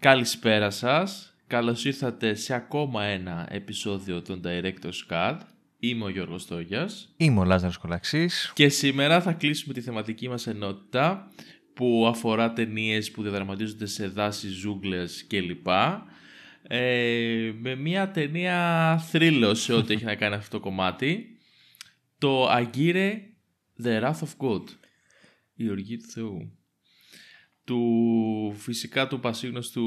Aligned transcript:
Καλησπέρα 0.00 0.70
σας. 0.70 1.34
Καλώς 1.46 1.84
ήρθατε 1.84 2.34
σε 2.34 2.54
ακόμα 2.54 3.04
ένα 3.04 3.46
επεισόδιο 3.50 4.22
των 4.22 4.42
Director's 4.44 5.10
Cut. 5.10 5.38
Είμαι 5.78 6.04
ο 6.04 6.08
Γιώργος 6.08 6.46
Τόγιας. 6.46 7.14
Είμαι 7.16 7.40
ο 7.40 7.44
Λάζαρος 7.44 7.76
Κολαξής. 7.76 8.52
Και 8.54 8.68
σήμερα 8.68 9.20
θα 9.20 9.32
κλείσουμε 9.32 9.74
τη 9.74 9.80
θεματική 9.80 10.28
μας 10.28 10.46
ενότητα 10.46 11.30
που 11.74 12.06
αφορά 12.08 12.52
ταινίες 12.52 13.10
που 13.10 13.22
διαδραματίζονται 13.22 13.86
σε 13.86 14.06
δάση, 14.06 14.48
ζούγκλες 14.48 15.26
κλπ. 15.28 15.66
Ε, 16.62 17.52
με 17.60 17.74
μια 17.74 18.10
ταινία 18.10 18.98
θρύλος 18.98 19.62
σε 19.62 19.72
ό,τι 19.72 19.92
έχει 19.94 20.04
να 20.04 20.14
κάνει 20.14 20.34
αυτό 20.34 20.56
το 20.56 20.62
κομμάτι. 20.62 21.38
Το 22.18 22.48
Aguirre 22.50 23.12
The 23.84 24.02
Wrath 24.02 24.20
of 24.20 24.48
God. 24.48 24.64
Η 25.54 25.70
οργή 25.70 25.96
του 25.96 26.08
Θεού 26.08 26.59
του 27.64 28.52
φυσικά 28.56 29.08
του 29.08 29.20
πασίγνωστου 29.20 29.82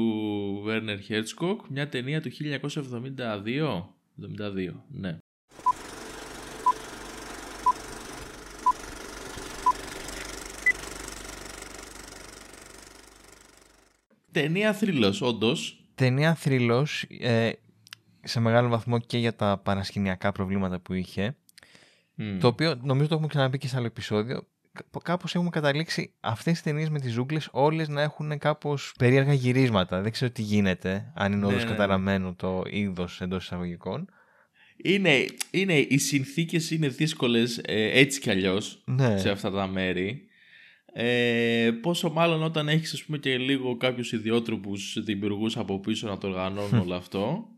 Werner 0.66 0.98
Herzog, 1.08 1.56
μια 1.68 1.88
ταινία 1.88 2.20
του 2.20 2.30
1972. 2.30 3.92
72, 4.16 4.72
ναι. 4.88 5.18
Ταινία 14.32 14.72
θρύλος, 14.72 15.20
όντως. 15.20 15.84
Ταινία 15.94 16.34
θρύλος, 16.34 17.02
ε, 17.20 17.52
σε 18.22 18.40
μεγάλο 18.40 18.68
βαθμό 18.68 18.98
και 18.98 19.18
για 19.18 19.34
τα 19.34 19.58
παρασκηνιακά 19.58 20.32
προβλήματα 20.32 20.80
που 20.80 20.92
είχε. 20.92 21.36
Το 22.40 22.46
οποίο 22.46 22.74
νομίζω 22.82 23.08
το 23.08 23.14
έχουμε 23.14 23.28
ξαναπεί 23.28 23.58
και 23.58 23.68
σε 23.68 23.76
άλλο 23.76 23.86
επεισόδιο 23.86 24.46
κάπως 25.02 25.34
έχουμε 25.34 25.50
καταλήξει 25.50 26.12
αυτές 26.20 26.52
τις 26.52 26.62
ταινίες 26.62 26.90
με 26.90 27.00
τις 27.00 27.12
ζούγκλες 27.12 27.48
όλες 27.52 27.88
να 27.88 28.02
έχουν 28.02 28.38
κάπως 28.38 28.94
περίεργα 28.98 29.32
γυρίσματα. 29.32 30.00
Δεν 30.00 30.12
ξέρω 30.12 30.30
τι 30.30 30.42
γίνεται, 30.42 31.12
αν 31.14 31.32
είναι 31.32 31.40
ναι, 31.40 31.46
όντως 31.46 31.64
ναι. 32.08 32.32
το 32.36 32.62
είδος 32.70 33.20
εντός 33.20 33.44
εισαγωγικών. 33.44 34.08
Είναι, 34.76 35.26
είναι, 35.50 35.74
οι 35.78 35.98
συνθήκες 35.98 36.70
είναι 36.70 36.88
δύσκολες 36.88 37.60
ε, 37.64 37.98
έτσι 37.98 38.20
κι 38.20 38.30
αλλιώς 38.30 38.82
ναι. 38.84 39.18
σε 39.18 39.30
αυτά 39.30 39.50
τα 39.50 39.66
μέρη. 39.66 40.26
Ε, 40.92 41.70
πόσο 41.80 42.10
μάλλον 42.10 42.42
όταν 42.42 42.68
έχεις 42.68 42.92
ας 42.92 43.04
πούμε 43.04 43.18
και 43.18 43.38
λίγο 43.38 43.76
κάποιους 43.76 44.12
ιδιότροπους 44.12 45.02
δημιουργούς 45.04 45.56
από 45.56 45.80
πίσω 45.80 46.08
να 46.08 46.18
το 46.18 46.26
οργανώνουν 46.26 46.80
όλο 46.80 46.94
αυτό 46.94 47.48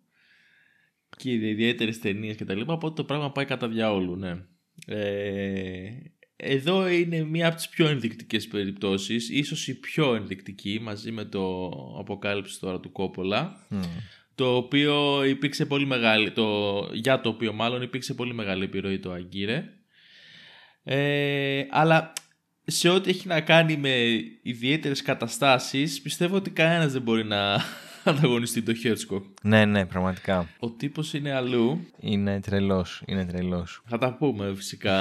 και 1.17 1.33
ιδιαίτερες 1.33 1.99
ταινίες 1.99 2.37
και 2.37 2.45
τα 2.45 2.55
λοιπά, 2.55 2.73
οπότε 2.73 2.95
το 2.95 3.05
πράγμα 3.05 3.33
πάει 3.33 3.45
κατά 3.45 3.69
διαόλου, 3.69 4.17
ναι. 4.17 4.37
Ε, 4.87 5.91
εδώ 6.37 6.89
είναι 6.89 7.25
μία 7.25 7.47
από 7.47 7.57
τις 7.57 7.69
πιο 7.69 7.89
ενδεικτικές 7.89 8.49
περιπτώσεις, 8.49 9.31
ίσως 9.31 9.69
η 9.69 9.81
πιο 9.81 10.15
ενδεικτική 10.15 10.79
μαζί 10.83 11.11
με 11.11 11.25
το 11.25 11.69
αποκάλυψη 11.99 12.61
τώρα 12.61 12.81
του 12.81 12.93
Κόπολα, 12.93 13.67
το 14.35 14.57
οποίο 14.57 15.25
υπήρξε 15.25 15.67
πολύ 15.67 15.87
μεγάλη, 15.87 16.31
το, 16.31 16.79
για 16.93 17.21
το 17.21 17.29
οποίο 17.29 17.53
μάλλον 17.53 17.83
υπήρξε 17.83 18.15
πολύ 18.15 18.35
μεγάλη 18.35 18.65
επιρροή 18.65 18.99
το 18.99 19.13
Αγκύρε. 19.13 19.65
Ε, 20.85 21.65
αλλά 21.71 22.13
σε 22.67 22.89
ό,τι 22.89 23.11
έχει 23.11 23.29
να 23.29 23.41
κάνει 23.41 23.77
με 23.77 24.05
ιδιαίτερες 24.43 25.03
καταστάσεις, 25.03 26.01
πιστεύω 26.01 26.37
ότι 26.37 26.51
κανένας 26.51 26.93
δεν 26.93 27.03
μπορεί 27.03 27.25
να 27.25 27.63
ανταγωνιστεί 28.11 28.63
το 28.63 28.75
Χέρτσκοκ. 28.75 29.25
Ναι, 29.43 29.65
ναι, 29.65 29.87
πραγματικά. 29.87 30.49
Ο 30.59 30.71
τύπος 30.71 31.15
είναι 31.15 31.33
αλλού. 31.33 31.87
Είναι 32.01 32.41
τρελός. 32.41 33.03
Είναι 33.07 33.27
τρελός. 33.27 33.83
Θα 33.87 33.99
τα 33.99 34.13
πούμε 34.15 34.53
φυσικά 34.55 34.97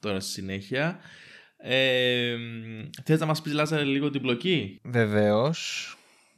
τώρα 0.00 0.20
στη 0.20 0.30
συνέχεια. 0.30 0.98
Ε, 1.56 2.36
θες 3.04 3.20
να 3.20 3.26
μας 3.26 3.42
πεις 3.42 3.52
Λάζαρε 3.52 3.84
λίγο 3.84 4.10
την 4.10 4.20
πλοκή 4.20 4.80
Βεβαίως. 4.82 5.88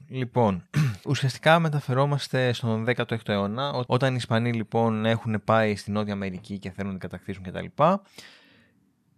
Λοιπόν, 0.09 0.63
ουσιαστικά 1.11 1.59
μεταφερόμαστε 1.59 2.53
στον 2.53 2.85
16ο 2.89 3.29
αιώνα 3.29 3.85
όταν 3.87 4.13
οι 4.13 4.17
Ισπανοί 4.19 4.53
λοιπόν 4.53 5.05
έχουν 5.05 5.43
πάει 5.45 5.77
στην 5.77 5.93
Νότια 5.93 6.13
Αμερική 6.13 6.59
και 6.59 6.71
θέλουν 6.71 6.93
να 6.93 6.99
την 6.99 7.09
κατακτήσουν 7.09 7.43
κτλ. 7.43 7.83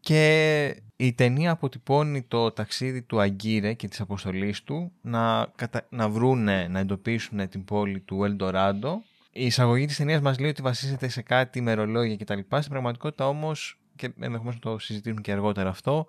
Και 0.01 0.83
η 0.97 1.13
ταινία 1.13 1.51
αποτυπώνει 1.51 2.23
το 2.23 2.51
ταξίδι 2.51 3.03
του 3.03 3.21
Αγκύρε 3.21 3.73
και 3.73 3.89
της 3.89 4.01
αποστολής 4.01 4.63
του 4.63 4.93
να, 5.01 5.53
κατα... 5.57 5.87
να 5.91 6.09
βρούνε, 6.09 6.69
να 6.69 6.79
εντοπίσουν 6.79 7.49
την 7.49 7.65
πόλη 7.65 8.01
του 8.01 8.25
Ελντοράντο. 8.25 9.03
Η 9.33 9.45
εισαγωγή 9.47 9.87
της 9.87 9.97
ταινίας 9.97 10.21
μας 10.21 10.39
λέει 10.39 10.51
ότι 10.51 10.63
βασίζεται 10.63 11.09
σε 11.09 11.23
κάτι 11.23 11.59
ημερολόγια 11.59 12.17
κτλ. 12.17 12.39
Στην 12.57 12.71
πραγματικότητα 12.71 13.29
όμως, 13.29 13.81
και 13.97 14.07
ενδεχομένως 14.21 14.55
να 14.55 14.61
το 14.71 14.79
συζητήσουμε 14.79 15.21
και 15.21 15.33
αργότερα 15.33 15.69
αυτό, 15.69 16.07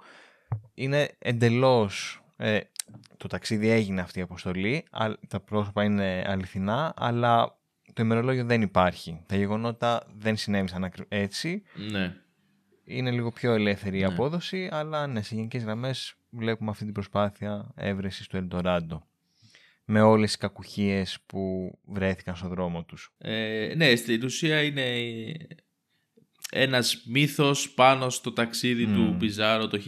είναι 0.73 1.09
εντελώς... 1.19 2.21
Ε, 2.37 2.59
το 3.17 3.27
ταξίδι 3.27 3.69
έγινε 3.69 4.01
αυτή 4.01 4.19
η 4.19 4.21
αποστολή, 4.21 4.85
τα 5.27 5.39
πρόσωπα 5.39 5.83
είναι 5.83 6.23
αληθινά, 6.27 6.93
αλλά 6.95 7.59
το 7.93 8.03
ημερολόγιο 8.03 8.45
δεν 8.45 8.61
υπάρχει. 8.61 9.21
Τα 9.25 9.35
γεγονότα 9.35 10.03
δεν 10.17 10.37
συνέβησαν 10.37 10.91
έτσι. 11.07 11.63
Ναι 11.91 12.15
είναι 12.89 13.11
λίγο 13.11 13.31
πιο 13.31 13.53
ελεύθερη 13.53 13.97
η 13.97 14.01
ναι. 14.01 14.07
απόδοση, 14.07 14.69
αλλά 14.71 15.07
ναι, 15.07 15.21
σε 15.21 15.35
γενικές 15.35 15.63
γραμμές 15.63 16.15
βλέπουμε 16.29 16.69
αυτή 16.69 16.83
την 16.83 16.93
προσπάθεια 16.93 17.71
έβρεσης 17.75 18.27
του 18.27 18.37
Ελντοράντο 18.37 19.07
με 19.91 20.01
όλες 20.01 20.27
τις 20.27 20.37
κακουχίες 20.37 21.17
που 21.25 21.73
βρέθηκαν 21.85 22.35
στο 22.35 22.47
δρόμο 22.47 22.83
τους. 22.83 23.13
Ε, 23.17 23.73
ναι, 23.75 23.95
στην 23.95 24.23
ουσία 24.23 24.63
είναι 24.63 24.83
ένας 26.51 27.03
μύθος 27.05 27.69
πάνω 27.69 28.09
στο 28.09 28.31
ταξίδι 28.31 28.85
του 28.85 29.15
Πιζάρο 29.19 29.67
το 29.67 29.79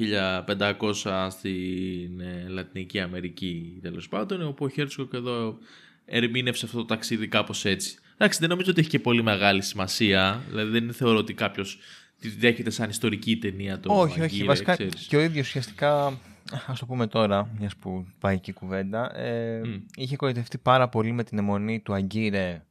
1500 1.03 1.27
στην 1.29 2.19
ε, 2.19 2.45
Λατινική 2.47 2.99
Αμερική 2.99 3.79
τέλος 3.81 4.07
πάντων, 4.07 4.41
όπου 4.41 4.65
ο 4.65 4.69
Χέρτσοκ 4.69 5.13
εδώ 5.13 5.57
ερμήνευσε 6.05 6.65
αυτό 6.65 6.77
το 6.77 6.85
ταξίδι 6.85 7.27
κάπως 7.27 7.65
έτσι. 7.65 7.97
Εντάξει, 8.13 8.39
δεν 8.39 8.49
νομίζω 8.49 8.71
ότι 8.71 8.79
έχει 8.79 8.89
και 8.89 8.99
πολύ 8.99 9.23
μεγάλη 9.23 9.61
σημασία, 9.61 10.43
δηλαδή 10.49 10.79
δεν 10.79 10.93
θεωρώ 10.93 11.17
ότι 11.17 11.33
κάποιος 11.33 11.79
τη 12.21 12.29
δέχεται 12.29 12.69
σαν 12.69 12.89
ιστορική 12.89 13.37
ταινία 13.37 13.79
το 13.79 13.99
Όχι, 13.99 14.21
όχι. 14.21 14.43
Βασικά 14.43 14.75
και 15.07 15.17
ο 15.17 15.21
ίδιος 15.21 15.47
ουσιαστικά, 15.47 16.19
ας 16.67 16.79
το 16.79 16.85
πούμε 16.85 17.07
τώρα, 17.07 17.49
μιας 17.59 17.75
που 17.75 18.07
πάει 18.19 18.39
και 18.39 18.51
η 18.51 18.53
κουβέντα, 18.53 19.17
ε, 19.17 19.61
είχε 19.95 20.15
κορυφευτεί 20.15 20.57
πάρα 20.57 20.89
πολύ 20.89 21.11
με 21.11 21.23
την 21.23 21.37
αιμονή 21.37 21.79
του 21.79 21.93
Αγκύρε 21.93 22.65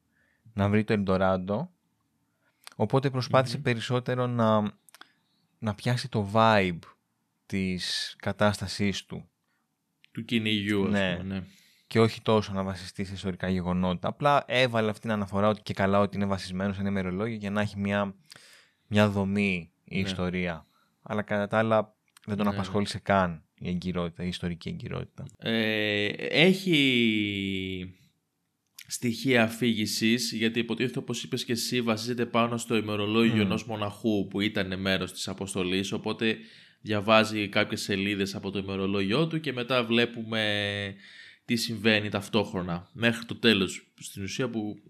να 0.52 0.68
βρει 0.68 0.84
το 0.84 0.92
Ελντοράντο. 0.92 1.70
Οπότε 2.76 3.10
περισσότερο 3.62 4.26
να, 4.26 4.72
να 5.58 5.74
πιάσει 5.74 6.08
το 6.08 6.30
vibe 6.34 6.78
της 7.46 8.14
κατάστασής 8.18 9.04
του. 9.04 9.28
Του 10.12 10.24
κυνηγιού, 10.24 10.84
ας 10.84 10.90
ναι. 10.90 11.16
πούμε, 11.16 11.34
ναι. 11.34 11.42
Και 11.86 12.00
όχι 12.00 12.22
τόσο 12.22 12.52
να 12.52 12.62
βασιστεί 12.62 13.04
σε 13.04 13.12
ιστορικά 13.12 13.48
γεγονότα. 13.48 14.08
Απλά 14.08 14.44
έβαλε 14.46 14.88
αυτή 14.88 15.00
την 15.00 15.10
αναφορά 15.10 15.48
ότι 15.48 15.62
και 15.62 15.74
καλά 15.74 16.00
ότι 16.00 16.16
είναι 16.16 16.26
βασισμένος 16.26 16.74
σε 16.74 16.80
ένα 16.80 16.90
ημερολόγιο 16.90 17.36
για 17.36 17.50
να 17.50 17.60
έχει 17.60 17.78
μια 17.78 18.14
μια 18.90 19.08
δομή 19.08 19.72
η 19.84 20.00
ναι. 20.00 20.08
ιστορία. 20.08 20.66
Αλλά 21.02 21.22
κατά 21.22 21.46
τα 21.46 21.58
άλλα 21.58 21.94
δεν 22.26 22.36
τον 22.36 22.46
ναι. 22.46 22.52
απασχόλησε 22.52 22.98
καν 22.98 23.44
η 23.58 23.68
εγκυρότητα, 23.68 24.24
η 24.24 24.28
ιστορική 24.28 24.68
εγκυρότητα. 24.68 25.26
Ε, 25.38 26.06
έχει 26.28 27.94
στοιχεία 28.86 29.42
αφήγησης, 29.42 30.32
γιατί 30.32 30.58
υποτίθεται 30.58 30.98
όπως 30.98 31.22
είπες 31.22 31.44
και 31.44 31.52
εσύ 31.52 31.82
βασίζεται 31.82 32.26
πάνω 32.26 32.56
στο 32.56 32.76
ημερολόγιο 32.76 33.42
mm. 33.42 33.44
ενός 33.44 33.64
μοναχού 33.64 34.26
που 34.26 34.40
ήταν 34.40 34.80
μέρος 34.80 35.12
της 35.12 35.28
αποστολής. 35.28 35.92
οπότε 35.92 36.36
διαβάζει 36.80 37.48
κάποιες 37.48 37.80
σελίδες 37.80 38.34
από 38.34 38.50
το 38.50 38.58
ημερολόγιο 38.58 39.26
του 39.26 39.40
και 39.40 39.52
μετά 39.52 39.84
βλέπουμε 39.84 40.94
τι 41.44 41.56
συμβαίνει 41.56 42.08
ταυτόχρονα 42.08 42.88
μέχρι 42.92 43.24
το 43.24 43.36
τέλος 43.36 43.92
στην 43.98 44.22
ουσία 44.22 44.48
που 44.48 44.80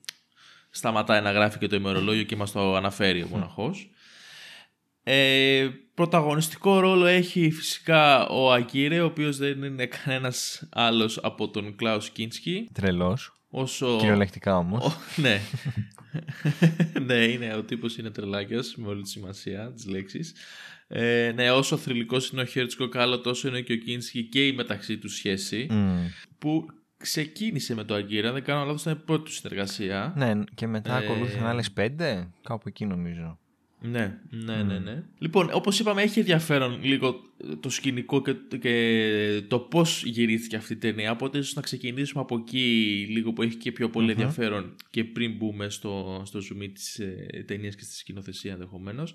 σταματάει 0.71 1.21
να 1.21 1.31
γράφει 1.31 1.59
και 1.59 1.67
το 1.67 1.77
ημερολόγιο 1.77 2.23
και 2.23 2.37
μας 2.37 2.53
το 2.53 2.75
αναφέρει 2.77 3.23
ο 3.23 3.27
μοναχός. 3.27 3.91
Ε, 5.03 5.69
πρωταγωνιστικό 5.95 6.81
ρόλο 6.81 7.07
έχει 7.07 7.51
φυσικά 7.51 8.27
ο 8.29 8.53
Αγκίρε, 8.53 9.01
ο 9.01 9.05
οποίος 9.05 9.37
δεν 9.37 9.63
είναι 9.63 9.87
κανένας 9.87 10.69
άλλος 10.73 11.19
από 11.23 11.49
τον 11.49 11.77
Κλάους 11.77 12.11
Κίνσκι. 12.11 12.69
Τρελός. 12.73 13.35
Όσο... 13.51 13.97
Κυριολεκτικά 13.99 14.57
όμως. 14.57 14.97
ναι. 15.17 15.41
ναι, 17.07 17.15
είναι, 17.15 17.55
ο 17.55 17.63
τύπος 17.63 17.97
είναι 17.97 18.11
τρελάκιας 18.11 18.75
με 18.77 18.89
όλη 18.89 19.03
τη 19.03 19.09
σημασία 19.09 19.73
της 19.73 19.87
λέξης. 19.87 20.35
Ε, 20.89 21.33
ναι, 21.35 21.51
όσο 21.51 21.77
θρυλικός 21.77 22.31
είναι 22.31 22.41
ο 22.41 22.45
Χέρτσογκ, 22.45 22.97
άλλο 22.97 23.21
τόσο 23.21 23.49
είναι 23.49 23.61
και 23.61 23.73
ο 23.73 23.77
Κίνσκι 23.77 24.25
και 24.25 24.47
η 24.47 24.53
μεταξύ 24.53 24.99
τους 24.99 25.09
σχέση. 25.09 25.67
Που 26.39 26.67
ξεκίνησε 27.01 27.75
με 27.75 27.85
το 27.85 27.95
Αγκύρα, 27.95 28.33
δεν 28.33 28.45
κάνω 28.45 28.65
λάθος, 28.65 28.81
ήταν 28.81 28.93
η 28.93 29.03
πρώτη 29.05 29.25
του 29.25 29.33
συνεργασία. 29.33 30.15
Ναι, 30.17 30.33
και 30.55 30.67
μετά 30.67 30.97
ε... 30.97 31.05
ακολούθησαν 31.05 31.47
άλλες 31.47 31.71
πέντε, 31.71 32.31
κάπου 32.43 32.69
εκεί 32.69 32.85
νομίζω. 32.87 33.39
Ναι, 33.83 34.19
ναι, 34.31 34.63
ναι, 34.63 34.79
ναι. 34.79 35.03
Λοιπόν, 35.19 35.51
όπως 35.53 35.79
είπαμε, 35.79 36.03
έχει 36.03 36.19
ενδιαφέρον 36.19 36.79
λίγο 36.83 37.21
το 37.61 37.71
σκηνικό 37.71 38.23
και, 38.23 38.35
και 38.59 39.43
το 39.49 39.59
πώς 39.59 40.03
γυρίστηκε 40.05 40.57
αυτή 40.57 40.73
η 40.73 40.77
ταινία, 40.77 41.11
οπότε 41.11 41.39
ίσως 41.39 41.55
να 41.55 41.63
ξεκινήσουμε 41.63 42.23
από 42.23 42.37
εκεί 42.37 43.07
λίγο 43.11 43.33
που 43.33 43.43
έχει 43.43 43.57
και 43.57 43.73
πιο 43.73 43.91
πολύ 43.91 44.11
ενδιαφέρον 44.11 44.75
και 44.91 45.05
πριν 45.05 45.37
μπούμε 45.37 45.69
στο, 45.69 46.23
στο 46.27 46.39
zoom 46.39 46.71
της 46.75 46.99
ε, 46.99 47.45
ταινίας 47.47 47.75
και 47.75 47.85
στη 47.85 47.95
σκηνοθεσία 47.95 48.53
ενδεχομένως. 48.53 49.15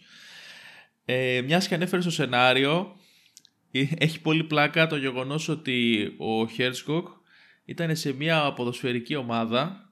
Ε, 1.05 1.41
μιας 1.45 1.67
και 1.67 1.75
ανέφερε 1.75 2.01
στο 2.01 2.11
σενάριο, 2.11 2.95
ε, 3.71 3.83
έχει 3.97 4.21
πολύ 4.21 4.43
πλάκα 4.43 4.87
το 4.87 4.95
γεγονός 4.95 5.49
ότι 5.49 6.05
ο 6.17 6.49
Herzog 6.57 7.03
ήταν 7.65 7.95
σε 7.95 8.13
μια 8.13 8.53
ποδοσφαιρική 8.53 9.15
ομάδα 9.15 9.89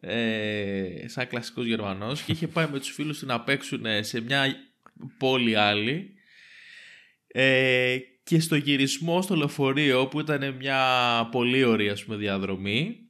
ε, 0.00 1.04
σαν 1.06 1.26
κλασικός 1.26 1.66
Γερμανός 1.66 2.22
και 2.22 2.32
είχε 2.32 2.48
πάει 2.48 2.68
με 2.72 2.78
τους 2.78 2.90
φίλους 2.90 3.18
του 3.18 3.26
να 3.26 3.40
παίξουν 3.40 3.84
σε 4.00 4.20
μια 4.20 4.56
πόλη 5.18 5.56
άλλη. 5.56 6.14
Ε, 7.26 7.98
και 8.22 8.40
στο 8.40 8.56
γυρισμό 8.56 9.22
στο 9.22 9.36
λεωφορείο 9.36 10.06
που 10.06 10.20
ήταν 10.20 10.54
μια 10.54 11.28
πολύ 11.30 11.64
ωραία 11.64 11.96
πούμε, 12.04 12.16
διαδρομή 12.16 13.06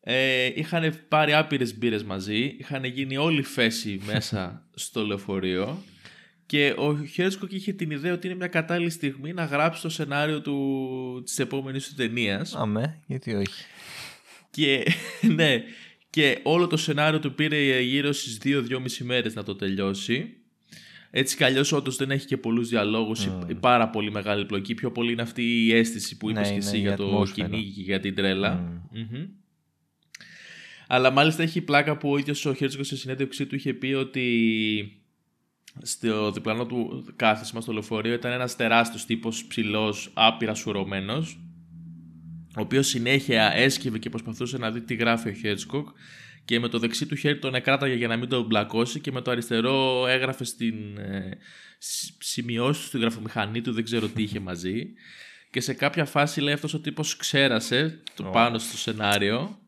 ε, 0.00 0.50
είχαν 0.54 1.06
πάρει 1.08 1.32
άπειρες 1.32 1.78
μπύρες 1.78 2.04
μαζί, 2.04 2.56
είχαν 2.58 2.84
γίνει 2.84 3.16
όλη 3.16 3.42
φέση 3.42 4.00
μέσα 4.04 4.68
στο 4.74 5.06
λεωφορείο 5.06 5.82
και 6.50 6.74
ο 6.76 7.04
Χέρσκοκ 7.04 7.52
είχε 7.52 7.72
την 7.72 7.90
ιδέα 7.90 8.12
ότι 8.12 8.26
είναι 8.26 8.36
μια 8.36 8.46
κατάλληλη 8.46 8.90
στιγμή 8.90 9.32
να 9.32 9.44
γράψει 9.44 9.82
το 9.82 9.88
σενάριο 9.88 10.40
του, 10.40 11.22
της 11.24 11.38
επόμενης 11.38 11.88
του 11.88 11.94
ταινίας. 11.94 12.54
Αμέ, 12.54 13.00
γιατί 13.06 13.34
όχι. 13.34 13.64
Και, 14.50 14.84
ναι, 15.36 15.62
και 16.10 16.38
όλο 16.42 16.66
το 16.66 16.76
σενάριο 16.76 17.18
του 17.18 17.34
πήρε 17.34 17.80
γύρω 17.80 18.12
στις 18.12 18.38
2-2,5 18.44 18.56
μέρες 19.00 19.34
να 19.34 19.42
το 19.42 19.56
τελειώσει. 19.56 20.36
Έτσι 21.10 21.36
κι 21.36 21.44
αλλιώς 21.44 21.72
όντως 21.72 21.96
δεν 21.96 22.10
έχει 22.10 22.26
και 22.26 22.36
πολλούς 22.36 22.68
διαλόγους, 22.68 23.28
mm. 23.28 23.60
πάρα 23.60 23.88
πολύ 23.88 24.10
μεγάλη 24.10 24.46
πλοκή. 24.46 24.74
Πιο 24.74 24.92
πολύ 24.92 25.12
είναι 25.12 25.22
αυτή 25.22 25.66
η 25.66 25.74
αίσθηση 25.74 26.16
που 26.16 26.30
είπες 26.30 26.48
ναι, 26.48 26.52
και 26.52 26.58
εσύ 26.58 26.78
για 26.78 26.96
το 26.96 27.26
κυνήγι 27.34 27.70
και 27.70 27.82
για 27.82 28.00
την 28.00 28.14
τρέλα. 28.14 28.82
Mm. 28.94 29.28
Αλλά 30.86 31.10
μάλιστα 31.10 31.42
έχει 31.42 31.60
πλάκα 31.60 31.96
που 31.96 32.10
ο 32.10 32.18
ίδιος 32.18 32.46
ο 32.46 32.54
Χέρτσοκο 32.54 32.84
σε 32.84 32.96
συνέντευξή 32.96 33.46
του 33.46 33.54
είχε 33.54 33.74
πει 33.74 33.92
ότι 33.92 34.99
στο 35.82 36.32
διπλανό 36.32 36.66
του 36.66 37.12
κάθισμα 37.16 37.60
στο 37.60 37.72
λεωφορείο 37.72 38.12
ήταν 38.12 38.32
ένας 38.32 38.56
τεράστιος 38.56 39.04
τύπος 39.04 39.44
ψηλός, 39.44 40.10
άπειρα 40.14 40.54
σουρωμένος 40.54 41.40
ο 42.56 42.60
οποίος 42.60 42.86
συνέχεια 42.86 43.52
έσκυβε 43.54 43.98
και 43.98 44.08
προσπαθούσε 44.08 44.58
να 44.58 44.70
δει 44.70 44.80
τι 44.80 44.94
γράφει 44.94 45.28
ο 45.28 45.32
Χέτσκοκ 45.32 45.88
και 46.44 46.60
με 46.60 46.68
το 46.68 46.78
δεξί 46.78 47.06
του 47.06 47.16
χέρι 47.16 47.38
τον 47.38 47.54
εκράταγε 47.54 47.94
για 47.94 48.08
να 48.08 48.16
μην 48.16 48.28
τον 48.28 48.44
μπλακώσει 48.44 49.00
και 49.00 49.12
με 49.12 49.20
το 49.20 49.30
αριστερό 49.30 50.06
έγραφε 50.06 50.44
στην 50.44 50.98
ε, 50.98 51.38
σημειώσεις 52.18 52.82
του 52.82 52.88
στην 52.88 53.00
γραφομηχανή 53.00 53.60
του, 53.60 53.72
δεν 53.72 53.84
ξέρω 53.84 54.08
τι 54.08 54.22
είχε 54.22 54.40
μαζί. 54.40 54.86
Και 55.50 55.60
σε 55.60 55.74
κάποια 55.74 56.04
φάση 56.04 56.40
λέει 56.40 56.54
αυτός 56.54 56.74
ο 56.74 56.80
τύπος 56.80 57.16
ξέρασε 57.16 58.02
το 58.14 58.22
πάνω 58.22 58.58
στο 58.58 58.76
σενάριο 58.76 59.58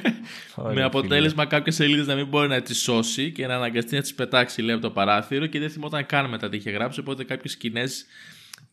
με 0.74 0.82
αποτέλεσμα 0.82 1.46
κάποιες 1.46 1.74
σελίδες 1.74 2.06
να 2.06 2.14
μην 2.14 2.26
μπορεί 2.26 2.48
να 2.48 2.62
τις 2.62 2.82
σώσει 2.82 3.32
και 3.32 3.46
να 3.46 3.54
αναγκαστεί 3.54 3.94
να 3.94 4.00
τις 4.00 4.14
πετάξει 4.14 4.62
λέει 4.62 4.74
από 4.74 4.82
το 4.82 4.90
παράθυρο 4.90 5.46
και 5.46 5.58
δεν 5.58 5.70
θυμόταν 5.70 6.06
καν 6.06 6.28
μετά 6.28 6.48
τι 6.48 6.56
είχε 6.56 6.70
γράψει. 6.70 7.00
Οπότε 7.00 7.24
κάποιες 7.24 7.52
σκηνές 7.52 8.06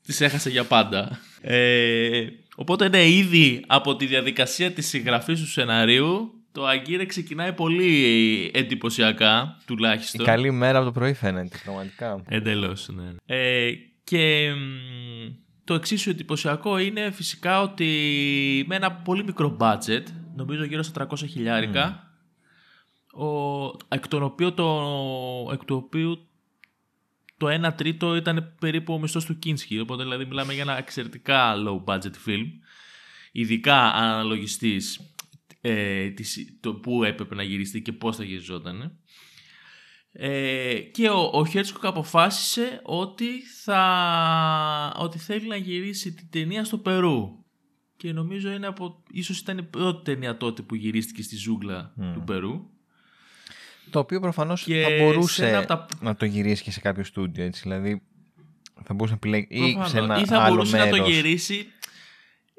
τις 0.06 0.22
έχασε 0.22 0.50
για 0.50 0.64
πάντα. 0.64 1.20
Ε, 1.42 2.28
οπότε 2.56 2.90
ναι, 2.90 3.10
ήδη 3.10 3.64
από 3.68 3.96
τη 3.96 4.06
διαδικασία 4.06 4.72
της 4.72 4.88
συγγραφής 4.88 5.40
του 5.40 5.48
σεναρίου 5.48 6.34
το 6.52 6.66
Αγκύρε 6.66 7.06
ξεκινάει 7.06 7.54
πολύ 7.54 8.52
εντυπωσιακά 8.54 9.58
τουλάχιστον. 9.66 10.22
Η 10.22 10.24
καλή 10.24 10.52
μέρα 10.52 10.78
από 10.78 10.86
το 10.86 10.92
πρωί 10.92 11.14
φαίνεται 11.14 11.58
πραγματικά. 11.64 12.24
Εντελώς, 12.28 12.90
ναι. 12.90 13.36
Ε, 13.36 13.72
και 14.04 14.52
το 15.64 15.74
εξίσου 15.74 16.10
εντυπωσιακό 16.10 16.78
είναι 16.78 17.12
φυσικά 17.12 17.62
ότι 17.62 17.86
με 18.68 18.76
ένα 18.76 18.92
πολύ 18.92 19.24
μικρό 19.24 19.58
budget 19.60 20.04
νομίζω 20.40 20.64
γύρω 20.64 20.84
στα 20.84 21.08
300 21.10 21.18
χιλιάρικα, 21.18 22.14
ο, 23.14 23.66
εκ, 23.88 24.08
των 24.08 24.36
το, 24.56 25.50
εκ 25.52 25.66
του 25.66 25.76
οποίου 25.76 26.28
το 27.38 27.68
1 27.68 27.74
τρίτο 27.76 28.16
ήταν 28.16 28.56
περίπου 28.60 28.94
ο 28.94 29.00
μισθός 29.00 29.26
του 29.26 29.40
Κίνσκι, 29.40 29.80
οπότε 29.80 30.04
δηλαδή 30.04 30.26
μιλάμε 30.26 30.54
για 30.54 30.62
ένα 30.62 30.78
εξαιρετικά 30.78 31.56
low 31.56 31.84
budget 31.84 32.28
film, 32.28 32.48
ειδικά 33.32 33.94
αν 33.94 34.04
αναλογιστείς 34.04 35.14
ε, 35.62 36.14
το 36.60 36.74
που 36.74 37.04
έπρεπε 37.04 37.36
να 37.36 37.44
γυριστεί 37.44 37.82
και 37.82 37.92
πώς 37.92 38.16
θα 38.16 38.24
γυριζόταν. 38.24 39.00
Ε, 40.12 40.80
και 40.80 41.10
ο, 41.10 41.30
ο 41.34 41.46
Χέρτσκοκ 41.46 41.86
αποφάσισε 41.86 42.82
ότι, 42.84 43.42
θα, 43.64 44.94
ότι 44.98 45.18
θέλει 45.20 45.48
να 45.48 45.56
γυρίσει 45.56 46.14
την 46.14 46.28
ταινία 46.30 46.64
στο 46.64 46.78
Περού 46.78 47.39
και 48.00 48.14
νομίζω 48.14 48.52
είναι 48.52 48.68
από, 48.68 49.04
ίσως 49.12 49.40
ήταν 49.40 49.58
η 49.58 49.64
πρώτη 49.64 50.04
ταινία 50.04 50.38
τότε 50.38 50.62
που 50.62 50.76
γυρίστηκε 50.76 51.24
στη 51.24 51.36
ζούγκλα 51.36 51.94
του 52.14 52.24
Περού. 52.26 52.70
Το 53.90 54.00
οποίο 54.00 54.20
προφανώς 54.20 54.64
θα 54.64 54.90
μπορούσε 55.00 55.66
να 56.00 56.16
το 56.16 56.26
γυρίσεις 56.26 56.62
και 56.62 56.72
σε 56.72 56.80
κάποιο 56.80 57.04
στούντιο, 57.04 57.44
έτσι, 57.44 57.62
δηλαδή 57.62 58.02
θα 58.84 58.94
μπορούσε 58.94 59.18
να 59.22 59.30
επιλέγει 59.30 59.70
ή 59.70 59.78
σε 59.86 59.98
ένα 59.98 60.20
ή 60.20 60.26
θα 60.26 60.40
άλλο 60.40 60.56
μπορούσε 60.56 60.78
να 60.78 60.90
το 60.90 60.96
γυρίσει 60.96 61.68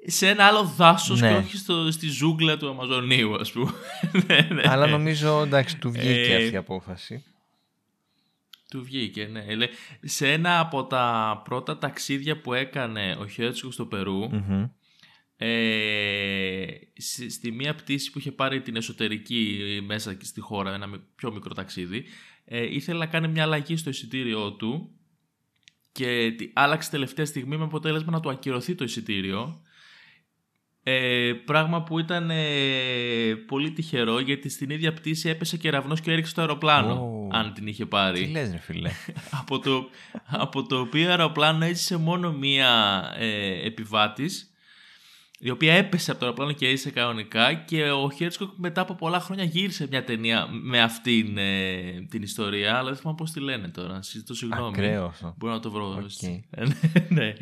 σε 0.06 0.28
ένα 0.28 0.44
άλλο 0.44 0.64
δάσος 0.64 1.20
ναι. 1.20 1.28
και 1.28 1.34
όχι 1.36 1.56
στο, 1.56 1.90
στη 1.90 2.08
ζούγκλα 2.08 2.56
του 2.56 2.68
Αμαζονίου, 2.68 3.34
ας 3.34 3.52
πούμε. 3.52 3.72
Ναι, 4.26 4.48
ναι. 4.52 4.62
Αλλά 4.64 4.86
νομίζω 4.86 5.42
εντάξει, 5.42 5.78
του 5.78 5.90
βγήκε 5.90 6.32
ε, 6.32 6.36
αυτή 6.36 6.54
η 6.54 6.56
απόφαση. 6.56 7.24
Του 8.70 8.82
βγήκε, 8.84 9.28
ναι. 9.32 9.42
Σε 10.02 10.32
ένα 10.32 10.60
από 10.60 10.84
τα 10.84 11.40
πρώτα 11.44 11.78
ταξίδια 11.78 12.40
που 12.40 12.54
έκανε 12.54 13.16
ο 13.20 13.26
Χέρτσικο 13.26 13.70
στο 13.70 13.86
Περού, 13.86 14.30
ε, 15.42 16.66
στη 17.28 17.52
μία 17.52 17.74
πτήση 17.74 18.10
που 18.10 18.18
είχε 18.18 18.32
πάρει 18.32 18.60
την 18.60 18.76
εσωτερική 18.76 19.58
μέσα 19.86 20.16
στη 20.20 20.40
χώρα, 20.40 20.74
ένα 20.74 21.00
πιο 21.14 21.32
μικρό 21.32 21.54
ταξίδι, 21.54 22.04
ε, 22.44 22.74
ήθελε 22.74 22.98
να 22.98 23.06
κάνει 23.06 23.28
μια 23.28 23.42
αλλαγή 23.42 23.76
στο 23.76 23.90
εισιτήριό 23.90 24.52
του 24.52 24.90
και 25.92 26.36
άλλαξε 26.52 26.90
τελευταία 26.90 27.26
στιγμή 27.26 27.56
με 27.56 27.64
αποτέλεσμα 27.64 28.10
να 28.10 28.20
του 28.20 28.30
ακυρωθεί 28.30 28.74
το 28.74 28.84
εισιτήριο. 28.84 29.62
Ε, 30.82 31.32
πράγμα 31.44 31.82
που 31.82 31.98
ήταν 31.98 32.30
ε, 32.30 33.34
πολύ 33.46 33.72
τυχερό 33.72 34.20
γιατί 34.20 34.48
στην 34.48 34.70
ίδια 34.70 34.92
πτήση 34.92 35.28
έπεσε 35.28 35.56
κεραυνό 35.56 35.94
και 35.94 36.12
έριξε 36.12 36.34
το 36.34 36.40
αεροπλάνο 36.40 37.28
αν 37.32 37.52
την 37.52 37.66
είχε 37.66 37.86
πάρει. 37.86 38.24
Τι 38.24 38.30
λες 38.30 38.50
ρε 38.50 38.58
φίλε. 38.58 38.90
από, 39.40 39.58
το, 39.58 39.88
από 40.26 40.66
το 40.66 40.80
οποίο 40.80 41.08
αεροπλάνο 41.10 41.64
έζησε 41.64 41.96
μόνο 41.96 42.32
μία 42.32 43.02
ε, 43.18 43.66
επιβάτης 43.66 44.49
η 45.42 45.50
οποία 45.50 45.74
έπεσε 45.74 46.10
από 46.10 46.20
το 46.20 46.26
αεροπλάνο 46.26 46.52
και 46.52 46.66
έζησε 46.66 46.90
κανονικά 46.90 47.54
και 47.54 47.90
ο 47.90 48.10
Χέρτσκοκ 48.10 48.50
μετά 48.56 48.80
από 48.80 48.94
πολλά 48.94 49.20
χρόνια 49.20 49.44
γύρισε 49.44 49.86
μια 49.90 50.04
ταινία 50.04 50.46
με 50.50 50.80
αυτήν 50.80 51.38
ε, 51.38 52.06
την 52.10 52.22
ιστορία, 52.22 52.76
αλλά 52.76 52.88
δεν 52.88 52.98
θυμάμαι 52.98 53.16
πώς 53.16 53.30
τη 53.30 53.40
λένε 53.40 53.68
τώρα, 53.68 54.02
συζητώ 54.02 54.34
συγγνώμη. 54.34 54.68
Ακραίος 54.68 55.08
αυτό. 55.08 55.34
Μπορώ 55.38 55.52
να 55.52 55.60
το 55.60 55.70
βρω. 55.70 56.06
Okay. 56.20 56.40
ναι. 57.08 57.32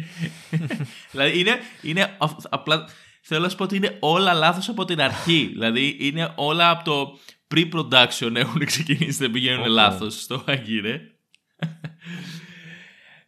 δηλαδή 1.10 1.38
είναι, 1.38 1.58
είναι 1.82 2.16
απλά, 2.48 2.88
θέλω 3.20 3.42
να 3.42 3.48
σου 3.48 3.56
πω 3.56 3.64
ότι 3.64 3.76
είναι 3.76 3.96
όλα 4.00 4.32
λάθος 4.32 4.68
από 4.68 4.84
την 4.84 5.00
αρχή, 5.00 5.48
δηλαδή 5.52 5.96
είναι 6.00 6.32
όλα 6.37 6.70
από 6.70 6.84
το 6.84 7.18
pre-production 7.54 8.34
έχουν 8.34 8.64
ξεκινήσει 8.64 9.23
να 9.23 9.30
πηγαίνουν 9.30 9.64
okay. 9.64 9.68
λάθος 9.68 10.23
στο 10.23 10.44
Αγγύρε. 10.46 11.00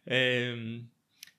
ε, 0.03 0.53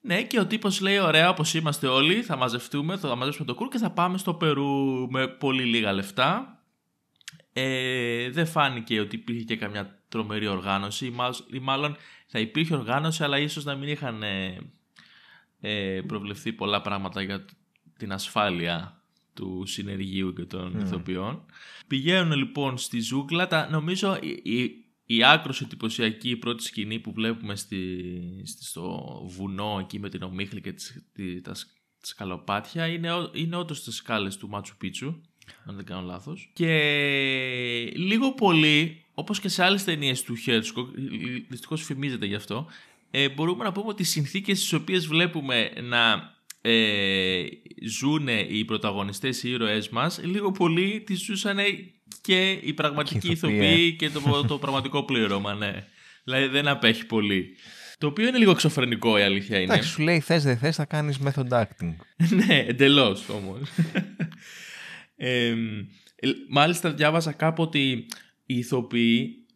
ναι, 0.04 0.22
και 0.22 0.40
ο 0.40 0.46
τύπος 0.46 0.80
λέει: 0.80 0.98
Ωραία, 0.98 1.28
όπως 1.28 1.54
είμαστε 1.54 1.86
όλοι, 1.86 2.22
θα 2.22 2.36
μαζευτούμε, 2.36 2.96
θα 2.96 3.16
μαζέψουμε 3.16 3.46
το 3.46 3.54
κουρ 3.54 3.68
και 3.68 3.78
θα 3.78 3.90
πάμε 3.90 4.18
στο 4.18 4.34
Περού 4.34 5.10
με 5.10 5.28
πολύ 5.28 5.64
λίγα 5.64 5.92
λεφτά. 5.92 6.62
Ε, 7.52 8.30
δεν 8.30 8.46
φάνηκε 8.46 9.00
ότι 9.00 9.16
υπήρχε 9.16 9.42
και 9.42 9.56
καμιά 9.56 10.02
τρομερή 10.08 10.46
οργάνωση, 10.46 11.14
ή 11.52 11.58
μάλλον 11.58 11.96
θα 12.26 12.38
υπήρχε 12.38 12.74
οργάνωση, 12.74 13.24
αλλά 13.24 13.38
ίσως 13.38 13.64
να 13.64 13.74
μην 13.74 13.88
είχαν 13.88 14.22
ε, 14.22 14.58
ε, 15.60 16.00
προβλεφθεί 16.06 16.52
πολλά 16.52 16.80
πράγματα 16.80 17.22
για 17.22 17.44
την 17.96 18.12
ασφάλεια 18.12 19.02
του 19.34 19.62
συνεργείου 19.66 20.32
και 20.32 20.44
των 20.44 20.76
mm. 20.76 20.82
ηθοποιών. 20.82 21.44
Πηγαίνουν 21.86 22.38
λοιπόν 22.38 22.78
στη 22.78 23.00
ζούγκλα, 23.00 23.46
τα, 23.46 23.68
νομίζω 23.70 24.18
η 24.42 24.81
άκρος 25.24 25.60
εντυπωσιακή 25.60 26.36
πρώτη 26.36 26.62
σκηνή 26.62 26.98
που 26.98 27.12
βλέπουμε 27.12 27.56
στη, 27.56 28.44
στο 28.60 29.20
βουνό 29.26 29.78
εκεί 29.80 29.98
με 29.98 30.08
την 30.08 30.22
ομίχλη 30.22 30.60
και 30.60 30.72
τις, 30.72 31.08
τα 31.42 31.54
σκαλοπάτια 32.00 32.86
είναι, 32.86 33.08
είναι 33.32 33.56
όντως 33.56 33.82
τις 33.82 33.94
σκάλες 33.94 34.36
του 34.36 34.48
Μάτσου 34.48 34.76
Πίτσου 34.76 35.20
αν 35.64 35.76
δεν 35.76 35.84
κάνω 35.84 36.06
λάθος. 36.06 36.50
Και 36.54 36.72
λίγο 37.94 38.32
πολύ 38.32 39.04
όπως 39.14 39.40
και 39.40 39.48
σε 39.48 39.64
άλλες 39.64 39.84
ταινίες 39.84 40.22
του 40.22 40.34
Χέρτσκοκ 40.34 40.88
δυστυχώς 41.48 41.82
φημίζεται 41.82 42.26
γι' 42.26 42.34
αυτό 42.34 42.66
ε, 43.10 43.28
μπορούμε 43.28 43.64
να 43.64 43.72
πούμε 43.72 43.88
ότι 43.88 44.02
οι 44.02 44.04
συνθήκες 44.04 44.58
στις 44.58 44.72
οποίες 44.72 45.06
βλέπουμε 45.06 45.72
να 45.82 46.32
ε, 46.64 47.42
ζουν 47.88 48.28
οι 48.28 48.64
πρωταγωνιστές 48.64 49.42
οι 49.42 49.50
ήρωές 49.50 49.88
μας 49.88 50.20
λίγο 50.22 50.50
πολύ 50.50 51.02
τις 51.06 51.24
ζούσαν 51.24 51.58
και 52.20 52.50
οι 52.50 52.72
πραγματικοί 52.72 53.30
ηθοποιοί 53.30 53.96
και 53.96 54.10
το, 54.10 54.44
το 54.48 54.58
πραγματικό 54.58 55.04
πλήρωμα, 55.04 55.54
ναι. 55.54 55.86
Δηλαδή 56.24 56.46
δεν 56.46 56.68
απέχει 56.68 57.06
πολύ. 57.06 57.56
Το 57.98 58.06
οποίο 58.06 58.28
είναι 58.28 58.38
λίγο 58.38 58.50
εξωφρενικό 58.50 59.18
η 59.18 59.22
αλήθεια 59.22 59.56
είναι. 59.60 59.72
Εντάξει, 59.72 59.88
σου 59.88 60.02
λέει 60.02 60.20
θες 60.20 60.42
δεν 60.42 60.58
θες, 60.58 60.76
θα 60.76 60.84
κάνεις 60.84 61.18
method 61.24 61.48
acting. 61.48 61.94
ναι, 62.46 62.64
εντελώς 62.68 63.28
όμως. 63.28 63.60
ε, 65.16 65.54
μάλιστα 66.48 66.92
διάβαζα 66.92 67.32
κάπου 67.32 67.62
ότι 67.62 68.06
οι 68.46 68.58
ηθοποιοί 68.58 69.46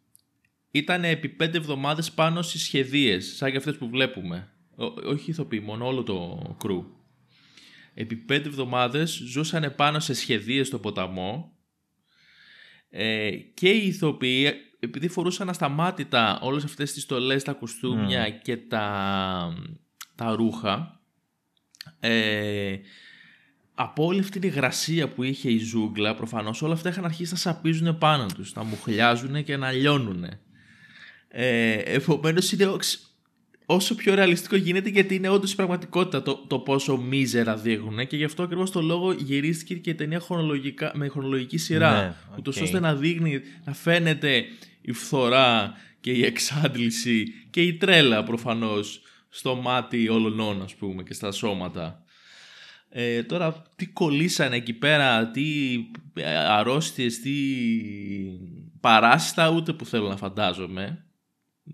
ήταν 0.71 1.05
επί 1.05 1.29
πέντε 1.29 1.59
εβδομάδες 1.59 2.13
πάνω 2.13 2.43
στις 2.43 2.63
σχεδίες, 2.63 3.37
σαν 3.37 3.51
και 3.51 3.57
αυτές 3.57 3.77
που 3.77 3.89
βλέπουμε. 3.89 4.49
όχι 5.07 5.21
οι 5.21 5.31
ηθοποιοί, 5.31 5.63
μόνο 5.65 5.87
όλο 5.87 6.03
το 6.03 6.41
κρού. 6.59 6.96
Επί 7.99 8.17
πέντε 8.17 8.49
εβδομάδες 8.49 9.11
ζούσαν 9.11 9.75
πάνω 9.77 10.01
σε 10.01 10.15
σχεδίες 10.15 10.67
στο 10.67 10.79
ποταμό 10.79 11.53
ε, 12.91 13.31
και 13.31 13.71
οι 13.71 13.87
ηθοποιοί 13.87 14.53
επειδή 14.81 15.09
φορούσαν 15.09 15.49
ασταμάτητα 15.49 16.39
όλες 16.43 16.65
αυτές 16.65 16.93
τις 16.93 17.03
στολές, 17.03 17.43
τα 17.43 17.53
κουστούμια 17.53 18.31
και 18.31 18.57
τα, 18.57 19.57
τα 20.15 20.35
ρούχα 20.35 21.01
ε, 22.01 22.77
από 23.75 24.05
όλη 24.05 24.21
αυτή 24.21 24.39
τη 24.39 24.49
γρασία 24.49 25.09
που 25.09 25.23
είχε 25.23 25.51
η 25.51 25.59
ζούγκλα 25.59 26.15
προφανώς 26.15 26.63
όλα 26.63 26.73
αυτά 26.73 26.89
είχαν 26.89 27.05
αρχίσει 27.05 27.33
να 27.33 27.39
σαπίζουν 27.39 27.99
πάνω 27.99 28.27
τους, 28.27 28.55
να 28.55 28.63
μουχλιάζουν 28.65 29.45
και 29.45 29.57
να 29.57 29.73
λιώνουν. 29.73 30.25
Ε, 31.29 31.73
επομένως 31.73 32.53
είναι 32.53 32.65
όσο 33.67 33.95
πιο 33.95 34.15
ρεαλιστικό 34.15 34.57
γίνεται 34.57 34.89
γιατί 34.89 35.15
είναι 35.15 35.29
όντως 35.29 35.53
η 35.53 35.57
πραγματικότητα 35.57 36.23
το, 36.23 36.45
το 36.47 36.59
πόσο 36.59 36.97
μίζερα 36.97 37.57
δείχνουν 37.57 38.07
και 38.07 38.17
γι' 38.17 38.25
αυτό 38.25 38.43
ακριβώς 38.43 38.71
το 38.71 38.83
λόγο 38.83 39.13
γυρίστηκε 39.13 39.75
και 39.75 39.91
η 39.91 39.95
ταινία 39.95 40.21
χρονολογικά, 40.21 40.93
με 40.95 41.09
χρονολογική 41.09 41.57
σειρά. 41.57 42.03
Ναι, 42.03 42.15
okay. 42.15 42.39
Ούτως 42.39 42.61
ώστε 42.61 42.81
να 42.81 42.95
δείχνει, 42.95 43.41
να 43.65 43.73
φαίνεται 43.73 44.45
η 44.81 44.93
φθορά 44.93 45.73
και 46.01 46.11
η 46.11 46.25
εξάντληση 46.25 47.25
και 47.51 47.63
η 47.63 47.75
τρέλα 47.75 48.23
προφανώς 48.23 49.01
στο 49.29 49.55
μάτι 49.55 50.09
όλων 50.09 50.63
ας 50.63 50.75
πούμε 50.75 51.03
και 51.03 51.15
στα 51.15 51.33
σώματα. 51.33 52.01
Ε, 52.89 53.23
τώρα 53.23 53.63
τι 53.77 53.87
κολλήσανε 53.87 54.57
εκεί 54.57 54.73
πέρα, 54.73 55.31
τι 55.31 55.45
ε, 56.15 56.37
αρρώστιες, 56.37 57.21
τι 57.21 57.33
παράσιτα 58.81 59.51
ούτε 59.51 59.73
που 59.73 59.85
θέλω 59.85 60.09
να 60.09 60.17
φαντάζομαι. 60.17 61.06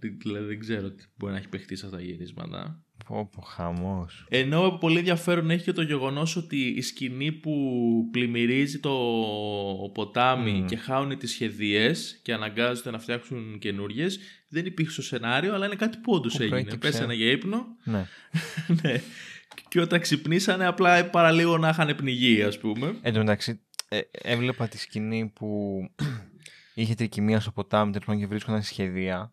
Δηλαδή 0.01 0.47
δεν 0.47 0.59
ξέρω 0.59 0.91
τι 0.91 1.05
μπορεί 1.17 1.33
να 1.33 1.39
έχει 1.39 1.49
παιχτεί 1.49 1.77
σε 1.77 1.85
αυτά 1.87 1.97
τα 1.97 2.03
γυρίσματα. 2.03 2.85
Πω 3.07 3.31
πω 3.37 3.43
χαμός. 3.43 4.27
Ενώ 4.29 4.71
πολύ 4.81 4.99
ενδιαφέρον 4.99 5.51
έχει 5.51 5.65
και 5.65 5.73
το 5.73 5.83
γεγονός 5.83 6.37
ότι 6.37 6.57
η 6.57 6.81
σκηνή 6.81 7.33
που 7.33 7.55
πλημμυρίζει 8.11 8.81
το 8.81 8.95
ποτάμι 9.95 10.65
και 10.69 10.77
χάουν 10.77 11.19
τις 11.19 11.31
σχεδίες 11.31 12.21
και 12.23 12.33
αναγκάζονται 12.33 12.91
να 12.91 12.99
φτιάξουν 12.99 13.59
καινούριε, 13.59 14.07
δεν 14.49 14.67
υπήρχε 14.67 14.93
στο 14.93 15.03
σενάριο 15.03 15.55
αλλά 15.55 15.67
είναι 15.67 15.75
κάτι 15.75 15.99
που 15.99 16.13
όντως 16.13 16.41
έγινε. 16.41 16.77
Πέσανε 16.77 17.15
για 17.15 17.31
ύπνο. 17.31 17.67
Ναι. 17.85 18.07
ναι. 18.83 19.03
Και 19.69 19.81
όταν 19.81 20.01
ξυπνήσανε 20.01 20.67
απλά 20.67 21.05
παραλίγο 21.05 21.59
να 21.59 21.69
είχαν 21.69 21.97
πνιγεί 21.97 22.43
ας 22.43 22.59
πούμε. 22.59 22.95
Εν 23.03 23.13
τω 23.13 23.19
μεταξύ 23.19 23.61
ε, 23.89 24.01
έβλεπα 24.11 24.69
τη 24.69 24.79
σκηνή 24.79 25.33
που 25.35 25.81
είχε 26.75 26.95
τρικυμία 26.95 27.41
στο 27.41 27.51
ποτάμι 27.51 27.93
τέλος 27.93 28.21
και 28.21 28.27
βρίσκονταν 28.27 28.63
σχεδία 28.63 29.33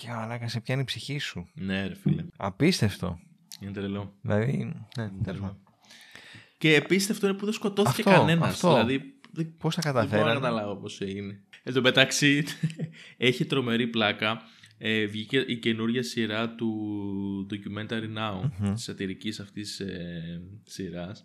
και 0.00 0.10
αλλά 0.10 0.48
σε 0.48 0.60
πιάνει 0.60 0.80
η 0.80 0.84
ψυχή 0.84 1.18
σου. 1.18 1.48
Ναι, 1.54 1.86
ρε 1.86 1.94
φίλε. 1.94 2.24
Απίστευτο. 2.36 3.18
Είναι 3.60 3.72
τρελό. 3.72 4.14
Δηλαδή. 4.20 4.72
Ναι, 4.96 5.10
τέλος 5.24 5.56
Και 6.58 6.74
επίστευτο 6.74 7.26
είναι 7.26 7.36
που 7.36 7.44
δεν 7.44 7.54
σκοτώθηκε 7.54 8.02
κανένας. 8.02 8.60
Δηλαδή. 8.60 9.14
Πώς 9.58 9.74
θα 9.74 9.80
καταφέρει. 9.80 10.10
Δεν 10.10 10.20
μπορώ 10.20 10.32
να 10.32 10.40
καταλάβω 10.40 10.76
πώς 10.76 11.00
έγινε. 11.00 11.40
Εν 11.62 11.72
τω 11.72 11.80
μεταξύ, 11.80 12.44
έχει 13.16 13.44
τρομερή 13.44 13.86
πλάκα. 13.86 14.42
Ε, 14.78 15.06
βγήκε 15.06 15.38
η 15.38 15.58
καινούργια 15.58 16.02
σειρά 16.02 16.54
του 16.54 17.46
Documentary 17.50 18.16
Now, 18.16 18.40
mm-hmm. 18.40 18.72
της 18.74 18.82
σατυρικής 18.82 19.40
αυτής 19.40 19.80
ε, 19.80 20.42
σειράς, 20.64 21.24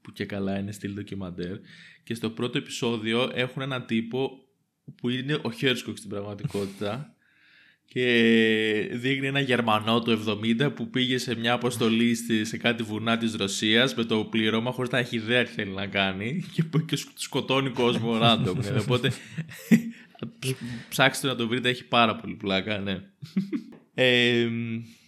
που 0.00 0.12
και 0.12 0.24
καλά 0.24 0.58
είναι 0.58 0.72
στυλ 0.72 0.94
ντοκιμαντέρ. 0.94 1.56
Και 2.02 2.14
στο 2.14 2.30
πρώτο 2.30 2.58
επεισόδιο 2.58 3.30
έχουν 3.34 3.62
έναν 3.62 3.86
τύπο 3.86 4.30
που 4.96 5.08
είναι 5.08 5.38
ο 5.42 5.50
Χέρσκοκ 5.50 5.96
στην 5.96 6.10
πραγματικότητα 6.10 7.14
και 7.86 8.88
δείχνει 8.92 9.26
ένα 9.26 9.40
Γερμανό 9.40 10.02
του 10.02 10.22
70 10.58 10.74
που 10.74 10.90
πήγε 10.90 11.18
σε 11.18 11.34
μια 11.34 11.52
αποστολή 11.52 12.16
σε 12.42 12.56
κάτι 12.56 12.82
βουνά 12.82 13.16
της 13.16 13.34
Ρωσίας 13.34 13.94
με 13.94 14.04
το 14.04 14.24
πλήρωμα 14.24 14.70
χωρίς 14.70 14.90
να 14.90 14.98
έχει 14.98 15.16
ιδέα 15.16 15.44
τι 15.44 15.50
θέλει 15.50 15.70
να 15.70 15.86
κάνει 15.86 16.44
και, 16.52 16.62
και 16.86 16.98
σκοτώνει 17.14 17.70
κόσμο 17.70 18.18
random. 18.22 18.56
Ναι. 18.56 18.78
Οπότε 18.80 19.12
ψάξτε 20.88 21.26
να 21.26 21.34
το 21.34 21.48
βρείτε, 21.48 21.68
έχει 21.68 21.84
πάρα 21.84 22.16
πολύ 22.16 22.34
πλάκα, 22.34 22.78
ναι. 22.78 23.00
Ε, 23.96 24.48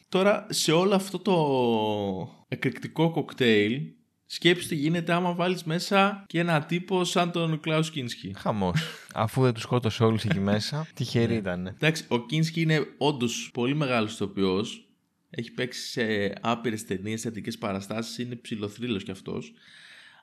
τώρα 0.08 0.46
σε 0.50 0.72
όλο 0.72 0.94
αυτό 0.94 1.18
το 1.18 1.34
εκρηκτικό 2.48 3.10
κοκτέιλ 3.10 3.80
Σκέψτε 4.26 4.74
τι 4.74 4.80
γίνεται 4.80 5.12
άμα 5.12 5.34
βάλεις 5.34 5.64
μέσα 5.64 6.24
και 6.26 6.38
ένα 6.38 6.64
τύπο 6.64 7.04
σαν 7.04 7.30
τον 7.30 7.60
Κλάους 7.60 7.90
Κίνσκι. 7.90 8.32
Χαμός. 8.36 8.80
Αφού 9.14 9.42
δεν 9.42 9.52
τους 9.52 9.62
σκότωσε 9.62 10.04
όλους 10.04 10.24
εκεί 10.24 10.40
μέσα, 10.40 10.86
τυχερή 10.94 11.32
ναι. 11.32 11.38
ήταν. 11.38 11.66
Εντάξει, 11.66 12.04
ο 12.08 12.26
Κίνσκι 12.26 12.60
είναι 12.60 12.86
όντως 12.98 13.50
πολύ 13.52 13.74
μεγάλος 13.74 14.12
ηθοποιός. 14.12 14.88
Έχει 15.30 15.52
παίξει 15.52 15.80
σε 15.80 16.32
άπειρες 16.40 16.84
ταινίες, 16.84 17.20
θετικές 17.20 17.58
παραστάσεις, 17.58 18.18
είναι 18.18 18.34
ψηλοθρύλος 18.34 19.02
κι 19.02 19.10
αυτός. 19.10 19.52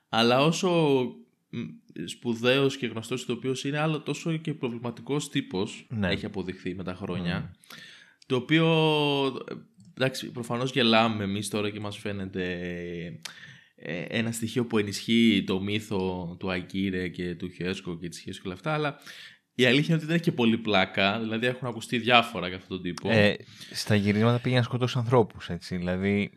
Αλλά 0.08 0.44
όσο 0.44 1.02
σπουδαίος 2.04 2.76
και 2.76 2.86
γνωστός 2.86 3.22
ηθοποιός 3.22 3.64
είναι, 3.64 3.78
άλλο 3.78 4.00
τόσο 4.00 4.36
και 4.36 4.54
προβληματικός 4.54 5.28
τύπος 5.28 5.86
ναι. 5.88 6.08
έχει 6.08 6.26
αποδειχθεί 6.26 6.74
με 6.74 6.84
τα 6.84 6.94
χρόνια. 6.94 7.56
Το 8.26 8.36
οποίο, 8.36 8.66
εντάξει, 9.94 10.30
προφανώς 10.30 10.70
γελάμε 10.70 11.24
εμείς 11.24 11.48
τώρα 11.48 11.70
και 11.70 11.80
μας 11.80 11.98
φαίνεται 11.98 12.42
ε, 12.42 13.20
ένα 14.08 14.32
στοιχείο 14.32 14.64
που 14.64 14.78
ενισχύει 14.78 15.44
το 15.46 15.60
μύθο 15.60 16.36
του 16.38 16.50
Αγκύρε 16.50 17.08
και 17.08 17.34
του 17.34 17.48
Χέσκο 17.48 17.98
και 17.98 18.08
της 18.08 18.18
σχέση 18.18 18.40
και 18.40 18.46
όλα 18.46 18.54
αυτά, 18.54 18.72
αλλά 18.72 18.96
η 19.54 19.64
αλήθεια 19.64 19.86
είναι 19.86 19.96
ότι 19.96 20.04
δεν 20.04 20.14
έχει 20.14 20.24
και 20.24 20.32
πολύ 20.32 20.58
πλάκα, 20.58 21.20
δηλαδή 21.20 21.46
έχουν 21.46 21.68
ακουστεί 21.68 21.98
διάφορα 21.98 22.48
για 22.48 22.56
αυτόν 22.56 22.76
τον 22.76 22.82
τύπο. 22.82 23.10
Ε, 23.10 23.36
στα 23.72 23.94
γυρίσματα 23.94 24.40
πήγαινε 24.40 24.60
να 24.60 24.66
σκοτώσει 24.66 24.98
ανθρώπους, 24.98 25.48
έτσι, 25.48 25.76
δηλαδή... 25.76 26.30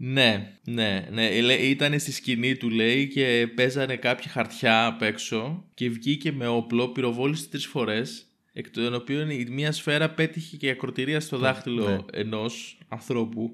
Ναι, 0.00 0.58
ναι, 0.64 1.06
ναι. 1.10 1.24
Ήταν 1.54 1.98
στη 1.98 2.12
σκηνή 2.12 2.56
του 2.56 2.70
λέει 2.70 3.08
και 3.08 3.48
παίζανε 3.54 3.96
κάποια 3.96 4.30
χαρτιά 4.30 4.86
απ' 4.86 5.02
έξω 5.02 5.64
και 5.74 5.90
βγήκε 5.90 6.32
με 6.32 6.46
όπλο, 6.46 6.88
πυροβόλησε 6.88 7.48
τρεις 7.48 7.66
φορές. 7.66 8.22
Εκ 8.52 8.70
των 8.70 8.94
οποίων 8.94 9.30
η 9.30 9.46
μία 9.50 9.72
σφαίρα 9.72 10.10
πέτυχε 10.10 10.56
και 10.56 10.70
ακροτηρία 10.70 11.20
στο 11.20 11.36
ναι, 11.36 11.42
δάχτυλο 11.42 11.88
ναι. 11.88 12.20
ενός 12.20 12.78
ανθρώπου. 12.88 13.50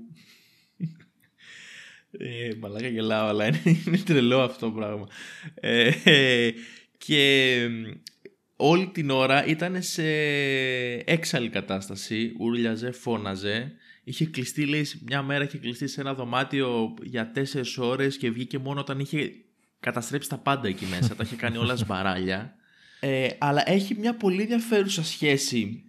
Ε, 2.19 2.55
μαλάκα 2.61 2.89
γελάω, 2.89 3.29
αλλά 3.29 3.47
είναι, 3.47 3.61
είναι 3.87 3.99
τρελό 3.99 4.41
αυτό 4.41 4.67
το 4.67 4.73
πράγμα. 4.73 5.09
Ε, 5.55 5.91
και 6.99 7.69
όλη 8.57 8.87
την 8.87 9.11
ώρα 9.11 9.47
ήταν 9.47 9.83
σε 9.83 10.05
έξαλλη 11.05 11.49
κατάσταση, 11.49 12.33
ούρλιαζε, 12.39 12.91
φώναζε. 12.91 13.73
Είχε 14.05 14.27
κλειστεί, 14.27 14.67
λέει, 14.67 14.87
μια 15.07 15.23
μέρα 15.23 15.45
είχε 15.45 15.59
κλειστεί 15.59 15.87
σε 15.87 16.01
ένα 16.01 16.15
δωμάτιο 16.15 16.95
για 17.03 17.31
τέσσερις 17.31 17.79
ώρες 17.79 18.17
και 18.17 18.31
βγήκε 18.31 18.59
μόνο 18.59 18.81
όταν 18.81 18.99
είχε 18.99 19.33
καταστρέψει 19.81 20.29
τα 20.29 20.39
πάντα 20.39 20.69
εκεί 20.69 20.87
μέσα. 20.87 21.15
τα 21.15 21.23
είχε 21.27 21.37
κάνει 21.37 21.57
όλα 21.57 21.77
σμπαράλια. 21.83 22.55
Ε, 23.01 23.29
αλλά 23.39 23.71
έχει 23.71 23.95
μια 23.95 24.17
πολύ 24.17 24.41
ενδιαφέρουσα 24.41 25.05
σχέση 25.05 25.85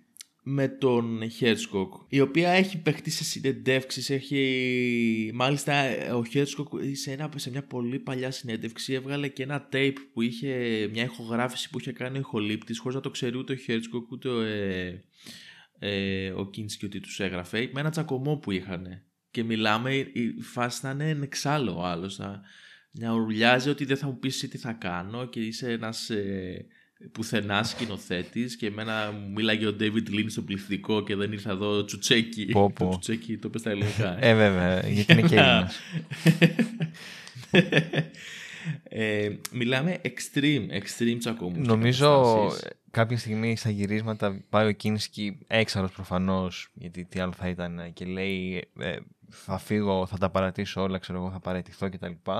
με 0.48 0.68
τον 0.68 1.30
Χέρτσογκ 1.30 1.94
η 2.10 2.20
οποία 2.20 2.50
έχει 2.50 2.82
παιχτεί 2.82 3.10
σε 3.10 3.24
συνεντεύξεις 3.24 4.10
έχει 4.10 5.32
μάλιστα 5.34 5.74
ο 6.16 6.24
Χέρτσογκ 6.26 6.68
σε, 6.92 7.30
σε 7.36 7.50
μια 7.50 7.64
πολύ 7.64 8.00
παλιά 8.00 8.32
συνέντευξη 8.32 8.94
έβγαλε 8.94 9.28
και 9.28 9.44
ένα 9.44 9.70
tape 9.72 9.96
που 10.14 10.22
είχε 10.22 10.50
μια 10.92 11.04
ηχογράφηση 11.04 11.70
που 11.70 11.80
είχε 11.80 11.92
κάνει 11.92 12.18
ο 12.18 12.20
ηχολήπτης 12.20 12.80
χωρίς 12.80 12.96
να 12.96 13.02
το 13.02 13.10
ξέρει 13.10 13.38
ούτε 13.38 13.54
ο 13.54 13.56
Χέρτσογκ 13.56 14.12
ούτε 14.12 14.30
ο, 14.30 14.42
ε, 14.42 15.04
ε, 15.80 16.32
ο 16.32 16.50
Κίνσκι 16.50 16.86
ότι 16.86 17.00
τους 17.00 17.20
έγραφε 17.20 17.70
με 17.74 17.80
ένα 17.80 17.90
τσακωμό 17.90 18.38
που 18.38 18.52
είχαν 18.52 19.02
και 19.32 19.44
μιλάμε 19.44 19.96
η 19.96 20.42
φάση 20.42 20.80
θα 20.80 20.90
είναι 20.90 21.20
εξάλλου 21.24 21.74
ο 21.78 21.86
άλλος 21.86 22.16
θα, 22.16 22.42
να 22.92 23.14
ουρλιάζει 23.14 23.70
ότι 23.70 23.86
δεν 23.86 23.98
θα 23.98 24.08
μου 24.08 24.20
πεις 24.20 24.40
τι 24.40 24.58
θα 24.58 24.72
κάνω 24.72 25.26
και 25.26 25.40
είσαι 25.40 25.72
ένας 25.72 26.10
ε, 26.10 26.66
πουθενά 27.12 27.64
σκηνοθέτης 27.64 28.56
και 28.56 28.68
εμένα 28.68 29.12
μου 29.12 29.32
μίλαγε 29.32 29.68
ο 29.68 29.76
David 29.80 30.10
Lynch 30.10 30.26
στο 30.28 30.42
πληθυντικό 30.42 31.04
και 31.04 31.16
δεν 31.16 31.32
ήρθα 31.32 31.52
εδώ 31.52 31.86
τσουτσέκι. 31.86 32.46
Πω, 32.46 32.72
πω. 32.72 32.84
Το 32.84 32.90
τσουτσέκι 32.90 33.38
το 33.38 33.50
πες 33.50 33.62
στα 33.62 33.70
ελληνικά. 33.70 34.26
ε, 34.26 34.34
βέβαια, 34.34 34.88
γιατί 34.88 35.12
είναι 35.12 35.22
και 35.22 35.36
Έλληνας. 35.36 35.80
ε, 38.84 39.30
μιλάμε 39.52 40.02
extreme, 40.04 40.68
extreme 40.72 41.18
τσακωμούς. 41.20 41.68
Νομίζω 41.68 42.52
κάποια 42.92 43.18
στιγμή 43.18 43.58
στα 43.58 43.70
γυρίσματα 43.70 44.44
πάει 44.50 44.68
ο 44.68 44.72
Κίνσκι 44.72 45.38
έξαλλος 45.48 45.92
προφανώς, 45.92 46.70
γιατί 46.74 47.06
τι 47.06 47.20
άλλο 47.20 47.32
θα 47.32 47.48
ήταν, 47.48 47.94
και 47.94 48.06
λέει 48.06 48.68
ε, 48.80 48.96
θα 49.30 49.58
φύγω, 49.58 50.06
θα 50.06 50.18
τα 50.18 50.30
παρατήσω 50.30 50.82
όλα, 50.82 50.98
ξέρω 50.98 51.18
εγώ, 51.18 51.32
θα 51.32 51.40
παρατηθώ 51.40 51.90
κτλ. 51.90 52.06
Και, 52.06 52.32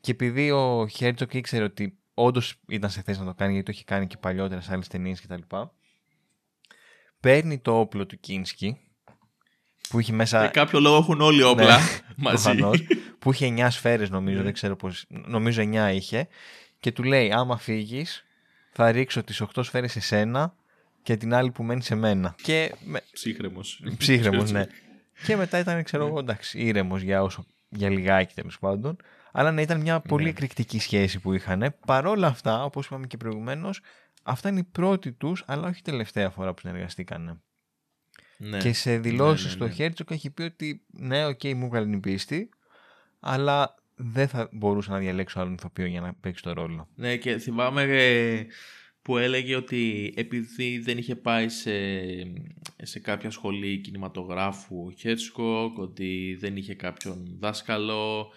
και 0.00 0.10
επειδή 0.10 0.50
ο 0.50 0.86
Χέρτσοκ 0.88 1.34
ήξερε 1.34 1.64
ότι 1.64 1.99
όντως 2.24 2.54
ήταν 2.68 2.90
σε 2.90 3.02
θέση 3.02 3.18
να 3.18 3.24
το 3.24 3.34
κάνει 3.34 3.52
γιατί 3.52 3.66
το 3.66 3.72
έχει 3.74 3.84
κάνει 3.84 4.06
και 4.06 4.16
παλιότερα 4.16 4.60
σε 4.60 4.72
άλλες 4.72 4.88
ταινίες 4.88 5.20
κτλ. 5.20 5.56
Παίρνει 7.20 7.58
το 7.58 7.78
όπλο 7.78 8.06
του 8.06 8.20
Κίνσκι 8.20 8.78
που 9.88 10.00
είχε 10.00 10.12
μέσα. 10.12 10.40
Για 10.40 10.48
κάποιο 10.48 10.80
λόγο 10.80 10.96
έχουν 10.96 11.20
όλοι 11.20 11.42
όπλα 11.42 11.78
ναι, 11.78 11.84
μαζί. 12.16 12.44
Προφανώς, 12.44 12.82
που 13.18 13.32
είχε 13.32 13.54
9 13.56 13.66
σφαίρες 13.70 14.10
νομίζω, 14.10 14.36
ναι. 14.36 14.42
δεν 14.42 14.52
ξέρω 14.52 14.76
πώ. 14.76 14.90
Νομίζω 15.08 15.62
9 15.62 15.90
είχε. 15.94 16.28
Και 16.80 16.92
του 16.92 17.02
λέει: 17.02 17.32
Άμα 17.32 17.56
φύγεις, 17.56 18.24
θα 18.72 18.90
ρίξω 18.90 19.22
τις 19.22 19.42
8 19.54 19.64
σφαίρες 19.64 19.92
σε 19.92 20.00
σένα 20.00 20.54
και 21.02 21.16
την 21.16 21.34
άλλη 21.34 21.50
που 21.50 21.62
μένει 21.62 21.82
σε 21.82 21.94
μένα. 21.94 22.34
Και... 22.42 22.74
Ψύχραιμος. 23.12 23.82
Ψύχραιμος, 23.96 24.50
ναι. 24.52 24.66
και 25.26 25.36
μετά 25.36 25.58
ήταν, 25.58 25.82
ξέρω 25.82 26.06
εγώ, 26.06 26.18
εντάξει, 26.18 26.58
ήρεμος 26.58 27.02
για, 27.02 27.22
όσο... 27.22 27.44
για 27.68 27.90
λιγάκι 27.90 28.34
τέλος 28.34 28.58
πάντων. 28.58 28.96
Αλλά 29.32 29.52
ναι, 29.52 29.62
ήταν 29.62 29.80
μια 29.80 30.00
πολύ 30.00 30.24
ναι. 30.24 30.30
εκρηκτική 30.30 30.80
σχέση 30.80 31.20
που 31.20 31.32
είχαν. 31.32 31.76
Παρόλα 31.86 32.26
αυτά, 32.26 32.64
όπως 32.64 32.86
είπαμε 32.86 33.06
και 33.06 33.16
προηγουμένως, 33.16 33.80
αυτά 34.22 34.48
είναι 34.48 34.60
η 34.60 34.68
πρώτη 34.72 35.12
τους, 35.12 35.44
αλλά 35.46 35.68
όχι 35.68 35.78
η 35.78 35.82
τελευταία 35.82 36.30
φορά 36.30 36.54
που 36.54 36.60
συνεργαστήκαν. 36.60 37.42
Ναι. 38.38 38.58
Και 38.58 38.72
σε 38.72 38.98
δηλώσεις 38.98 39.46
ναι, 39.46 39.52
ναι, 39.52 39.64
ναι. 39.64 39.70
ο 39.70 39.82
Χέρτσογκ 39.82 40.10
έχει 40.10 40.30
πει 40.30 40.42
ότι 40.42 40.84
ναι, 40.86 41.26
οκ, 41.26 41.40
okay, 41.42 41.54
μου 41.54 41.66
έκανε 41.66 41.90
την 41.90 42.00
πίστη, 42.00 42.48
αλλά 43.20 43.74
δεν 43.94 44.28
θα 44.28 44.48
μπορούσα 44.52 44.92
να 44.92 44.98
διαλέξω 44.98 45.40
άλλον 45.40 45.52
ηθοποιό 45.52 45.86
για 45.86 46.00
να 46.00 46.14
παίξει 46.14 46.42
το 46.42 46.52
ρόλο. 46.52 46.88
Ναι, 46.94 47.16
και 47.16 47.38
θυμάμαι 47.38 47.82
ε, 47.82 48.46
που 49.02 49.16
έλεγε 49.16 49.56
ότι 49.56 50.12
επειδή 50.16 50.78
δεν 50.78 50.98
είχε 50.98 51.16
πάει 51.16 51.48
σε, 51.48 51.72
σε 52.82 52.98
κάποια 52.98 53.30
σχολή 53.30 53.78
κινηματογράφου 53.78 54.84
ο 54.86 54.90
Χέρτσοκ, 54.90 55.78
ότι 55.78 56.36
δεν 56.40 56.56
είχε 56.56 56.74
κάποιον 56.74 57.36
δάσκαλο 57.38 58.32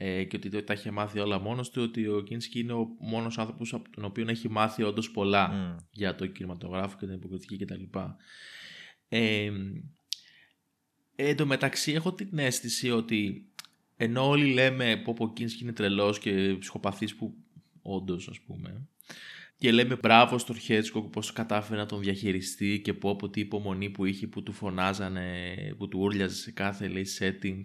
ε, 0.00 0.24
και 0.24 0.36
ότι 0.36 0.62
τα 0.62 0.72
είχε 0.72 0.90
μάθει 0.90 1.18
όλα 1.18 1.38
μόνος 1.40 1.70
του, 1.70 1.82
ότι 1.82 2.06
ο 2.06 2.20
Κίνσκι 2.20 2.60
είναι 2.60 2.72
ο 2.72 2.86
μόνος 2.98 3.38
άνθρωπος 3.38 3.72
από 3.74 3.90
τον 3.90 4.04
οποίο 4.04 4.26
έχει 4.28 4.48
μάθει 4.48 4.82
όντως 4.82 5.10
πολλά 5.10 5.76
για 5.90 6.14
το 6.14 6.26
κινηματογράφο 6.26 6.96
και 6.98 7.06
την 7.06 7.14
υποκριτική 7.14 7.56
κτλ. 7.56 7.82
Ε, 9.08 9.50
εν 11.16 11.36
τω 11.36 11.46
μεταξύ 11.46 11.92
έχω 11.92 12.12
την 12.12 12.38
αίσθηση 12.38 12.90
ότι 12.90 13.48
ενώ 13.96 14.28
όλοι 14.28 14.52
λέμε 14.52 14.96
πω 14.96 15.16
ο 15.18 15.32
Κίνσκι 15.32 15.62
είναι 15.62 15.72
τρελός 15.72 16.18
και 16.18 16.56
ψυχοπαθής 16.58 17.16
που 17.16 17.34
όντως 17.82 18.28
ας 18.28 18.40
πούμε 18.40 18.88
και 19.58 19.72
λέμε 19.72 19.96
μπράβο 19.96 20.38
στον 20.38 20.58
Χέρτζογκ 20.58 21.10
πως 21.10 21.32
κατάφερε 21.32 21.80
να 21.80 21.86
τον 21.86 22.00
διαχειριστεί 22.00 22.80
και 22.84 22.94
πω 22.94 23.10
πω 23.10 23.28
τι 23.28 23.40
υπομονή 23.40 23.90
που 23.90 24.04
είχε 24.04 24.26
που 24.26 24.42
του 24.42 24.52
φωνάζανε, 24.52 25.54
που 25.78 25.88
του 25.88 26.00
ούρλιαζε 26.00 26.34
σε 26.34 26.50
κάθε 26.50 26.88
λέει 26.88 27.06
setting 27.18 27.60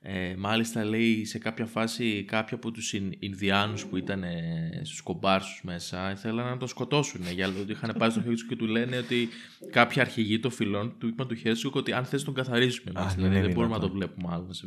ε, 0.00 0.34
μάλιστα 0.36 0.84
λέει 0.84 1.24
σε 1.24 1.38
κάποια 1.38 1.66
φάση 1.66 2.24
κάποιοι 2.24 2.56
από 2.56 2.70
τους 2.70 2.92
Ινδιάνους 3.18 3.86
που 3.86 3.96
ήταν 3.96 4.22
ε, 4.22 4.80
στους 4.84 5.00
κομπάρσους 5.00 5.60
μέσα 5.62 6.10
ήθελαν 6.10 6.46
να 6.46 6.56
τον 6.56 6.68
σκοτώσουν 6.68 7.26
ε, 7.26 7.32
γιατί 7.32 7.64
είχαν 7.68 7.94
πάει 7.98 8.10
στο 8.10 8.22
Χέρτζογκ 8.22 8.48
και 8.48 8.56
του 8.56 8.66
λένε 8.66 8.96
ότι 8.96 9.28
κάποιοι 9.70 10.02
αρχηγοί 10.02 10.40
των 10.40 10.50
φυλών 10.50 10.98
του 10.98 11.06
είπαν 11.06 11.28
του 11.28 11.34
Χέρτζογκ 11.34 11.74
ότι 11.74 11.92
αν 11.92 12.04
θες 12.04 12.24
τον 12.24 12.34
καθαρίζουμε 12.34 12.92
εμείς, 12.96 13.14
δηλαδή, 13.14 13.40
δεν 13.40 13.52
μπορούμε 13.52 13.74
να 13.74 13.80
το 13.80 13.90
βλέπουμε 13.90 14.28
άλλο 14.32 14.52
σε 14.52 14.66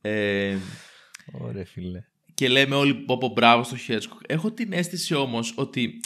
ε, 0.10 0.56
Ωραία 1.32 1.64
φίλε. 1.64 2.04
Και 2.34 2.48
λέμε 2.48 2.74
όλοι 2.74 2.94
πω 2.94 3.32
μπράβο 3.34 3.62
στο 3.62 3.76
Χέρτζογκ. 3.76 4.20
Έχω 4.26 4.52
την 4.52 4.72
αίσθηση 4.72 5.14
όμως 5.14 5.54
ότι 5.56 6.00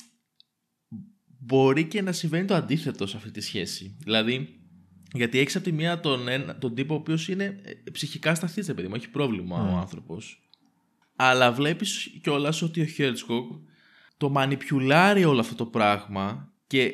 μπορεί 1.39 1.85
και 1.85 2.03
να 2.03 2.13
συμβαίνει 2.13 2.47
το 2.47 2.55
αντίθετο 2.55 3.07
σε 3.07 3.17
αυτή 3.17 3.31
τη 3.31 3.41
σχέση. 3.41 3.97
Δηλαδή 4.01 4.61
γιατί 5.13 5.39
έχεις 5.39 5.57
από 5.57 5.65
τη 5.65 5.73
μία 5.73 6.01
τον, 6.01 6.27
τον 6.59 6.75
τύπο 6.75 6.95
ο 6.95 6.97
οποίος 6.97 7.29
είναι 7.29 7.61
ε, 7.63 7.91
ψυχικά 7.93 8.35
ασταθής, 8.35 8.67
παιδί 8.67 8.89
μου, 8.89 8.95
έχει 8.95 9.11
πρόβλημα 9.11 9.73
ο 9.73 9.77
άνθρωπος. 9.77 10.41
Αλλά 11.17 11.53
βλέπεις 11.53 12.19
κιόλας 12.23 12.63
ότι 12.63 12.81
ο 12.81 12.85
Χέρτζογκ 12.85 13.53
το 14.17 14.29
μανιπιουλάρει 14.29 15.25
όλο 15.25 15.41
αυτό 15.41 15.55
το 15.55 15.67
πράγμα 15.67 16.53
και 16.67 16.93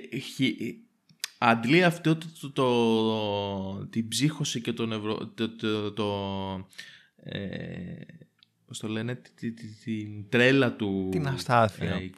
αντλεί 1.39 1.85
αυτό 1.85 2.19
το, 2.41 2.51
το, 2.53 3.87
την 3.87 4.09
ψύχωση 4.09 4.61
και 4.61 4.73
το 4.73 4.87
νευρο, 4.87 5.27
το, 5.27 5.57
το, 5.57 5.93
το 5.93 6.07
ε, 7.17 7.41
πώς 8.67 8.79
το 8.79 8.89
λένε, 8.89 9.15
την, 9.35 9.55
την, 9.85 10.29
τρέλα 10.29 10.73
του 10.73 11.09
την 11.11 11.27
αστάθεια 11.27 11.95
ε, 11.95 12.11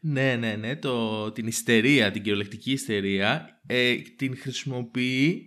ναι, 0.00 0.36
ναι, 0.36 0.54
ναι, 0.54 0.76
το, 0.76 1.30
την 1.32 1.46
ιστερία, 1.46 2.10
την 2.10 2.22
κυριολεκτική 2.22 2.72
ιστερία, 2.72 3.60
ε, 3.66 3.94
την 3.94 4.38
χρησιμοποιεί 4.38 5.46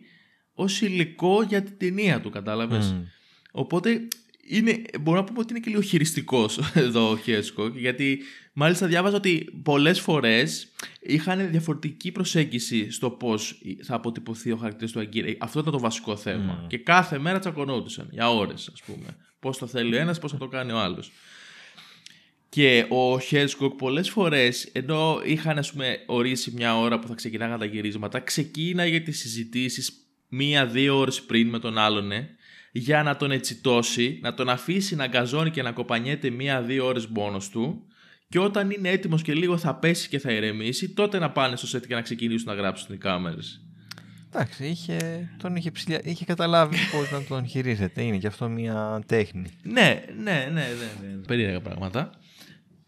ως 0.53 0.81
υλικό 0.81 1.43
για 1.43 1.63
την 1.63 1.77
ταινία 1.77 2.21
του, 2.21 2.29
κατάλαβες; 2.29 2.95
Οπότε 3.51 4.07
είναι, 4.47 4.81
μπορώ 5.01 5.17
να 5.17 5.23
πούμε 5.23 5.39
ότι 5.39 5.53
είναι 5.53 5.59
και 5.59 5.69
λίγο 5.69 5.81
χειριστικός 5.81 6.59
εδώ 6.73 7.09
ο 7.09 7.17
Χέσκοκ, 7.17 7.77
γιατί 7.77 8.19
μάλιστα 8.53 8.87
διάβαζα 8.87 9.15
ότι 9.15 9.61
πολλές 9.63 9.99
φορές 9.99 10.67
είχαν 10.99 11.51
διαφορετική 11.51 12.11
προσέγγιση 12.11 12.91
στο 12.91 13.09
πώς 13.09 13.61
θα 13.83 13.95
αποτυπωθεί 13.95 14.51
ο 14.51 14.57
χαρακτήρας 14.57 14.91
του 14.91 14.99
Αγκύρα. 14.99 15.33
Αυτό 15.39 15.59
ήταν 15.59 15.71
το 15.71 15.79
βασικό 15.79 16.15
θέμα. 16.15 16.65
Και 16.67 16.77
κάθε 16.77 17.19
μέρα 17.19 17.39
τσακωνόντουσαν 17.39 18.07
για 18.11 18.29
ώρες, 18.29 18.69
ας 18.73 18.81
πούμε. 18.85 19.17
Πώς 19.39 19.57
το 19.57 19.67
θέλει 19.67 19.95
ο 19.95 19.99
ένας, 19.99 20.19
πώς 20.19 20.31
θα 20.31 20.37
το 20.37 20.47
κάνει 20.47 20.71
ο 20.71 20.79
άλλος. 20.79 21.11
Και 22.53 22.85
ο 22.89 23.19
Χέρσκοκ 23.19 23.73
πολλές 23.75 24.09
φορές, 24.09 24.69
ενώ 24.71 25.21
είχαν 25.25 25.57
ας 25.57 25.71
πούμε 25.71 25.99
ορίσει 26.05 26.51
μια 26.55 26.77
ώρα 26.77 26.99
που 26.99 27.07
θα 27.07 27.13
ξεκινάγαν 27.15 27.59
τα 27.59 27.65
γυρίσματα, 27.65 28.19
ξεκίναγε 28.19 28.99
τις 28.99 29.19
συζητήσεις 29.19 29.93
μία-δύο 30.27 30.97
ώρες 30.97 31.21
πριν 31.21 31.49
με 31.49 31.59
τον 31.59 31.77
άλλον, 31.77 32.11
ε, 32.11 32.29
για 32.71 33.03
να 33.03 33.15
τον 33.15 33.31
ετσιτώσει, 33.31 34.19
να 34.21 34.33
τον 34.33 34.49
αφήσει 34.49 34.95
να 34.95 35.07
γκαζώνει 35.07 35.49
και 35.49 35.61
να 35.61 35.71
κοπανιέται 35.71 36.29
μία-δύο 36.29 36.85
ώρες 36.85 37.07
μόνος 37.07 37.49
του 37.49 37.87
και 38.29 38.39
όταν 38.39 38.69
είναι 38.69 38.89
έτοιμος 38.89 39.21
και 39.21 39.33
λίγο 39.33 39.57
θα 39.57 39.75
πέσει 39.75 40.09
και 40.09 40.19
θα 40.19 40.31
ηρεμήσει, 40.31 40.89
τότε 40.89 41.19
να 41.19 41.31
πάνε 41.31 41.55
στο 41.55 41.67
σετ 41.67 41.85
και 41.85 41.95
να 41.95 42.01
ξεκινήσουν 42.01 42.47
να 42.47 42.53
γράψουν 42.53 42.95
οι 42.95 42.97
κάμερες. 42.97 43.61
Εντάξει, 44.33 44.65
είχε, 44.65 45.29
τον 45.37 45.55
είχε, 45.55 45.71
ψηλιά, 45.71 46.01
είχε 46.03 46.25
καταλάβει 46.25 46.77
πώς 46.91 47.11
να 47.11 47.23
τον 47.23 47.47
χειρίζεται. 47.47 48.01
Είναι 48.01 48.17
και 48.17 48.27
αυτό 48.27 48.49
μια 48.49 49.01
τέχνη. 49.05 49.49
Ναι, 49.63 50.03
ναι, 50.17 50.49
ναι, 50.51 50.51
ναι, 50.51 51.07
ναι. 51.07 51.25
Περίεργα 51.27 51.61
πράγματα. 51.61 52.11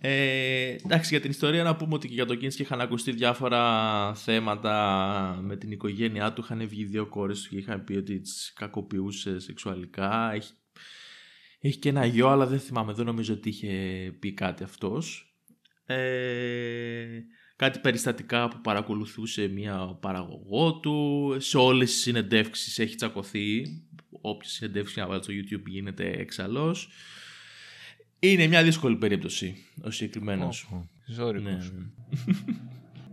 Ε, 0.08 0.76
εντάξει, 0.86 1.10
για 1.10 1.22
την 1.22 1.30
ιστορία 1.30 1.64
να 1.64 1.76
πούμε 1.76 1.94
ότι 1.94 2.08
και 2.08 2.14
για 2.14 2.26
τον 2.26 2.38
Κίνσκι 2.38 2.62
είχαν 2.62 2.82
ακουστεί 2.82 3.12
διάφορα 3.12 4.14
θέματα 4.16 5.40
με 5.42 5.58
την 5.58 5.72
οικογένειά 5.72 6.34
του. 6.34 6.42
Είχαν 6.42 6.68
βγει 6.68 6.84
δύο 6.84 7.06
κόρες 7.06 7.42
του 7.42 7.50
και 7.50 7.58
είχαν 7.58 7.84
πει 7.84 7.96
ότι 7.96 8.20
τις 8.20 8.54
κακοποιούσε 8.56 9.40
σεξουαλικά. 9.40 10.32
Έχει, 10.34 10.54
έχει 11.60 11.78
και 11.78 11.90
ένα 11.90 12.06
γιο, 12.06 12.28
αλλά 12.28 12.48
δεν 12.48 12.60
θυμάμαι, 12.60 12.94
δεν 12.94 13.06
νομίζω 13.06 13.34
ότι 13.34 13.50
είχε 13.50 13.72
πει 14.20 14.34
κάτι 14.34 14.64
αυτός. 14.64 15.36
Ε, 15.86 17.20
κάτι 17.56 17.80
περιστατικά 17.80 18.48
που 18.48 18.62
παρακολουθούσε 18.62 19.48
μια 19.48 19.98
παραγωγό 20.02 20.80
του. 20.80 21.36
Σε 21.40 21.58
όλες 21.58 21.92
τις 21.92 22.02
συνεντεύξεις 22.02 22.80
έχει 22.80 22.96
τσακωθεί. 22.96 23.64
Όποια 24.22 24.50
συνεντεύξη 24.50 25.00
να 25.00 25.08
βάλει 25.08 25.24
στο 25.24 25.34
YouTube 25.34 25.66
γίνεται 25.66 26.12
εξαλώς. 26.18 26.90
Είναι 28.32 28.48
μια 28.48 28.64
δύσκολη 28.64 28.96
περίπτωση 28.96 29.56
ο 29.82 29.92
συγκεκριμένος. 29.92 30.68
Ναι. 31.44 31.58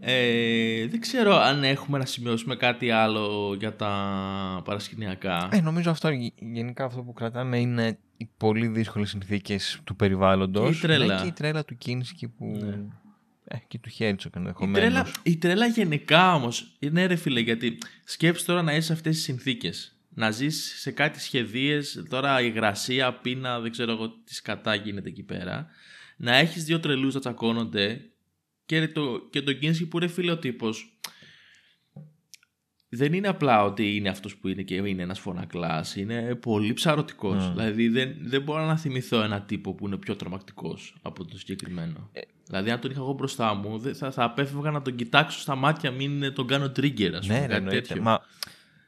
ε, 0.01 0.87
δεν 0.87 1.01
ξέρω 1.01 1.37
αν 1.37 1.65
έχουμε 1.65 1.99
να 1.99 2.07
σημειώσουμε 2.07 2.57
κάτι 2.57 2.91
άλλο 2.91 3.57
για 3.59 3.77
τα 3.77 4.63
παρασκηνιακά. 4.65 5.49
Ε, 5.53 5.61
νομίζω 5.61 5.91
αυτό 5.91 6.11
γενικά 6.53 6.85
αυτό 6.85 7.03
που 7.03 7.13
κρατάμε 7.13 7.59
είναι 7.59 7.99
οι 8.17 8.29
πολύ 8.37 8.67
δύσκολες 8.67 9.09
συνθήκες 9.09 9.81
του 9.85 9.97
περιβάλλοντος. 9.97 10.71
Και 10.71 10.77
η 10.77 10.81
τρέλα. 10.81 11.15
Ναι, 11.15 11.21
και 11.21 11.27
η 11.27 11.33
τρέλα 11.33 11.65
του 11.65 11.79
Κίνσκι 11.79 12.29
που... 12.29 12.59
Ναι. 12.61 12.79
Ε, 13.45 13.57
και 13.69 13.79
του 13.79 13.89
Χέρτσοκ 13.89 14.37
ενδεχομένως. 14.37 14.79
Η 14.79 14.91
τρέλα, 14.91 15.07
η 15.23 15.37
τρέλα 15.37 15.67
γενικά 15.67 16.35
όμως 16.35 16.77
είναι 16.79 17.07
ρε 17.07 17.17
φίλε, 17.17 17.41
γιατί 17.41 17.79
σκέψει 18.05 18.47
τώρα 18.47 18.63
να 18.63 18.73
είσαι 18.73 18.87
σε 18.87 18.93
αυτές 18.93 19.15
τις 19.15 19.25
συνθήκες 19.25 19.92
να 20.15 20.31
ζεις 20.31 20.75
σε 20.79 20.91
κάτι 20.91 21.21
σχεδίες, 21.21 22.05
τώρα 22.09 22.43
υγρασία, 22.43 23.13
πείνα, 23.13 23.61
δεν 23.61 23.71
ξέρω 23.71 23.93
εγώ 23.93 24.09
τι 24.09 24.35
σκατά 24.35 24.75
γίνεται 24.75 25.09
εκεί 25.09 25.23
πέρα, 25.23 25.67
να 26.17 26.37
έχεις 26.37 26.65
δύο 26.65 26.81
τρελούς 26.81 27.15
να 27.15 27.21
τσακώνονται 27.21 28.01
και, 28.67 28.89
το, 28.89 29.29
και 29.31 29.43
τον 29.43 29.59
Κίνσκι 29.59 29.87
που 29.87 29.97
είναι 29.97 30.09
φιλοτύπος 30.09 30.97
δεν 32.95 33.13
είναι 33.13 33.29
απλά 33.29 33.65
ότι 33.65 33.97
είναι 33.97 34.09
αυτός 34.09 34.37
που 34.37 34.49
είναι 34.49 34.63
και 34.63 34.75
είναι 34.75 35.03
ένας 35.03 35.21
φωνακλάς, 35.21 35.97
είναι 35.97 36.35
πολύ 36.35 36.73
ψαρωτικός. 36.73 37.49
Mm. 37.49 37.53
Δηλαδή 37.55 37.89
δεν, 37.89 38.15
δεν 38.21 38.43
μπορώ 38.43 38.65
να 38.65 38.77
θυμηθώ 38.77 39.23
ένα 39.23 39.43
τύπο 39.43 39.75
που 39.75 39.87
είναι 39.87 39.97
πιο 39.97 40.17
τρομακτικός 40.17 40.95
από 41.03 41.25
το 41.25 41.39
συγκεκριμένο. 41.39 42.11
Ε. 42.13 42.21
Δηλαδή 42.47 42.71
αν 42.71 42.81
τον 42.81 42.91
είχα 42.91 43.01
εγώ 43.01 43.13
μπροστά 43.13 43.55
μου 43.55 43.81
θα, 43.95 44.11
θα 44.11 44.25
απέφευγα 44.25 44.71
να 44.71 44.83
τον 44.83 44.95
κοιτάξω 44.95 45.39
στα 45.39 45.55
μάτια 45.55 45.91
μην 45.91 46.35
τον 46.35 46.47
κάνω 46.47 46.65
trigger 46.65 47.13
ας 47.13 47.27
πούμε, 47.27 47.41
ναι, 47.41 47.47
κάτι 47.47 47.69
τέτοιο. 47.69 48.03
Μα, 48.03 48.21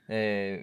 ε, 0.06 0.56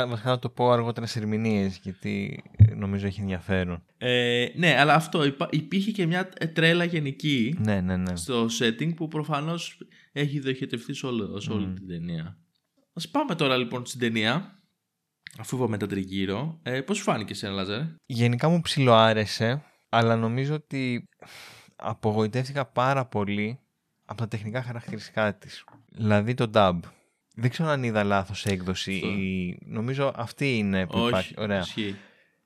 Βασικά 0.00 0.30
να 0.30 0.38
το 0.38 0.48
πω 0.48 0.70
αργότερα 0.70 1.06
σε 1.06 1.18
ερμηνείες, 1.18 1.78
γιατί 1.82 2.42
ε, 2.56 2.74
νομίζω 2.74 3.06
έχει 3.06 3.20
ενδιαφέρον. 3.20 3.82
Ε, 3.98 4.46
ναι, 4.56 4.76
αλλά 4.78 4.94
αυτό 4.94 5.24
υπήρχε 5.50 5.90
και 5.90 6.06
μια 6.06 6.28
τρέλα 6.28 6.84
γενική 6.84 7.56
ναι, 7.58 7.80
ναι, 7.80 7.96
ναι. 7.96 8.16
στο 8.16 8.46
setting 8.60 8.94
που 8.94 9.08
προφανώς 9.08 9.78
έχει 10.12 10.38
διοχετευτεί 10.38 10.94
σε, 10.94 11.06
όλο, 11.06 11.42
όλη 11.50 11.72
την 11.72 11.88
ταινία. 11.88 12.36
Α 12.92 13.08
πάμε 13.10 13.34
τώρα 13.34 13.56
λοιπόν 13.56 13.86
στην 13.86 14.00
ταινία. 14.00 14.56
Αφού 15.38 15.56
είπαμε 15.56 15.76
τα 15.76 15.86
τριγύρω, 15.86 16.58
ε, 16.62 16.80
πώς 16.80 17.00
φάνηκε 17.00 17.34
σε 17.34 17.48
Λάζερ. 17.48 17.80
Γενικά 18.06 18.48
μου 18.48 18.60
ψιλοάρεσε, 18.60 19.64
αλλά 19.88 20.16
νομίζω 20.16 20.54
ότι 20.54 21.08
απογοητεύτηκα 21.76 22.66
πάρα 22.66 23.06
πολύ 23.06 23.58
από 24.04 24.20
τα 24.20 24.28
τεχνικά 24.28 24.62
χαρακτηριστικά 24.62 25.34
της. 25.34 25.64
Δηλαδή 25.88 26.34
το 26.34 26.50
dub. 26.54 26.78
Δεν 27.34 27.50
ξέρω 27.50 27.68
αν 27.68 27.82
είδα 27.82 28.04
λάθος 28.04 28.46
έκδοση. 28.46 28.92
Η... 28.92 29.58
Νομίζω 29.66 30.12
αυτή 30.16 30.56
είναι 30.56 30.86
που 30.86 30.98
Όχι, 30.98 31.08
υπάρχει. 31.08 31.34
Ωραία. 31.38 31.64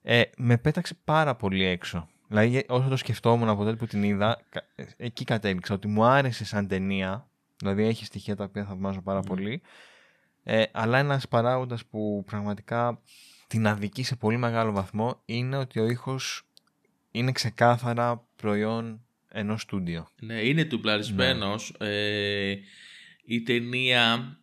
Ε, 0.02 0.22
με 0.36 0.58
πέταξε 0.58 0.96
πάρα 1.04 1.34
πολύ 1.34 1.64
έξω. 1.64 2.08
Δηλαδή, 2.28 2.64
όσο 2.68 2.88
το 2.88 2.96
σκεφτόμουν 2.96 3.48
από 3.48 3.64
τότε 3.64 3.76
που 3.76 3.86
την 3.86 4.02
είδα, 4.02 4.40
εκεί 4.96 5.24
κατέληξα 5.24 5.74
ότι 5.74 5.88
μου 5.88 6.04
άρεσε 6.04 6.44
σαν 6.44 6.68
ταινία. 6.68 7.28
Δηλαδή, 7.56 7.84
έχει 7.84 8.04
στοιχεία 8.04 8.36
τα 8.36 8.44
οποία 8.44 8.64
θαυμάζω 8.64 9.02
πάρα 9.02 9.20
mm. 9.20 9.26
πολύ. 9.26 9.62
Ε, 10.42 10.62
αλλά 10.72 10.98
ένας 10.98 11.28
παράγοντας 11.28 11.84
που 11.84 12.24
πραγματικά 12.26 13.00
την 13.46 13.66
αδική 13.66 14.02
σε 14.02 14.16
πολύ 14.16 14.36
μεγάλο 14.36 14.72
βαθμό 14.72 15.22
είναι 15.24 15.56
ότι 15.56 15.80
ο 15.80 15.86
ήχος 15.86 16.42
είναι 17.10 17.32
ξεκάθαρα 17.32 18.26
προϊόν 18.36 19.04
ενός 19.28 19.62
στούντιο. 19.62 20.08
Ναι, 20.20 20.40
είναι 20.40 20.64
του 20.64 20.80
Ναι. 20.84 21.30
Ε, 21.78 22.56
η 23.24 23.42
ταινία 23.42 24.36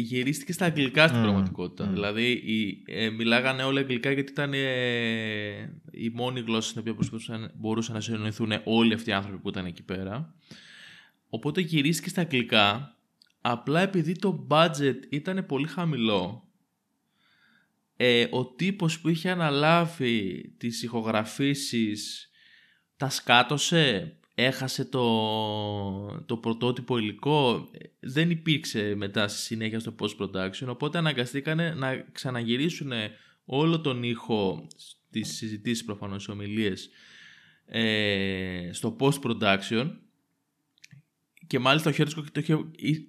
γυρίστηκε 0.00 0.52
στα 0.52 0.64
αγγλικά 0.64 1.08
στην 1.08 1.22
πραγματικότητα. 1.22 1.86
Δηλαδή 1.86 2.30
η, 2.30 2.82
ε, 2.86 3.10
μιλάγανε 3.10 3.62
όλα 3.62 3.80
αγγλικά 3.80 4.10
γιατί 4.12 4.32
ήταν 4.32 4.52
ε, 4.54 4.60
η 5.90 6.10
μόνη 6.14 6.40
γλώσσα 6.40 6.68
στην 6.68 6.80
οποία 6.80 6.94
μπορούσαν, 7.54 7.94
να 7.94 8.00
συνεννοηθούν 8.00 8.52
όλοι 8.64 8.94
αυτοί 8.94 9.10
οι 9.10 9.12
άνθρωποι 9.12 9.38
που 9.38 9.48
ήταν 9.48 9.66
εκεί 9.66 9.82
πέρα. 9.82 10.34
Οπότε 11.28 11.60
γυρίστηκε 11.60 12.08
στα 12.08 12.20
αγγλικά 12.20 12.96
απλά 13.40 13.80
επειδή 13.80 14.18
το 14.18 14.46
budget 14.50 14.96
ήταν 15.08 15.46
πολύ 15.46 15.66
χαμηλό 15.66 16.48
ε, 18.00 18.26
ο 18.30 18.46
τύπος 18.46 19.00
που 19.00 19.08
είχε 19.08 19.30
αναλάβει 19.30 20.48
τις 20.58 20.82
ηχογραφήσεις 20.82 22.30
τα 22.96 23.10
σκάτωσε 23.10 24.16
έχασε 24.40 24.84
το, 24.84 26.24
το 26.26 26.36
πρωτότυπο 26.36 26.98
υλικό, 26.98 27.70
δεν 28.00 28.30
υπήρξε 28.30 28.94
μετά 28.96 29.28
στη 29.28 29.38
συνέχεια 29.38 29.80
στο 29.80 29.94
post-production, 30.00 30.66
οπότε 30.66 30.98
αναγκαστήκανε 30.98 31.74
να 31.74 32.04
ξαναγυρίσουν 32.12 32.92
όλο 33.44 33.80
τον 33.80 34.02
ήχο 34.02 34.66
στις 34.76 35.36
συζητήσεις 35.36 35.84
προφανώς 35.84 36.28
ομιλίες 36.28 36.88
ε, 37.66 38.70
στο 38.72 38.96
post-production. 39.00 39.90
Και 41.46 41.58
μάλιστα 41.58 41.90
ο 41.90 41.92
Χέρτσκοκ 41.92 42.30
το, 42.30 42.42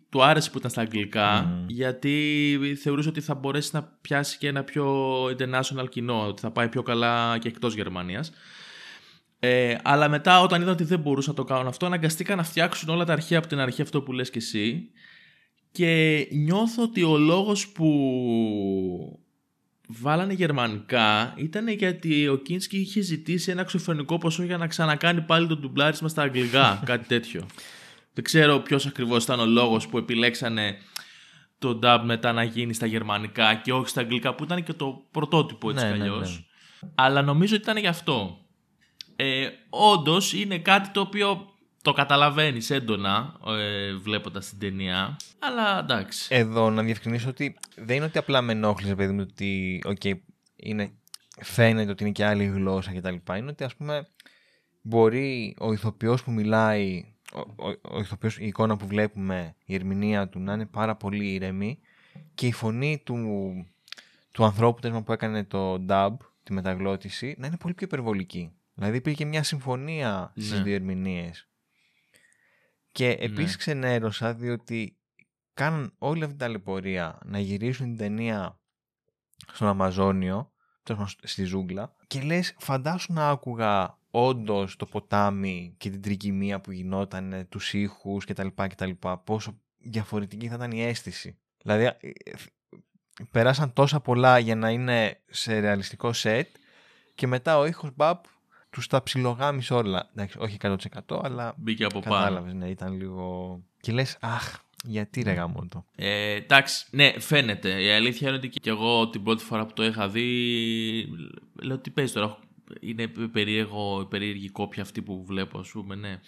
του 0.09 0.23
άρεσε 0.23 0.49
που 0.51 0.57
ήταν 0.57 0.71
στα 0.71 0.81
αγγλικά 0.81 1.63
γιατί 1.67 2.59
θεωρούσε 2.81 3.09
ότι 3.09 3.21
θα 3.21 3.35
μπορέσει 3.35 3.69
να 3.73 3.83
πιάσει 3.83 4.37
και 4.37 4.47
ένα 4.47 4.63
πιο 4.63 5.25
international 5.25 5.89
κοινό, 5.89 6.27
ότι 6.27 6.41
θα 6.41 6.51
πάει 6.51 6.69
πιο 6.69 6.81
καλά 6.81 7.37
και 7.37 7.47
εκτός 7.47 7.75
Γερμανίας. 7.75 8.31
Ε, 9.39 9.75
αλλά 9.83 10.09
μετά 10.09 10.41
όταν 10.41 10.61
είδαν 10.61 10.73
ότι 10.73 10.83
δεν 10.83 10.99
μπορούσαν 10.99 11.33
να 11.37 11.43
το 11.43 11.53
κάνουν 11.53 11.67
αυτό 11.67 11.85
αναγκαστήκαν 11.85 12.37
να 12.37 12.43
φτιάξουν 12.43 12.89
όλα 12.89 13.05
τα 13.05 13.13
αρχεία 13.13 13.37
από 13.37 13.47
την 13.47 13.59
αρχή 13.59 13.81
αυτό 13.81 14.01
που 14.01 14.11
λες 14.11 14.29
και 14.29 14.37
εσύ 14.37 14.91
και 15.71 16.27
νιώθω 16.31 16.83
ότι 16.83 17.03
ο 17.03 17.17
λόγος 17.17 17.67
που 17.67 17.89
βάλανε 19.87 20.33
γερμανικά 20.33 21.33
ήταν 21.37 21.67
γιατί 21.67 22.27
ο 22.27 22.35
Κίνσκι 22.35 22.77
είχε 22.77 23.01
ζητήσει 23.01 23.51
ένα 23.51 23.63
ξεφωνικό 23.63 24.17
ποσό 24.17 24.43
για 24.43 24.57
να 24.57 24.67
ξανακάνει 24.67 25.21
πάλι 25.21 25.47
το 25.47 25.57
ντουμπλάρισμα 25.57 26.07
στα 26.07 26.21
αγγλικά, 26.21 26.79
κάτι 26.85 27.07
τέτοιο. 27.07 27.45
Δεν 28.13 28.23
ξέρω 28.23 28.59
ποιος 28.59 28.85
ακριβώς 28.85 29.23
ήταν 29.23 29.39
ο 29.39 29.45
λόγος 29.45 29.87
που 29.87 29.97
επιλέξανε 29.97 30.77
το 31.59 31.79
dub 31.83 32.01
μετά 32.03 32.33
να 32.33 32.43
γίνει 32.43 32.73
στα 32.73 32.85
γερμανικά 32.85 33.55
και 33.55 33.73
όχι 33.73 33.89
στα 33.89 34.01
αγγλικά 34.01 34.35
που 34.35 34.43
ήταν 34.43 34.63
και 34.63 34.73
το 34.73 35.07
πρωτότυπο 35.11 35.69
έτσι 35.69 35.85
ναι, 35.85 35.91
ναι, 35.91 36.07
ναι. 36.07 36.27
Αλλά 36.95 37.21
νομίζω 37.21 37.55
ότι 37.55 37.63
ήταν 37.63 37.77
γι' 37.77 37.87
αυτό 37.87 38.37
ε, 39.21 39.49
όντως 39.69 40.33
είναι 40.33 40.57
κάτι 40.57 40.89
το 40.89 40.99
οποίο 40.99 41.53
το 41.81 41.93
καταλαβαίνεις 41.93 42.69
έντονα 42.69 43.35
ε, 43.47 43.93
βλέποντας 43.93 44.49
την 44.49 44.59
ταινία. 44.59 45.17
Αλλά 45.39 45.79
εντάξει. 45.79 46.35
Εδώ 46.35 46.69
να 46.69 46.83
διευκρινίσω 46.83 47.29
ότι 47.29 47.57
δεν 47.75 47.95
είναι 47.95 48.05
ότι 48.05 48.17
απλά 48.17 48.41
με 48.41 48.51
ενόχλησε, 48.51 48.95
παιδί 48.95 49.13
μου, 49.13 49.25
ότι 49.29 49.81
okay, 49.85 50.13
είναι, 50.55 50.91
φαίνεται 51.41 51.91
ότι 51.91 52.03
είναι 52.03 52.11
και 52.11 52.25
άλλη 52.25 52.45
γλώσσα 52.45 52.93
κτλ. 52.93 53.15
Είναι 53.37 53.49
ότι 53.49 53.63
ας 53.63 53.75
πούμε 53.75 54.07
μπορεί 54.81 55.55
ο 55.59 55.73
ηθοποιός 55.73 56.23
που 56.23 56.31
μιλάει, 56.31 57.13
ο, 57.33 57.39
ο, 57.39 57.95
ο 57.95 57.99
ηθοποιός, 57.99 58.37
η 58.37 58.45
εικόνα 58.45 58.77
που 58.77 58.87
βλέπουμε, 58.87 59.55
η 59.65 59.75
ερμηνεία 59.75 60.27
του 60.27 60.39
να 60.39 60.53
είναι 60.53 60.65
πάρα 60.65 60.95
πολύ 60.95 61.33
ήρεμη 61.33 61.79
και 62.35 62.47
η 62.47 62.51
φωνή 62.51 63.01
του, 63.05 63.17
του 64.31 64.43
ανθρώπου 64.43 65.03
που 65.03 65.11
έκανε 65.11 65.43
το 65.43 65.85
dub, 65.89 66.15
τη 66.43 66.53
μεταγλώτηση, 66.53 67.35
να 67.37 67.47
είναι 67.47 67.57
πολύ 67.57 67.73
πιο 67.73 67.85
υπερβολική. 67.85 68.53
Δηλαδή 68.79 68.97
υπήρχε 68.97 69.25
μια 69.25 69.43
συμφωνία 69.43 70.31
ναι. 70.35 70.43
στις 70.43 70.61
δύο 70.61 70.75
ερμηνείε. 70.75 71.31
Και 72.91 73.09
επίσης 73.09 73.51
ναι. 73.51 73.57
ξενέρωσα 73.57 74.33
διότι 74.33 74.97
κάναν 75.53 75.93
όλη 75.97 76.19
αυτή 76.19 76.35
την 76.35 76.37
ταλαιπωρία 76.37 77.19
να 77.25 77.39
γυρίσουν 77.39 77.85
την 77.85 77.97
ταινία 77.97 78.59
στον 79.53 79.67
Αμαζόνιο, 79.67 80.51
στη 81.23 81.43
ζούγκλα, 81.43 81.95
και 82.07 82.21
λες 82.21 82.55
φαντάσου 82.57 83.13
να 83.13 83.29
άκουγα 83.29 83.97
όντως 84.11 84.75
το 84.75 84.85
ποτάμι 84.85 85.75
και 85.77 85.89
την 85.89 86.01
τρικυμία 86.01 86.61
που 86.61 86.71
γινόταν, 86.71 87.47
τους 87.49 87.73
ήχους 87.73 88.25
κτλ. 88.25 88.47
κτλ. 88.55 88.91
Πόσο 89.23 89.59
διαφορετική 89.77 90.47
θα 90.47 90.55
ήταν 90.55 90.71
η 90.71 90.83
αίσθηση. 90.83 91.37
Δηλαδή 91.61 91.83
ε, 91.83 91.97
ε, 91.99 92.33
περάσαν 93.31 93.73
τόσα 93.73 93.99
πολλά 93.99 94.39
για 94.39 94.55
να 94.55 94.69
είναι 94.69 95.21
σε 95.27 95.59
ρεαλιστικό 95.59 96.13
σετ 96.13 96.55
και 97.15 97.27
μετά 97.27 97.57
ο 97.57 97.65
ήχος 97.65 97.95
μπαπ 97.95 98.25
τους 98.69 98.87
τα 98.87 99.03
ψιλογάμισε 99.03 99.73
όλα. 99.73 100.09
Εντάξει, 100.11 100.37
όχι 100.39 100.57
100% 100.61 100.75
αλλά. 101.23 101.53
Μπήκε 101.57 101.83
από 101.83 101.99
κατάλαβες, 101.99 102.53
Ναι, 102.53 102.69
ήταν 102.69 102.97
λίγο. 102.97 103.59
Και 103.81 103.91
λες, 103.91 104.17
Αχ, 104.21 104.59
γιατί 104.83 105.21
ρε 105.21 105.31
γάμο 105.31 105.67
το. 105.69 105.85
Ε, 105.95 106.31
εντάξει, 106.31 106.85
ναι, 106.91 107.13
φαίνεται. 107.19 107.81
Η 107.81 107.91
αλήθεια 107.91 108.27
είναι 108.27 108.37
ότι 108.37 108.49
και 108.49 108.69
εγώ 108.69 109.09
την 109.09 109.23
πρώτη 109.23 109.43
φορά 109.43 109.65
που 109.65 109.73
το 109.73 109.85
είχα 109.85 110.09
δει. 110.09 111.07
Λέω 111.61 111.77
τι 111.77 111.89
παίζει 111.89 112.13
τώρα. 112.13 112.37
Είναι 112.79 113.07
περίεργο, 113.07 114.05
περίεργη 114.09 114.49
κόπια 114.49 114.83
αυτή 114.83 115.01
που 115.01 115.25
βλέπω, 115.25 115.59
ας 115.59 115.69
πούμε, 115.69 115.95
ναι. 115.95 116.19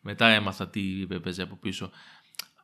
Μετά 0.00 0.28
έμαθα 0.28 0.68
τι 0.68 0.80
παίζει 1.22 1.42
από 1.42 1.56
πίσω. 1.56 1.90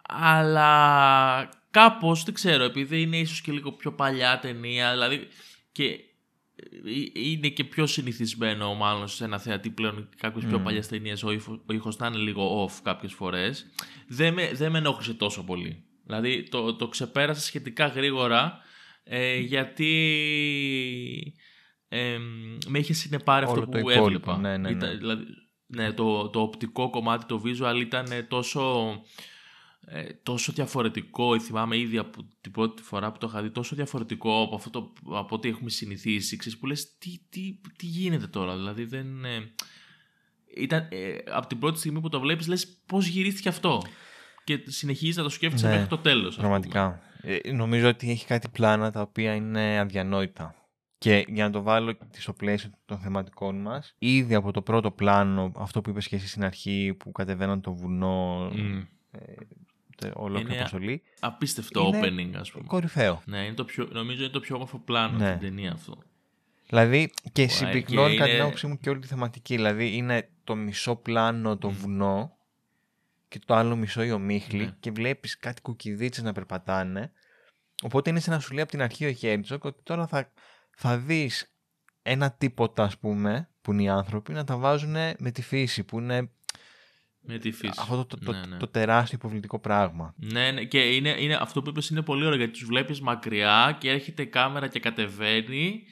Αλλά 0.08 1.48
κάπως, 1.70 2.24
δεν 2.24 2.34
ξέρω, 2.34 2.64
επειδή 2.64 3.02
είναι 3.02 3.16
ίσως 3.16 3.40
και 3.40 3.52
λίγο 3.52 3.72
πιο 3.72 3.92
παλιά 3.92 4.38
ταινία, 4.38 4.92
δηλαδή 4.92 5.28
και 5.72 5.84
ε, 5.84 5.98
είναι 7.12 7.48
και 7.48 7.64
πιο 7.64 7.86
συνηθισμένο 7.86 8.74
μάλλον 8.74 9.08
σε 9.08 9.24
ένα 9.24 9.38
θεατή 9.38 9.70
πλέον 9.70 10.08
κάποιες 10.16 10.44
mm. 10.44 10.48
πιο 10.48 10.60
παλιές 10.60 10.88
ταινίες 10.88 11.22
ο, 11.22 11.28
ο 11.66 11.72
ήχος 11.72 11.96
να 11.96 12.06
είναι 12.06 12.16
λίγο 12.16 12.64
off 12.64 12.80
κάποιες 12.82 13.12
φορές. 13.12 13.66
Δεν 14.08 14.34
με, 14.34 14.50
δεν 14.52 14.70
με 14.70 14.78
ενόχλησε 14.78 15.14
τόσο 15.14 15.44
πολύ. 15.44 15.84
Δηλαδή 16.04 16.42
το, 16.42 16.74
το 16.74 16.88
ξεπέρασα 16.88 17.40
σχετικά 17.40 17.86
γρήγορα 17.86 18.58
ε, 19.04 19.38
γιατί 19.38 19.92
ε, 21.88 22.18
με 22.66 22.78
είχε 22.78 22.92
συνεπάρει 22.92 23.44
αυτό 23.44 23.60
που 23.60 23.88
έβλεπα. 23.88 24.38
Ναι, 24.38 24.56
ναι, 24.56 24.70
ναι. 24.70 24.94
δηλαδή, 24.94 25.24
ναι, 25.66 25.92
το, 25.92 26.28
το 26.28 26.40
οπτικό 26.40 26.90
κομμάτι, 26.90 27.26
το 27.26 27.42
visual 27.44 27.80
ήταν 27.80 28.06
τόσο 28.28 28.92
ε, 29.86 30.04
τόσο 30.22 30.52
διαφορετικό, 30.52 31.40
θυμάμαι 31.40 31.78
ήδη 31.78 31.98
από 31.98 32.26
την 32.40 32.52
πρώτη 32.52 32.82
φορά 32.82 33.12
που 33.12 33.18
το 33.18 33.26
είχα 33.26 33.42
δει, 33.42 33.50
τόσο 33.50 33.76
διαφορετικό 33.76 34.42
από 34.42 34.54
αυτό 34.54 34.70
το, 34.70 34.92
από 35.16 35.34
ό,τι 35.34 35.48
έχουμε 35.48 35.70
συνηθίσει, 35.70 36.36
ξέρεις, 36.36 36.58
που 36.58 36.66
λες 36.66 36.98
τι, 36.98 37.18
τι, 37.28 37.60
τι 37.76 37.86
γίνεται 37.86 38.26
τώρα, 38.26 38.56
δηλαδή 38.56 38.84
δεν... 38.84 39.24
Ε, 39.24 39.52
ήταν, 40.56 40.88
ε, 40.90 41.16
από 41.30 41.46
την 41.46 41.58
πρώτη 41.58 41.78
στιγμή 41.78 42.00
που 42.00 42.08
το 42.08 42.20
βλέπεις 42.20 42.46
λες 42.46 42.82
πώς 42.86 43.06
γυρίστηκε 43.06 43.48
αυτό; 43.48 43.82
Και 44.44 44.62
συνεχίζεις 44.66 45.16
να 45.16 45.22
το 45.22 45.28
σκέφτεσαι 45.28 45.66
ναι, 45.66 45.72
μέχρι 45.72 45.88
το 45.88 45.98
τέλος. 45.98 46.36
Πραγματικά. 46.36 47.00
Ε, 47.20 47.52
νομίζω 47.52 47.88
ότι 47.88 48.10
έχει 48.10 48.26
κάτι 48.26 48.48
πλάνα 48.48 48.90
τα 48.90 49.00
οποία 49.00 49.34
είναι 49.34 49.78
αδιανόητα. 49.78 50.54
Και 50.98 51.24
για 51.28 51.44
να 51.44 51.50
το 51.50 51.62
βάλω 51.62 51.98
στο 52.10 52.32
πλαίσιο 52.32 52.70
των 52.84 52.98
θεματικών 52.98 53.60
μας, 53.60 53.94
ήδη 53.98 54.34
από 54.34 54.52
το 54.52 54.62
πρώτο 54.62 54.90
πλάνο, 54.90 55.52
αυτό 55.56 55.80
που 55.80 55.90
είπες 55.90 56.08
και 56.08 56.16
εσύ 56.16 56.28
στην 56.28 56.44
αρχή, 56.44 56.94
που 56.98 57.12
κατεβαίναν 57.12 57.60
το 57.60 57.74
βουνό, 57.74 58.50
mm 58.52 58.86
ολόκληρη 60.14 60.58
αποστολή. 60.58 61.02
Απίστευτο 61.20 61.90
είναι 61.94 62.00
opening, 62.02 62.38
ας 62.40 62.50
πούμε. 62.50 62.64
Κορυφαίο. 62.66 63.22
Ναι, 63.24 63.38
είναι 63.38 63.54
το 63.54 63.64
πιο, 63.64 63.88
νομίζω 63.92 64.22
είναι 64.22 64.32
το 64.32 64.40
πιο 64.40 64.54
όμορφο 64.54 64.78
πλάνο 64.78 65.18
ναι. 65.18 65.26
στην 65.26 65.40
ταινία 65.40 65.72
αυτό. 65.72 65.98
Δηλαδή 66.68 67.12
και 67.32 67.48
συμπυκνώνει 67.48 68.16
κατά 68.16 68.30
την 68.30 68.40
άποψή 68.40 68.66
μου 68.66 68.78
και 68.78 68.90
όλη 68.90 69.00
τη 69.00 69.06
θεματική. 69.06 69.56
Δηλαδή 69.56 69.96
είναι 69.96 70.28
το 70.44 70.54
μισό 70.54 70.96
πλάνο 70.96 71.56
το 71.56 71.70
βουνό 71.70 72.36
και 73.28 73.38
το 73.46 73.54
άλλο 73.54 73.76
μισό 73.76 74.02
η 74.02 74.10
ομίχλη 74.10 74.64
ναι. 74.64 74.74
και 74.80 74.90
βλέπεις 74.90 75.36
κάτι 75.38 75.60
κουκιδίτσες 75.60 76.22
να 76.22 76.32
περπατάνε. 76.32 77.12
Οπότε 77.82 78.10
είναι 78.10 78.20
σαν 78.20 78.34
να 78.34 78.40
σου 78.40 78.52
λέει 78.52 78.62
από 78.62 78.70
την 78.70 78.82
αρχή 78.82 79.06
ο 79.06 79.12
Χέρτζογκ 79.12 79.64
ότι 79.64 79.82
τώρα 79.82 80.06
θα, 80.06 80.32
θα 80.76 80.98
δεις 80.98 81.54
ένα 82.02 82.30
τίποτα, 82.30 82.82
ας 82.82 82.98
πούμε, 82.98 83.48
που 83.62 83.72
είναι 83.72 83.82
οι 83.82 83.88
άνθρωποι, 83.88 84.32
να 84.32 84.44
τα 84.44 84.56
βάζουν 84.56 84.96
με 85.18 85.30
τη 85.32 85.42
φύση, 85.42 85.84
που 85.84 85.98
είναι 85.98 86.30
με 87.26 87.38
τη 87.38 87.52
φύση. 87.52 87.72
Αυτό 87.78 88.04
το, 88.04 88.18
το, 88.24 88.32
ναι, 88.32 88.40
ναι. 88.48 88.56
το, 88.56 88.66
τεράστιο 88.66 89.18
υποβλητικό 89.20 89.58
πράγμα. 89.58 90.14
Ναι, 90.16 90.50
ναι. 90.50 90.64
και 90.64 90.78
είναι, 90.78 91.16
είναι, 91.18 91.38
αυτό 91.40 91.62
που 91.62 91.68
είπες 91.68 91.88
είναι 91.88 92.02
πολύ 92.02 92.24
ωραίο 92.24 92.36
γιατί 92.36 92.52
τους 92.52 92.64
βλέπεις 92.64 93.00
μακριά 93.00 93.76
και 93.80 93.90
έρχεται 93.90 94.22
η 94.22 94.26
κάμερα 94.26 94.68
και 94.68 94.80
κατεβαίνει 94.80 95.82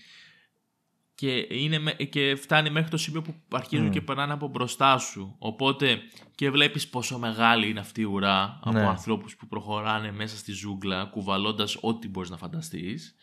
και, 1.14 1.47
είναι, 1.51 1.92
και 1.92 2.35
φτάνει 2.35 2.71
μέχρι 2.71 2.90
το 2.90 2.97
σημείο 2.97 3.23
που 3.23 3.35
αρχίζουν 3.49 3.88
μμ. 3.88 3.90
και 3.90 4.01
περνάνε 4.01 4.33
από 4.33 4.49
μπροστά 4.49 4.99
σου. 4.99 5.37
Οπότε 5.38 5.99
και 6.35 6.51
βλέπεις 6.51 6.88
πόσο 6.88 7.18
μεγάλη 7.18 7.68
είναι 7.68 7.81
αυτή 7.81 8.01
η 8.01 8.05
ουρά 8.05 8.59
από 8.62 8.79
ναι. 8.79 8.87
ανθρώπους 8.87 9.37
που 9.37 9.47
προχωράνε 9.47 10.12
μέσα 10.12 10.37
στη 10.37 10.53
ζούγκλα 10.53 11.05
κουβαλώντας 11.05 11.79
ό,τι 11.81 12.09
μπορείς 12.09 12.31
να 12.31 12.37
φανταστείς. 12.37 13.14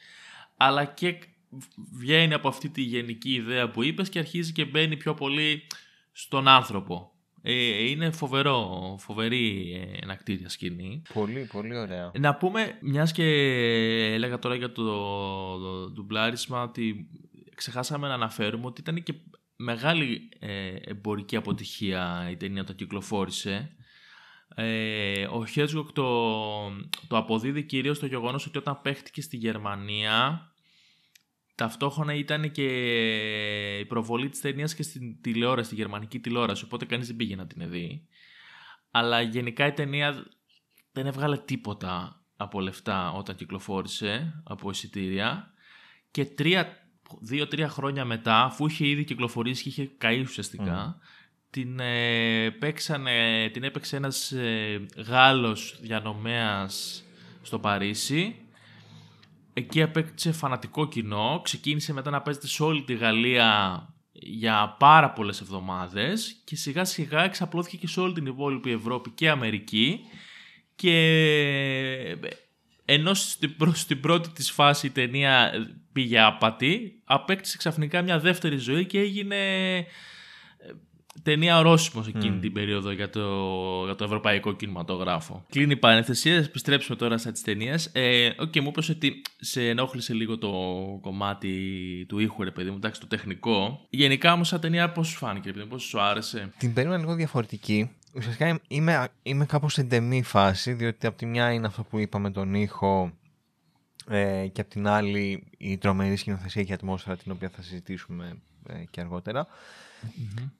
Αλλά 0.57 0.85
και 0.85 1.19
βγαίνει 1.91 2.33
από 2.33 2.47
αυτή 2.47 2.69
τη 2.69 2.81
γενική 2.81 3.33
ιδέα 3.33 3.69
που 3.69 3.83
είπες 3.83 4.09
και 4.09 4.19
αρχίζει 4.19 4.51
και 4.51 4.65
μπαίνει 4.65 4.97
πιο 4.97 5.13
πολύ 5.13 5.67
στον 6.11 6.47
άνθρωπο 6.47 7.11
Ε, 7.41 7.83
είναι 7.89 8.11
φοβερό, 8.11 8.95
φοβερή 8.99 9.73
ενακτήρια 10.01 10.49
σκηνή. 10.49 11.01
Πολύ, 11.13 11.49
πολύ 11.51 11.77
ωραία. 11.77 12.11
Να 12.19 12.35
πούμε, 12.35 12.77
μιας 12.81 13.11
και 13.11 13.23
έλεγα 14.13 14.39
τώρα 14.39 14.55
για 14.55 14.71
το, 14.71 14.83
το 15.59 15.89
ντουμπλάρισμα, 15.89 16.63
ότι 16.63 17.09
ξεχάσαμε 17.55 18.07
να 18.07 18.13
αναφέρουμε 18.13 18.65
ότι 18.65 18.81
ήταν 18.81 19.03
και 19.03 19.13
μεγάλη 19.55 20.29
ε, 20.39 20.75
εμπορική 20.83 21.35
αποτυχία 21.35 22.27
η 22.31 22.35
ταινία 22.37 22.61
όταν 22.61 22.75
κυκλοφόρησε. 22.75 23.71
Ε, 24.55 25.27
ο 25.31 25.45
Χέτζοκ 25.45 25.91
το, 25.91 26.05
το 27.07 27.17
αποδίδει 27.17 27.63
κυρίως 27.63 27.97
στο 27.97 28.05
γεγονός 28.05 28.45
ότι 28.45 28.57
όταν 28.57 28.81
παίχτηκε 28.81 29.21
στη 29.21 29.37
Γερμανία 29.37 30.51
ταυτόχρονα 31.59 32.13
ήταν 32.13 32.51
και 32.51 32.67
η 33.79 33.85
προβολή 33.85 34.29
της 34.29 34.41
ταινίας 34.41 34.75
και 34.75 34.83
στην 34.83 35.21
τηλεόραση, 35.21 35.65
στη 35.65 35.75
γερμανική 35.75 36.19
τηλεόραση, 36.19 36.63
οπότε 36.63 36.85
κανείς 36.85 37.07
δεν 37.07 37.15
πήγε 37.15 37.35
να 37.35 37.47
την 37.47 37.69
δει. 37.69 38.07
Αλλά 38.91 39.21
γενικά 39.21 39.67
η 39.67 39.71
ταινία 39.71 40.25
δεν 40.91 41.05
έβγαλε 41.05 41.37
τίποτα 41.37 42.23
από 42.35 42.61
λεφτά 42.61 43.11
όταν 43.11 43.35
κυκλοφόρησε 43.35 44.41
από 44.43 44.69
εισιτήρια 44.69 45.53
και 46.11 46.25
τρία, 46.25 46.89
δύο-τρία 47.19 47.69
χρόνια 47.69 48.05
μετά, 48.05 48.43
αφού 48.43 48.65
είχε 48.65 48.87
ήδη 48.87 49.03
κυκλοφορήσει 49.03 49.63
και 49.63 49.69
είχε 49.69 49.91
καεί 49.97 50.19
ουσιαστικά, 50.19 50.97
την, 51.49 51.79
ε, 51.79 52.49
παίξανε, 52.49 53.49
την 53.53 53.63
έπαιξε 53.63 53.95
ένας 53.95 54.31
ε, 54.31 54.85
Γάλλος 54.97 55.79
διανομέας 55.81 57.03
στο 57.41 57.59
Παρίσι. 57.59 58.35
Εκεί 59.59 59.81
απέκτησε 59.81 60.31
φανατικό 60.31 60.87
κοινό, 60.87 61.41
ξεκίνησε 61.43 61.93
μετά 61.93 62.09
να 62.09 62.21
παίζεται 62.21 62.47
σε 62.47 62.63
όλη 62.63 62.83
τη 62.83 62.95
Γαλλία 62.95 63.93
για 64.11 64.75
πάρα 64.79 65.11
πολλές 65.11 65.41
εβδομάδες 65.41 66.41
και 66.43 66.55
σιγά 66.55 66.85
σιγά 66.85 67.23
εξαπλώθηκε 67.23 67.77
και 67.77 67.87
σε 67.87 67.99
όλη 67.99 68.13
την 68.13 68.25
υπόλοιπη 68.25 68.71
Ευρώπη 68.71 69.09
και 69.09 69.29
Αμερική 69.29 69.99
και 70.75 70.97
ενώ 72.85 73.13
στην, 73.13 73.55
στην 73.73 73.99
πρώτη 73.99 74.29
της 74.29 74.51
φάση 74.51 74.87
η 74.87 74.89
ταινία 74.89 75.51
πήγε 75.91 76.19
άπατη, 76.19 77.01
απέκτησε 77.05 77.57
ξαφνικά 77.57 78.01
μια 78.01 78.19
δεύτερη 78.19 78.57
ζωή 78.57 78.85
και 78.85 78.99
έγινε 78.99 79.37
ταινία 81.23 81.57
ορόσημος 81.57 82.07
εκείνη 82.07 82.37
mm. 82.37 82.41
την 82.41 82.53
περίοδο 82.53 82.91
για 82.91 83.09
το, 83.09 83.21
για 83.85 83.95
το 83.95 84.03
ευρωπαϊκό 84.03 84.53
κινηματογράφο. 84.53 85.45
Κλείνει 85.49 85.71
η 85.71 85.75
παρένθεση, 85.75 86.29
επιστρέψουμε 86.29 86.97
τώρα 86.97 87.17
στα 87.17 87.31
της 87.31 87.41
ταινίας. 87.41 87.89
Ε, 87.93 88.29
okay, 88.39 88.59
μου 88.59 88.67
είπες 88.67 88.89
ότι 88.89 89.21
σε 89.39 89.69
ενόχλησε 89.69 90.13
λίγο 90.13 90.37
το 90.37 90.51
κομμάτι 91.01 92.05
του 92.07 92.19
ήχου, 92.19 92.43
ρε 92.43 92.51
παιδί 92.51 92.69
μου, 92.69 92.75
εντάξει, 92.75 93.01
το 93.01 93.07
τεχνικό. 93.07 93.85
Γενικά 93.89 94.33
όμως, 94.33 94.47
σαν 94.47 94.59
ταινία, 94.59 94.91
πώς 94.91 95.07
σου 95.07 95.17
φάνηκε, 95.17 95.51
ρε 95.51 95.65
πώς 95.65 95.83
σου 95.83 96.01
άρεσε; 96.01 96.53
Την 96.57 96.73
περίμενα 96.73 96.99
λίγο 96.99 97.15
διαφορετική. 97.15 97.89
Ουσιαστικά 98.15 98.59
είμαι, 98.67 99.07
είμαι 99.23 99.45
κάπως 99.45 99.73
σε 99.73 99.83
ντεμή 99.83 100.23
φάση, 100.23 100.73
διότι 100.73 101.07
από 101.07 101.17
τη 101.17 101.25
μια 101.25 101.51
είναι 101.51 101.67
αυτό 101.67 101.83
που 101.83 101.97
είπαμε 101.97 102.31
τον 102.31 102.53
ήχο 102.53 103.11
ε, 104.09 104.47
και 104.47 104.61
από 104.61 104.69
την 104.69 104.87
άλλη 104.87 105.43
η 105.57 105.77
τρομερή 105.77 106.15
σκηνοθεσία 106.15 106.63
και 106.63 106.71
η 106.71 106.73
ατμόσφαιρα 106.73 107.17
την 107.17 107.31
οποία 107.31 107.49
θα 107.49 107.61
συζητήσουμε 107.61 108.37
ε, 108.67 108.83
και 108.91 109.01
αργότερα. 109.01 109.47
Mm-hmm 110.03 110.58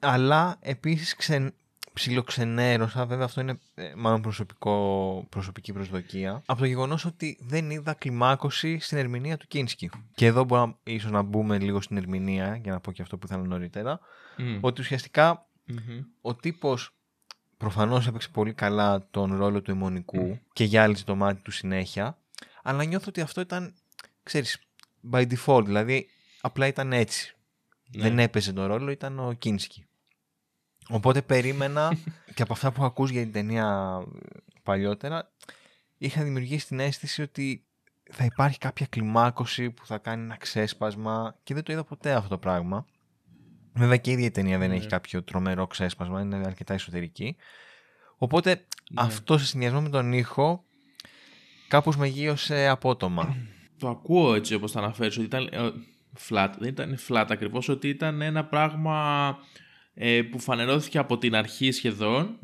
αλλά 0.00 0.56
επίσης 0.60 1.16
ξεν, 1.16 1.54
ψιλοξενέρωσα, 1.92 3.06
βέβαια 3.06 3.24
αυτό 3.24 3.40
είναι 3.40 3.58
ε, 3.74 3.92
μάλλον 3.96 4.22
προσωπικό, 4.22 5.26
προσωπική 5.28 5.72
προσδοκία, 5.72 6.42
από 6.46 6.60
το 6.60 6.66
γεγονός 6.66 7.04
ότι 7.04 7.38
δεν 7.40 7.70
είδα 7.70 7.94
κλιμάκωση 7.94 8.78
στην 8.78 8.98
ερμηνεία 8.98 9.36
του 9.36 9.46
Κίνσκι. 9.46 9.90
Και 10.14 10.26
εδώ 10.26 10.44
μπορούμε 10.44 10.76
ίσως 10.82 11.10
να 11.10 11.22
μπούμε 11.22 11.58
λίγο 11.58 11.80
στην 11.80 11.96
ερμηνεία, 11.96 12.56
για 12.62 12.72
να 12.72 12.80
πω 12.80 12.92
και 12.92 13.02
αυτό 13.02 13.18
που 13.18 13.26
ήθελα 13.26 13.42
νωρίτερα, 13.42 14.00
ότι 14.60 14.80
ουσιαστικα 14.80 15.46
ο 16.20 16.34
τύπος 16.34 16.94
προφανώς 17.56 18.06
έπαιξε 18.06 18.28
πολύ 18.28 18.52
καλά 18.52 19.06
τον 19.10 19.36
ρόλο 19.36 19.62
του 19.62 19.70
αιμονικού 19.70 20.40
και 20.52 20.64
γυάλιζε 20.64 21.04
το 21.04 21.14
μάτι 21.14 21.42
του 21.42 21.50
συνέχεια, 21.50 22.18
αλλά 22.62 22.84
νιώθω 22.84 23.04
ότι 23.08 23.20
αυτό 23.20 23.40
ήταν, 23.40 23.74
ξέρεις, 24.22 24.58
by 25.12 25.26
default, 25.34 25.64
δηλαδή 25.64 26.08
απλά 26.40 26.66
ήταν 26.66 26.92
έτσι. 26.92 27.36
Ναι. 27.94 28.02
Δεν 28.02 28.18
έπαιζε 28.18 28.52
τον 28.52 28.66
ρόλο, 28.66 28.90
ήταν 28.90 29.18
ο 29.18 29.32
Κίνσκι. 29.32 29.86
Οπότε 30.88 31.22
περίμενα 31.22 31.96
και 32.34 32.42
από 32.42 32.52
αυτά 32.52 32.72
που 32.72 32.84
ακούς 32.84 33.10
για 33.10 33.22
την 33.22 33.32
ταινία 33.32 33.98
παλιότερα 34.62 35.32
είχα 35.98 36.22
δημιουργήσει 36.22 36.66
την 36.66 36.80
αίσθηση 36.80 37.22
ότι 37.22 37.64
θα 38.10 38.24
υπάρχει 38.24 38.58
κάποια 38.58 38.86
κλιμάκωση 38.86 39.70
που 39.70 39.86
θα 39.86 39.98
κάνει 39.98 40.22
ένα 40.22 40.36
ξέσπασμα 40.36 41.38
και 41.42 41.54
δεν 41.54 41.62
το 41.62 41.72
είδα 41.72 41.84
ποτέ 41.84 42.12
αυτό 42.12 42.28
το 42.28 42.38
πράγμα. 42.38 42.86
Βέβαια 43.72 43.96
και 43.96 44.10
η 44.10 44.12
ίδια 44.12 44.26
η 44.26 44.30
ταινία 44.30 44.58
δεν 44.58 44.68
ναι. 44.68 44.74
έχει 44.76 44.86
κάποιο 44.86 45.22
τρομερό 45.22 45.66
ξέσπασμα, 45.66 46.20
είναι 46.20 46.36
αρκετά 46.36 46.74
εσωτερική. 46.74 47.36
Οπότε 48.16 48.50
ναι. 48.50 49.02
αυτό 49.02 49.38
σε 49.38 49.46
συνδυασμό 49.46 49.80
με 49.80 49.88
τον 49.88 50.12
ήχο 50.12 50.64
κάπως 51.68 51.96
με 51.96 52.06
γύρωσε 52.06 52.68
απότομα. 52.68 53.36
Το 53.78 53.88
ακούω 53.88 54.34
έτσι 54.34 54.54
όπως 54.54 54.72
το 54.72 54.78
αναφέρεις 54.78 55.16
ότι 55.16 55.26
ήταν 55.26 55.48
ε, 55.52 55.70
flat, 56.28 56.50
δεν 56.58 56.68
ήταν 56.68 56.98
flat 57.08 57.26
ακριβώς, 57.28 57.68
ότι 57.68 57.88
ήταν 57.88 58.20
ένα 58.22 58.44
πράγμα 58.44 59.38
ε, 59.94 60.22
που 60.22 60.38
φανερώθηκε 60.38 60.98
από 60.98 61.18
την 61.18 61.34
αρχή 61.34 61.70
σχεδόν 61.70 62.38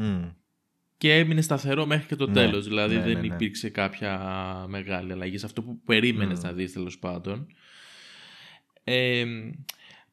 και 0.97 1.15
έμεινε 1.15 1.41
σταθερό 1.41 1.87
μέχρι 1.87 2.07
και 2.07 2.17
το 2.17 2.27
ναι, 2.27 2.33
τέλος. 2.33 2.65
Δηλαδή 2.65 2.95
ναι, 2.95 3.03
δεν 3.03 3.13
ναι, 3.13 3.21
ναι. 3.21 3.35
υπήρξε 3.35 3.69
κάποια 3.69 4.21
μεγάλη 4.69 5.13
αλλαγή 5.13 5.39
σε 5.39 5.47
αυτό 5.47 5.63
που 5.63 5.81
περίμενες 5.85 6.39
mm. 6.39 6.43
να 6.43 6.53
δεις 6.53 6.73
τέλος 6.73 6.99
πάντων. 6.99 7.47
Ε, 8.85 9.25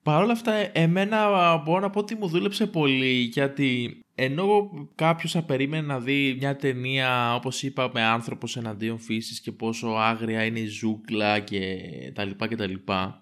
Παρ' 0.08 0.24
όλα 0.24 0.32
αυτά, 0.32 0.78
εμένα 0.78 1.58
μπορώ 1.58 1.80
να 1.80 1.90
πω 1.90 2.00
ότι 2.00 2.16
μου 2.16 2.28
δούλεψε 2.28 2.68
πολύ 2.68 3.14
γιατί 3.14 4.02
ενώ 4.16 4.70
κάποιος 4.96 5.32
θα 5.32 5.44
περίμενε 5.44 5.88
να 5.88 6.00
δει 6.00 6.36
μια 6.40 6.56
ταινία 6.56 7.36
όπως 7.36 7.64
είπα 7.64 7.92
με 7.94 8.02
άνθρωπος 8.02 8.58
εναντίον 8.58 9.00
φύσης 9.00 9.42
και 9.42 9.52
πόσο 9.52 9.88
άγρια 9.88 10.46
είναι 10.46 10.60
η 10.60 10.66
ζούγκλα 10.66 11.40
και 11.40 11.78
τα 12.14 12.26
λοιπά 12.26 12.48
και 12.48 12.56
τα 12.56 12.68
λοιπά 12.68 13.22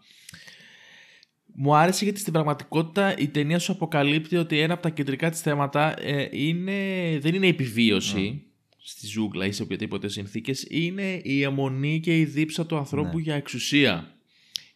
μου 1.57 1.75
άρεσε 1.75 2.03
γιατί 2.03 2.19
στην 2.19 2.33
πραγματικότητα 2.33 3.17
η 3.17 3.27
ταινία 3.27 3.59
σου 3.59 3.71
αποκαλύπτει 3.71 4.35
ότι 4.37 4.59
ένα 4.59 4.73
από 4.73 4.83
τα 4.83 4.89
κεντρικά 4.89 5.29
της 5.29 5.41
θέματα 5.41 6.01
ε, 6.01 6.27
είναι, 6.31 6.73
δεν 7.19 7.33
είναι 7.33 7.45
η 7.45 7.49
επιβίωση 7.49 8.41
mm. 8.41 8.49
στη 8.83 9.07
ζούγκλα 9.07 9.45
ή 9.45 9.51
σε 9.51 9.63
οποιαδήποτε 9.63 10.07
συνθήκες, 10.07 10.65
είναι 10.69 11.19
η 11.23 11.41
αιμονή 11.41 11.99
και 11.99 12.19
η 12.19 12.25
δίψα 12.25 12.65
του 12.65 12.77
ανθρώπου 12.77 13.17
ναι. 13.17 13.23
για 13.23 13.35
εξουσία. 13.35 14.15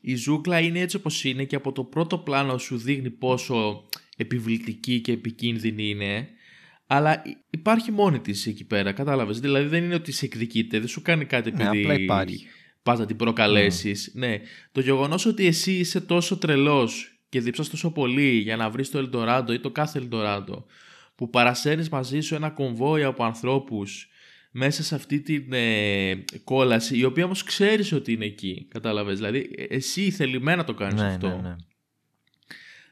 Η 0.01 0.15
ζούγκλα 0.15 0.59
είναι 0.59 0.79
έτσι 0.79 0.95
όπως 0.95 1.23
είναι 1.23 1.43
και 1.43 1.55
από 1.55 1.71
το 1.71 1.83
πρώτο 1.83 2.17
πλάνο 2.17 2.57
σου 2.57 2.77
δείχνει 2.77 3.09
πόσο 3.09 3.83
επιβλητική 4.17 4.99
και 4.99 5.11
επικίνδυνη 5.11 5.89
είναι 5.89 6.27
αλλά 6.91 7.21
υπάρχει 7.49 7.91
μόνη 7.91 8.19
της 8.19 8.47
εκεί 8.47 8.63
πέρα, 8.63 8.91
κατάλαβες. 8.91 9.39
Δηλαδή 9.39 9.67
δεν 9.67 9.83
είναι 9.83 9.95
ότι 9.95 10.11
σε 10.11 10.25
εκδικείται, 10.25 10.79
δεν 10.79 10.87
σου 10.87 11.01
κάνει 11.01 11.25
κάτι 11.25 11.51
ναι, 11.51 11.63
επειδή... 11.63 11.85
Ναι, 11.85 11.93
απλά 11.93 12.03
υπάρχει 12.03 12.47
πας 12.83 12.99
να 12.99 13.05
την 13.05 13.15
προκαλέσεις. 13.15 14.11
Ναι. 14.13 14.41
Το 14.71 14.81
γεγονός 14.81 15.25
ότι 15.25 15.45
εσύ 15.45 15.71
είσαι 15.71 16.01
τόσο 16.01 16.37
τρελός 16.37 17.19
και 17.29 17.41
δίψας 17.41 17.69
τόσο 17.69 17.91
πολύ 17.91 18.29
για 18.29 18.55
να 18.55 18.69
βρεις 18.69 18.91
το 18.91 18.97
Ελντοράντο 18.97 19.53
ή 19.53 19.59
το 19.59 19.71
κάθε 19.71 19.99
Ελντοράντο, 19.99 20.65
που 21.15 21.29
παρασέρνει 21.29 21.87
μαζί 21.91 22.19
σου 22.19 22.35
ένα 22.35 22.49
κομβόι 22.49 23.03
από 23.03 23.23
ανθρώπους 23.23 24.09
μέσα 24.51 24.83
σε 24.83 24.95
αυτή 24.95 25.21
την 25.21 25.53
ε, 25.53 26.23
κόλαση, 26.43 26.97
η 26.97 27.03
οποία 27.03 27.25
όμως 27.25 27.43
ξέρεις 27.43 27.91
ότι 27.91 28.11
είναι 28.11 28.25
εκεί. 28.25 28.67
Κατάλαβες; 28.69 29.17
Δηλαδή, 29.17 29.49
ε, 29.57 29.63
εσύ 29.63 30.11
θελημένα 30.11 30.63
το 30.63 30.73
κάνεις 30.73 31.01
ναι, 31.01 31.07
αυτό. 31.07 31.27
Ναι, 31.27 31.35
ναι. 31.35 31.55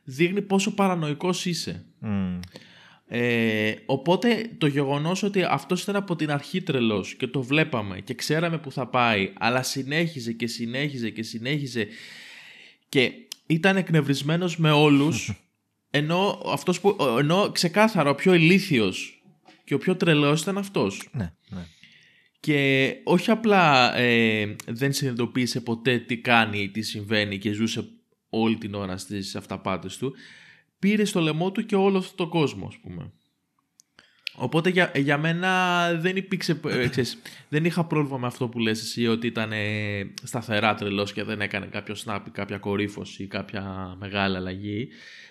Δείχνει 0.03 0.41
πόσο 0.41 0.73
παρανοϊκός 0.73 1.45
είσαι. 1.45 1.85
Ε, 3.09 3.73
οπότε 3.85 4.49
το 4.57 4.67
γεγονός 4.67 5.23
ότι 5.23 5.43
αυτός 5.43 5.81
ήταν 5.81 5.95
από 5.95 6.15
την 6.15 6.31
αρχή 6.31 6.61
τρελός 6.61 7.15
και 7.15 7.27
το 7.27 7.41
βλέπαμε 7.41 7.99
και 7.99 8.13
ξέραμε 8.13 8.57
που 8.57 8.71
θα 8.71 8.87
πάει 8.87 9.33
αλλά 9.37 9.63
συνέχιζε 9.63 10.31
και 10.31 10.47
συνέχιζε 10.47 11.09
και 11.09 11.23
συνέχιζε 11.23 11.87
και 12.89 13.11
ήταν 13.45 13.77
εκνευρισμένος 13.77 14.57
με 14.57 14.71
όλους 14.71 15.33
ενώ, 15.99 16.41
αυτός 16.45 16.79
που, 16.79 16.95
ενώ 17.19 17.49
ξεκάθαρα 17.51 18.09
ο 18.09 18.15
πιο 18.15 18.33
ηλίθιος 18.33 19.21
και 19.63 19.73
ο 19.73 19.77
πιο 19.77 19.95
τρελός 19.95 20.41
ήταν 20.41 20.57
αυτός. 20.57 21.09
Ναι, 21.11 21.33
ναι. 21.49 21.65
Και 22.39 22.93
όχι 23.03 23.31
απλά 23.31 23.95
ε, 23.97 24.55
δεν 24.65 24.93
συνειδητοποίησε 24.93 25.61
ποτέ 25.61 25.97
τι 25.97 26.17
κάνει 26.17 26.59
ή 26.59 26.69
τι 26.69 26.81
συμβαίνει 26.81 27.37
και 27.37 27.51
ζούσε 27.51 27.87
όλη 28.29 28.57
την 28.57 28.73
ώρα 28.73 28.97
στις 28.97 29.35
αυταπάτες 29.35 29.97
του 29.97 30.15
πήρε 30.79 31.05
στο 31.05 31.19
λαιμό 31.19 31.51
του 31.51 31.65
και 31.65 31.75
όλο 31.75 31.97
αυτό 31.97 32.15
το 32.15 32.27
κόσμο, 32.29 32.67
ας 32.67 32.77
πούμε. 32.77 33.11
Οπότε 34.39 34.69
για, 34.69 34.91
για 34.95 35.17
μένα 35.17 35.91
δεν 35.93 36.15
υπήρξε, 36.15 36.59
ε, 36.67 36.87
ξέρεις, 36.87 37.21
δεν 37.49 37.65
είχα 37.65 37.85
πρόβλημα 37.85 38.17
με 38.17 38.27
αυτό 38.27 38.47
που 38.47 38.59
λες 38.59 38.81
εσύ 38.81 39.07
ότι 39.07 39.27
ήταν 39.27 39.51
ε, 39.51 40.13
σταθερά 40.23 40.75
τρελός 40.75 41.13
και 41.13 41.23
δεν 41.23 41.41
έκανε 41.41 41.65
κάποιο 41.65 41.95
snap 42.05 42.19
ή 42.27 42.29
κάποια 42.29 42.57
κορύφωση 42.57 43.23
ή 43.23 43.27
κάποια 43.27 43.95
μεγάλη 43.99 44.35
αλλαγή. 44.35 44.87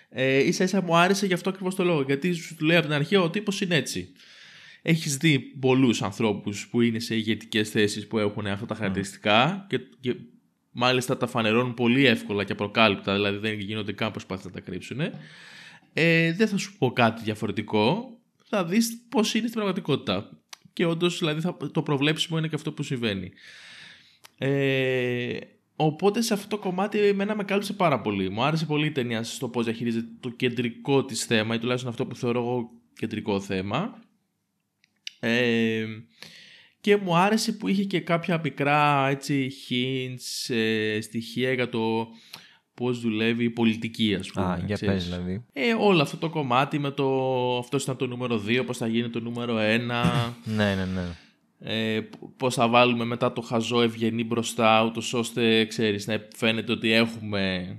Ε, 0.08 0.46
ίσα 0.46 0.64
ίσα 0.64 0.82
μου 0.82 0.96
άρεσε 0.96 1.26
γι' 1.26 1.32
αυτό 1.32 1.50
ακριβώς 1.50 1.74
το 1.74 1.84
λόγο. 1.84 2.02
Γιατί 2.02 2.32
σου 2.32 2.56
λέει 2.60 2.76
από 2.76 2.86
την 2.86 2.94
αρχή 2.94 3.16
ο 3.16 3.30
τύπος 3.30 3.60
είναι 3.60 3.74
έτσι. 3.74 4.12
Έχεις 4.82 5.16
δει 5.16 5.38
πολλούς 5.38 6.02
ανθρώπους 6.02 6.68
που 6.68 6.80
είναι 6.80 6.98
σε 6.98 7.14
ηγετικές 7.14 7.70
θέσεις 7.70 8.06
που 8.06 8.18
έχουν 8.18 8.46
αυτά 8.46 8.66
τα 8.66 8.74
χαρακτηριστικά 8.74 9.66
και, 9.68 9.78
και 10.00 10.16
μάλιστα 10.78 11.16
τα 11.16 11.26
φανερώνουν 11.26 11.74
πολύ 11.74 12.06
εύκολα 12.06 12.44
και 12.44 12.52
απροκάλυπτα, 12.52 13.14
δηλαδή 13.14 13.38
δεν 13.38 13.58
γίνονται 13.58 13.92
καν 13.92 14.10
προσπάθεια 14.10 14.44
να 14.44 14.50
τα 14.50 14.60
κρύψουν. 14.60 15.00
ε, 15.92 16.32
δεν 16.32 16.48
θα 16.48 16.56
σου 16.56 16.78
πω 16.78 16.92
κάτι 16.92 17.22
διαφορετικό. 17.22 18.10
Θα 18.48 18.64
δεις 18.64 19.06
πώς 19.08 19.34
είναι 19.34 19.42
στην 19.46 19.54
πραγματικότητα. 19.60 20.30
Και 20.72 20.84
όντως, 20.84 21.18
δηλαδή, 21.18 21.40
θα, 21.40 21.56
το 21.72 21.82
προβλέψιμο 21.82 22.38
είναι 22.38 22.48
και 22.48 22.54
αυτό 22.54 22.72
που 22.72 22.82
συμβαίνει. 22.82 23.32
Ε, 24.38 25.38
οπότε 25.76 26.20
σε 26.20 26.34
αυτό 26.34 26.48
το 26.48 26.58
κομμάτι 26.58 26.98
εμένα 26.98 27.36
με 27.36 27.44
κάλυψε 27.44 27.72
πάρα 27.72 28.00
πολύ. 28.00 28.30
Μου 28.30 28.42
άρεσε 28.42 28.66
πολύ 28.66 28.86
η 28.86 28.92
ταινία 28.92 29.22
στο 29.22 29.48
πώς 29.48 29.64
διαχειρίζεται 29.64 30.08
το 30.20 30.28
κεντρικό 30.28 31.04
της 31.04 31.24
θέμα 31.24 31.54
ή 31.54 31.58
τουλάχιστον 31.58 31.90
αυτό 31.90 32.06
που 32.06 32.16
θεωρώ 32.16 32.40
εγώ 32.40 32.70
κεντρικό 32.98 33.40
θέμα. 33.40 34.02
Ε, 35.20 35.86
και 36.86 36.96
μου 36.96 37.16
άρεσε 37.16 37.52
που 37.52 37.68
είχε 37.68 37.84
και 37.84 38.00
κάποια 38.00 38.40
μικρά 38.42 39.08
έτσι 39.08 39.52
hints, 39.68 40.54
ε, 40.54 41.00
στοιχεία 41.00 41.52
για 41.52 41.68
το 41.68 42.08
πώς 42.74 43.00
δουλεύει 43.00 43.44
η 43.44 43.50
πολιτική 43.50 44.14
ας 44.14 44.30
πούμε. 44.30 44.46
Α, 44.46 44.62
για 44.66 44.78
πες 44.78 45.04
δηλαδή. 45.04 45.44
Ε, 45.52 45.74
όλο 45.78 46.02
αυτό 46.02 46.16
το 46.16 46.28
κομμάτι 46.28 46.78
με 46.78 46.90
το 46.90 47.58
αυτός 47.58 47.82
ήταν 47.82 47.96
το 47.96 48.06
νούμερο 48.06 48.42
2, 48.46 48.62
πώς 48.66 48.76
θα 48.76 48.86
γίνει 48.86 49.08
το 49.08 49.20
νούμερο 49.20 49.56
1. 49.56 49.58
ναι, 50.56 50.74
ναι, 50.74 50.84
ναι. 50.84 51.04
Ε, 51.58 52.08
πώς 52.36 52.54
θα 52.54 52.68
βάλουμε 52.68 53.04
μετά 53.04 53.32
το 53.32 53.40
χαζό 53.40 53.82
ευγενή 53.82 54.24
μπροστά, 54.24 54.84
ούτως 54.84 55.14
ώστε 55.14 55.64
ξέρεις, 55.64 56.06
να 56.06 56.28
φαίνεται 56.36 56.72
ότι 56.72 56.92
έχουμε 56.92 57.76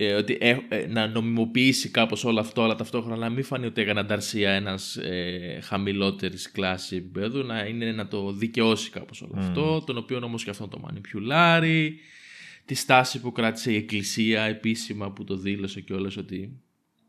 ε, 0.00 0.14
ότι 0.14 0.38
ε, 0.40 0.58
ε, 0.68 0.86
να 0.86 1.06
νομιμοποιήσει 1.06 1.88
κάπως 1.88 2.24
όλο 2.24 2.40
αυτό, 2.40 2.62
αλλά 2.62 2.74
ταυτόχρονα 2.74 3.16
να 3.16 3.30
μην 3.30 3.44
φανεί 3.44 3.66
ότι 3.66 3.80
έκανε 3.80 4.00
ανταρσία 4.00 4.50
ένας 4.50 4.96
ε, 4.96 5.58
χαμηλότερης 5.62 6.50
κλάσης 6.50 6.98
επίπεδου, 6.98 7.44
να 7.44 7.64
είναι 7.64 7.92
να 7.92 8.08
το 8.08 8.32
δικαιώσει 8.32 8.90
κάπως 8.90 9.22
όλο 9.22 9.32
αυτό, 9.36 9.82
τον 9.86 9.96
οποίο 9.96 10.20
όμως 10.22 10.44
και 10.44 10.50
αυτό 10.50 10.68
το 10.68 10.78
μανιπιουλάρει, 10.78 11.98
τη 12.64 12.74
στάση 12.74 13.20
που 13.20 13.32
κράτησε 13.32 13.72
η 13.72 13.76
Εκκλησία 13.76 14.42
επίσημα 14.42 15.12
που 15.12 15.24
το 15.24 15.36
δήλωσε 15.36 15.80
και 15.80 15.92
όλες 15.92 16.16
ότι 16.16 16.60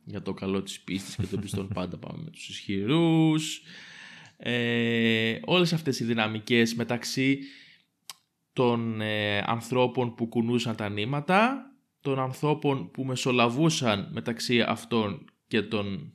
για 0.03 0.21
το 0.21 0.33
καλό 0.33 0.63
της 0.63 0.79
πίστης 0.79 1.15
και 1.15 1.25
το 1.25 1.37
πιστών 1.37 1.67
πάντα 1.67 1.97
πάμε 1.97 2.21
με 2.23 2.29
τους 2.29 2.49
ισχυρούς. 2.49 3.61
Ε, 4.37 5.39
όλες 5.45 5.73
αυτές 5.73 5.99
οι 5.99 6.03
δυναμικές 6.03 6.75
μεταξύ 6.75 7.39
των 8.53 9.01
ε, 9.01 9.37
ανθρώπων 9.37 10.15
που 10.15 10.27
κουνούσαν 10.27 10.75
τα 10.75 10.89
νήματα 10.89 11.68
των 12.01 12.19
ανθρώπων 12.19 12.91
που 12.91 13.03
μεσολαβούσαν 13.03 14.09
μεταξύ 14.11 14.61
αυτών 14.61 15.25
και 15.47 15.61
των 15.61 16.13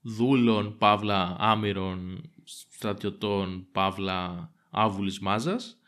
δούλων, 0.00 0.76
παύλα 0.78 1.36
άμυρων, 1.38 2.30
στρατιωτών, 2.44 3.66
παύλα 3.72 4.50
άβουλης 4.70 5.18
μάζας 5.18 5.80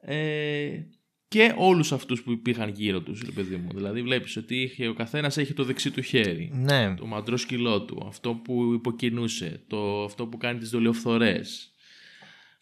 ε, 0.00 0.80
και 1.28 1.54
όλους 1.56 1.92
αυτούς 1.92 2.22
που 2.22 2.30
υπήρχαν 2.30 2.68
γύρω 2.68 3.00
τους, 3.00 3.22
ρε 3.24 3.30
παιδί 3.30 3.56
μου. 3.56 3.68
Δηλαδή 3.74 4.02
βλέπεις 4.02 4.36
ότι 4.36 4.62
είχε, 4.62 4.88
ο 4.88 4.94
καθένας 4.94 5.36
έχει 5.36 5.54
το 5.54 5.64
δεξί 5.64 5.90
του 5.90 6.02
χέρι, 6.02 6.50
ναι. 6.54 6.94
το 6.94 7.06
μαντρό 7.06 7.36
σκυλό 7.36 7.82
του, 7.82 8.04
αυτό 8.06 8.34
που 8.34 8.72
υποκινούσε, 8.72 9.64
το, 9.66 10.04
αυτό 10.04 10.26
που 10.26 10.36
κάνει 10.36 10.58
τις 10.58 10.70
δολιοφθορές. 10.70 11.68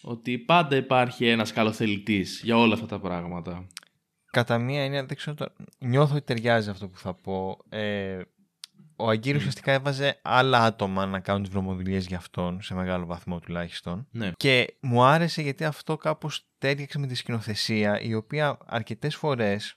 Ότι 0.02 0.38
πάντα 0.38 0.76
υπάρχει 0.76 1.26
ένας 1.26 1.52
καλοθελητής 1.52 2.40
για 2.44 2.56
όλα 2.56 2.74
αυτά 2.74 2.86
τα 2.86 3.00
πράγματα 3.00 3.66
κατά 4.32 4.58
μία 4.58 4.84
έννοια, 4.84 5.04
δεν 5.04 5.16
ξέρω, 5.16 5.36
νιώθω 5.78 6.14
ότι 6.14 6.24
ταιριάζει 6.24 6.70
αυτό 6.70 6.88
που 6.88 6.98
θα 6.98 7.14
πω. 7.14 7.58
Ε, 7.68 8.20
ο 8.96 9.08
Αγκύρης 9.08 9.36
mm. 9.36 9.38
ουσιαστικά 9.38 9.72
έβαζε 9.72 10.18
άλλα 10.22 10.64
άτομα 10.64 11.06
να 11.06 11.20
κάνουν 11.20 11.42
τις 11.42 11.50
βρωμοδουλειέ 11.50 11.98
για 11.98 12.16
αυτόν, 12.16 12.62
σε 12.62 12.74
μεγάλο 12.74 13.06
βαθμό 13.06 13.40
τουλάχιστον. 13.40 14.06
Ναι. 14.10 14.32
Και 14.36 14.74
μου 14.80 15.02
άρεσε 15.02 15.42
γιατί 15.42 15.64
αυτό 15.64 15.96
κάπως 15.96 16.46
τέριαξε 16.58 16.98
με 16.98 17.06
τη 17.06 17.14
σκηνοθεσία, 17.14 18.00
η 18.00 18.14
οποία 18.14 18.58
αρκετές 18.66 19.16
φορές 19.16 19.74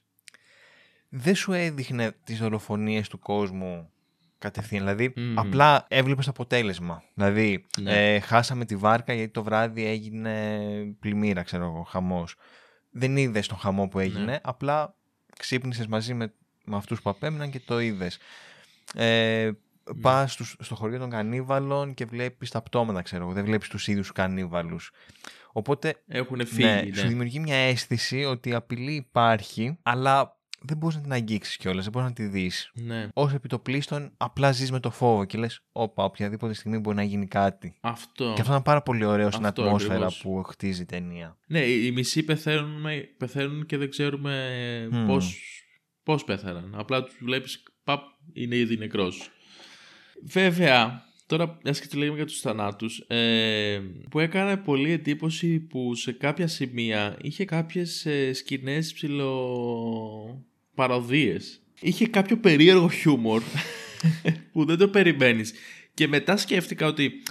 δεν 1.09 1.35
σου 1.35 1.53
έδειχνε 1.53 2.11
τις 2.23 2.39
δολοφονίες 2.39 3.09
του 3.09 3.19
κόσμου 3.19 3.89
κατευθείαν. 4.37 4.83
Δηλαδή, 4.83 5.13
απλά 5.35 5.85
έβλεπες 5.87 6.25
το 6.25 6.31
αποτέλεσμα. 6.31 7.03
Δηλαδή, 7.13 7.65
ναι. 7.81 8.13
ε, 8.13 8.19
χάσαμε 8.19 8.65
τη 8.65 8.75
βάρκα 8.75 9.13
γιατί 9.13 9.31
το 9.31 9.43
βράδυ 9.43 9.85
έγινε 9.85 10.59
πλημμύρα, 10.99 11.43
ξέρω 11.43 11.65
εγώ, 11.65 11.83
χαμός 11.83 12.35
δεν 12.97 13.17
είδες 13.17 13.47
τον 13.47 13.57
χαμό 13.57 13.87
που 13.87 13.99
έγινε, 13.99 14.23
ναι. 14.23 14.39
απλά 14.43 14.95
ξύπνησες 15.39 15.87
μαζί 15.87 16.13
με, 16.13 16.33
με 16.65 16.75
αυτούς 16.75 17.01
που 17.01 17.09
απέμειναν 17.09 17.49
και 17.49 17.59
το 17.59 17.79
είδες. 17.79 18.17
Ε, 18.95 19.51
ναι. 19.85 19.99
Πας 20.01 20.37
στο 20.59 20.75
χωριό 20.75 20.99
των 20.99 21.09
κανίβαλων 21.09 21.93
και 21.93 22.05
βλέπεις 22.05 22.49
τα 22.49 22.61
πτώματα, 22.61 23.01
ξέρω 23.01 23.23
εγώ. 23.23 23.33
Δεν 23.33 23.45
βλέπεις 23.45 23.67
τους 23.67 23.87
ίδιους 23.87 24.11
κανίβαλους. 24.11 24.91
Οπότε. 25.51 25.95
Έχουν 26.07 26.45
φύγει. 26.45 26.63
Ναι, 26.63 26.81
ναι. 26.81 26.95
Σου 26.95 27.07
δημιουργεί 27.07 27.39
μια 27.39 27.55
αίσθηση 27.55 28.23
ότι 28.23 28.49
η 28.49 28.53
απειλή 28.53 28.93
υπάρχει, 28.93 29.77
αλλά 29.83 30.34
δεν 30.65 30.77
μπορείς 30.77 30.95
να 30.95 31.01
την 31.01 31.11
αγγίξεις 31.11 31.57
κιόλας, 31.57 31.83
δεν 31.83 31.91
μπορείς 31.91 32.07
να 32.07 32.13
τη 32.13 32.23
δεις. 32.23 32.71
Ναι. 32.73 33.07
Ω 33.13 33.29
επιτοπλίστων, 33.29 34.13
απλά 34.17 34.51
ζεις 34.51 34.71
με 34.71 34.79
το 34.79 34.89
φόβο 34.89 35.25
και 35.25 35.37
λες: 35.37 35.59
Όπα, 35.71 36.03
οποιαδήποτε 36.03 36.53
στιγμή 36.53 36.77
μπορεί 36.77 36.95
να 36.95 37.03
γίνει 37.03 37.27
κάτι. 37.27 37.77
Αυτό. 37.81 38.31
Και 38.35 38.41
αυτό 38.41 38.53
είναι 38.53 38.63
πάρα 38.63 38.81
πολύ 38.81 39.05
ωραίο 39.05 39.31
στην 39.31 39.45
ατμόσφαιρα 39.45 40.07
που 40.21 40.43
χτίζει 40.43 40.81
η 40.81 40.85
ταινία. 40.85 41.37
Ναι, 41.47 41.59
οι 41.59 41.91
μισοί 41.91 42.23
πεθαίνουν, 42.23 42.85
πεθαίνουν 43.17 43.65
και 43.65 43.77
δεν 43.77 43.89
ξέρουμε 43.89 44.87
mm. 44.91 45.07
πώς 45.07 45.39
πώς 46.03 46.23
πέθαναν. 46.23 46.73
Απλά 46.77 47.03
τους 47.03 47.17
βλέπεις, 47.21 47.63
παπ, 47.83 48.01
είναι 48.33 48.55
ήδη 48.55 48.77
νεκρός. 48.77 49.29
Βέβαια, 50.23 51.03
Τώρα, 51.27 51.57
μιας 51.63 51.79
και 51.79 51.97
λέμε 51.97 52.15
για 52.15 52.25
τους 52.25 52.39
θανάτους, 52.39 52.99
ε, 53.07 53.81
που 54.09 54.19
έκανε 54.19 54.57
πολύ 54.57 54.91
εντύπωση 54.91 55.59
που 55.59 55.95
σε 55.95 56.11
κάποια 56.11 56.47
σημεία 56.47 57.17
είχε 57.21 57.45
κάποιες 57.45 58.05
ε, 58.05 58.33
σκηνές 58.33 58.93
ψηλοπαροδίες. 60.75 61.61
Είχε 61.79 62.07
κάποιο 62.07 62.37
περίεργο 62.37 62.89
χιούμορ 62.89 63.41
που 64.51 64.65
δεν 64.65 64.77
το 64.77 64.87
περιμένεις. 64.87 65.53
Και 65.93 66.07
μετά 66.07 66.37
σκέφτηκα 66.37 66.87
ότι 66.87 67.23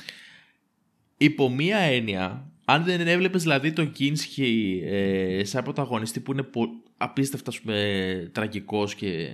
υπό 1.16 1.50
μία 1.50 1.78
έννοια, 1.78 2.50
αν 2.64 2.84
δεν 2.84 3.08
έβλεπες 3.08 3.42
δηλαδή 3.42 3.72
τον 3.72 3.92
Κίνσκι 3.92 4.82
ε, 4.84 5.44
σαν 5.44 5.64
πρωταγωνιστή 5.64 6.20
που 6.20 6.32
είναι 6.32 6.48
απίστευτα 6.96 7.52
πούμε, 7.62 8.30
τραγικός 8.32 8.94
και 8.94 9.30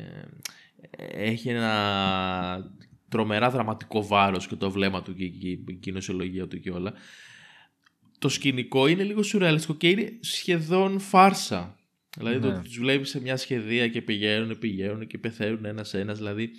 ε, 0.91 1.05
έχει 1.07 1.49
ένα 1.49 2.75
τρομερά 3.09 3.51
δραματικό 3.51 4.07
βάρος 4.07 4.47
και 4.47 4.57
το 4.57 4.71
βλέμμα 4.71 5.03
του 5.03 5.15
και 5.15 5.25
η 5.25 5.79
κοινοσιολογία 5.81 6.49
του 6.49 6.61
και 6.61 6.71
όλα. 6.71 6.93
Το 8.19 8.29
σκηνικό 8.29 8.87
είναι 8.87 9.03
λίγο 9.03 9.23
σουρεαλιστικό 9.23 9.75
και 9.75 9.89
είναι 9.89 10.13
σχεδόν 10.21 11.01
φάρσα. 11.01 11.80
Δηλαδή 12.17 12.39
ναι. 12.39 12.55
το 12.55 12.61
τους 12.63 12.79
βλέπεις 12.79 13.09
σε 13.09 13.21
μια 13.21 13.37
σχεδία 13.37 13.89
και 13.89 14.03
πηγαίνουν, 14.03 14.59
πηγαίνουν 14.59 15.07
και 15.07 15.19
πεθαίνουν 15.19 15.65
ένα-ένα. 15.65 16.15
Δηλαδή. 16.15 16.51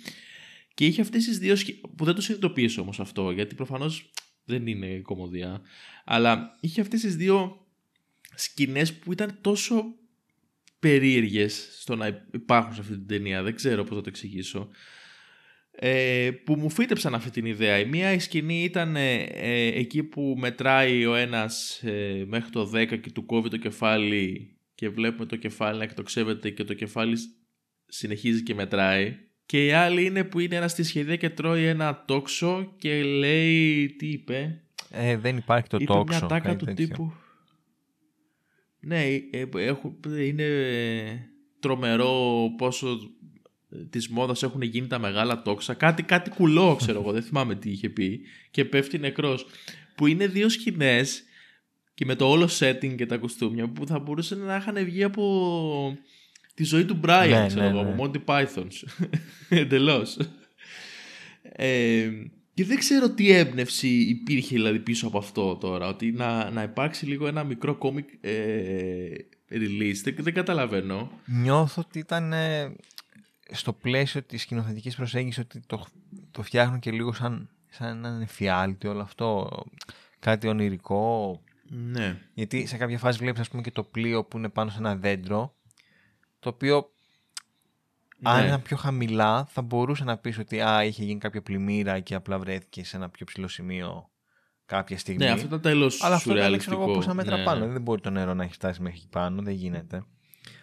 Και 0.74 0.86
είχε 0.86 1.00
αυτές 1.00 1.24
τις 1.24 1.38
δύο. 1.38 1.56
που 1.96 2.04
δεν 2.04 2.14
το 2.14 2.20
συνειδητοποίησε 2.20 2.80
όμως 2.80 3.00
αυτό, 3.00 3.30
γιατί 3.30 3.54
προφανώς 3.54 4.10
δεν 4.44 4.66
είναι 4.66 4.98
κομμωδία. 4.98 5.60
Αλλά 6.04 6.58
είχε 6.60 6.80
αυτές 6.80 7.00
τις 7.00 7.16
δύο 7.16 7.66
σκηνές 8.34 8.94
που 8.94 9.12
ήταν 9.12 9.38
τόσο 9.40 9.84
περίεργες 10.78 11.68
στο 11.80 11.96
να 11.96 12.26
υπάρχουν 12.32 12.74
σε 12.74 12.80
αυτή 12.80 12.92
την 12.92 13.06
ταινία. 13.06 13.42
Δεν 13.42 13.54
ξέρω 13.54 13.84
πώς 13.84 13.96
θα 13.96 14.02
το 14.02 14.08
εξηγήσω 14.08 14.70
ε, 15.74 16.30
που 16.44 16.56
μου 16.56 16.70
φύτεψαν 16.70 17.14
αυτή 17.14 17.30
την 17.30 17.46
ιδέα. 17.46 17.78
Η 17.78 17.84
μία 17.84 18.12
η 18.12 18.18
σκηνή 18.18 18.62
ήταν 18.62 18.96
ε, 18.96 19.22
ε, 19.22 19.66
εκεί 19.66 20.02
που 20.02 20.34
μετράει 20.38 21.06
ο 21.06 21.14
ένας 21.14 21.82
ε, 21.82 22.24
μέχρι 22.26 22.50
το 22.50 22.70
10 22.74 23.00
και 23.00 23.10
του 23.10 23.26
κόβει 23.26 23.48
το 23.48 23.56
κεφάλι 23.56 24.56
και 24.82 24.88
βλέπουμε 24.88 25.26
το 25.26 25.36
κεφάλι 25.36 25.78
να 25.78 25.84
εκτοξεύεται 25.84 26.50
και 26.50 26.64
το 26.64 26.74
κεφάλι 26.74 27.16
συνεχίζει 27.86 28.42
και 28.42 28.54
μετράει. 28.54 29.16
Και 29.46 29.66
η 29.66 29.72
άλλη 29.72 30.04
είναι 30.04 30.24
που 30.24 30.38
είναι 30.38 30.56
ένα 30.56 30.68
στη 30.68 30.82
σχεδία 30.82 31.16
και 31.16 31.30
τρώει 31.30 31.64
ένα 31.64 32.04
τόξο 32.06 32.74
και 32.78 33.02
λέει 33.02 33.86
τι 33.98 34.06
είπε; 34.06 34.62
Ε, 34.90 35.16
δεν 35.16 35.36
υπάρχει 35.36 35.68
το 35.68 35.76
είπε 35.80 35.92
τόξο. 35.92 36.18
μια 36.18 36.28
τάκα 36.28 36.56
του 36.56 36.64
τύπου. 36.64 37.12
Ναι, 38.80 39.04
είναι 40.18 40.46
τρομερό 41.60 42.48
πόσο 42.58 42.98
της 43.90 44.08
μόδας 44.08 44.42
έχουν 44.42 44.62
γίνει 44.62 44.86
τα 44.86 44.98
μεγάλα 44.98 45.42
τόξα. 45.42 45.74
Κάτι, 45.74 46.02
κάτι 46.02 46.30
κουλό, 46.30 46.76
ξέρω 46.76 47.00
εγώ, 47.00 47.12
δεν 47.12 47.22
θυμάμαι 47.22 47.54
τι 47.54 47.70
είχε 47.70 47.88
πει. 47.88 48.20
Και 48.50 48.64
πέφτει 48.64 48.98
νεκρός. 48.98 49.46
Που 49.94 50.06
είναι 50.06 50.26
δύο 50.26 50.48
σκηνές 50.48 51.22
και 52.02 52.08
με 52.08 52.14
το 52.14 52.30
όλο 52.30 52.48
setting 52.58 52.94
και 52.96 53.06
τα 53.06 53.16
κοστούμια 53.16 53.68
που 53.68 53.86
θα 53.86 53.98
μπορούσαν 53.98 54.38
να 54.38 54.56
είχαν 54.56 54.84
βγει 54.84 55.02
από 55.02 55.98
τη 56.54 56.64
ζωή 56.64 56.84
του 56.84 57.00
Brian, 57.04 57.28
ναι, 57.30 57.46
ξέρω 57.46 57.62
ναι, 57.62 57.68
εγώ, 57.68 57.82
ναι. 57.82 57.90
από 57.92 58.04
Monty 58.04 58.24
Pythons. 58.24 59.06
Εντελώς. 59.48 60.18
Ε, 61.42 62.10
και 62.54 62.64
δεν 62.64 62.78
ξέρω 62.78 63.10
τι 63.10 63.30
έμπνευση 63.30 63.88
υπήρχε 63.88 64.54
δηλαδή 64.54 64.78
πίσω 64.78 65.06
από 65.06 65.18
αυτό 65.18 65.56
τώρα. 65.56 65.88
Ότι 65.88 66.12
να, 66.12 66.50
να 66.50 66.62
υπάρξει 66.62 67.06
λίγο 67.06 67.26
ένα 67.26 67.44
μικρό 67.44 67.74
κόμικ 67.76 68.08
ε, 68.20 69.12
release. 69.50 70.00
Δεν, 70.04 70.14
δεν 70.18 70.34
καταλαβαίνω. 70.34 71.10
Νιώθω 71.24 71.82
ότι 71.86 71.98
ήταν 71.98 72.32
στο 73.50 73.72
πλαίσιο 73.72 74.22
της 74.22 74.42
σκηνοθετικής 74.42 74.96
προσέγγισης 74.96 75.44
ότι 75.44 75.62
το, 75.66 75.86
το 76.30 76.42
φτιάχνουν 76.42 76.78
και 76.78 76.90
λίγο 76.90 77.12
σαν, 77.12 77.48
σαν 77.68 77.88
έναν 77.88 78.20
εφιάλτη 78.20 78.86
όλο 78.86 79.00
αυτό. 79.00 79.48
Κάτι 80.18 80.48
ονειρικό. 80.48 81.40
Ναι. 81.68 82.18
Γιατί 82.34 82.66
σε 82.66 82.76
κάποια 82.76 82.98
φάση 82.98 83.18
βλέπεις 83.18 83.40
ας 83.40 83.48
πούμε 83.48 83.62
και 83.62 83.70
το 83.70 83.82
πλοίο 83.82 84.24
που 84.24 84.36
είναι 84.36 84.48
πάνω 84.48 84.70
σε 84.70 84.78
ένα 84.78 84.96
δέντρο 84.96 85.54
το 86.38 86.48
οποίο 86.48 86.90
Αν 88.22 88.40
ναι. 88.40 88.46
ήταν 88.46 88.62
πιο 88.62 88.76
χαμηλά, 88.76 89.44
θα 89.44 89.62
μπορούσε 89.62 90.04
να 90.04 90.16
πεις 90.16 90.38
ότι 90.38 90.60
α, 90.60 90.84
είχε 90.84 91.04
γίνει 91.04 91.18
κάποια 91.18 91.42
πλημμύρα 91.42 92.00
και 92.00 92.14
απλά 92.14 92.38
βρέθηκε 92.38 92.84
σε 92.84 92.96
ένα 92.96 93.08
πιο 93.08 93.26
ψηλό 93.26 93.48
σημείο 93.48 94.10
κάποια 94.66 94.98
στιγμή. 94.98 95.24
Ναι, 95.24 95.30
αυτό 95.30 95.46
ήταν 95.46 95.60
τέλος 95.60 96.02
Αλλά 96.02 96.14
αυτό 96.14 96.36
ήταν 96.36 96.58
ξέρω 96.58 96.82
εγώ 96.82 96.92
πόσα 96.92 97.14
μέτρα 97.14 97.36
ναι, 97.36 97.44
πάνω. 97.44 97.66
Ναι. 97.66 97.72
Δεν 97.72 97.82
μπορεί 97.82 98.00
το 98.00 98.10
νερό 98.10 98.34
να 98.34 98.44
έχει 98.44 98.52
φτάσει 98.52 98.82
μέχρι 98.82 98.98
εκεί 98.98 99.08
πάνω, 99.08 99.42
δεν 99.42 99.54
γίνεται. 99.54 100.04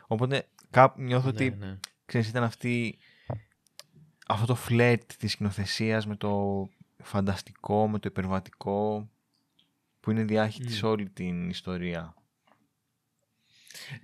Οπότε 0.07 0.47
κάπου 0.69 1.01
νιώθω 1.01 1.25
ναι, 1.25 1.31
ότι 1.31 1.55
ναι. 1.59 1.79
ξέρεις, 2.05 2.29
ήταν 2.29 2.43
αυτή, 2.43 2.97
αυτό 4.27 4.45
το 4.45 4.55
φλερτ 4.55 5.11
της 5.17 5.31
σκηνοθεσίας 5.31 6.07
με 6.07 6.15
το 6.15 6.67
φανταστικό, 7.03 7.87
με 7.87 7.99
το 7.99 8.07
υπερβατικό 8.11 9.09
που 9.99 10.11
είναι 10.11 10.23
διάχυτη 10.23 10.71
σε 10.71 10.85
όλη 10.85 11.09
την 11.09 11.49
ιστορία. 11.49 12.13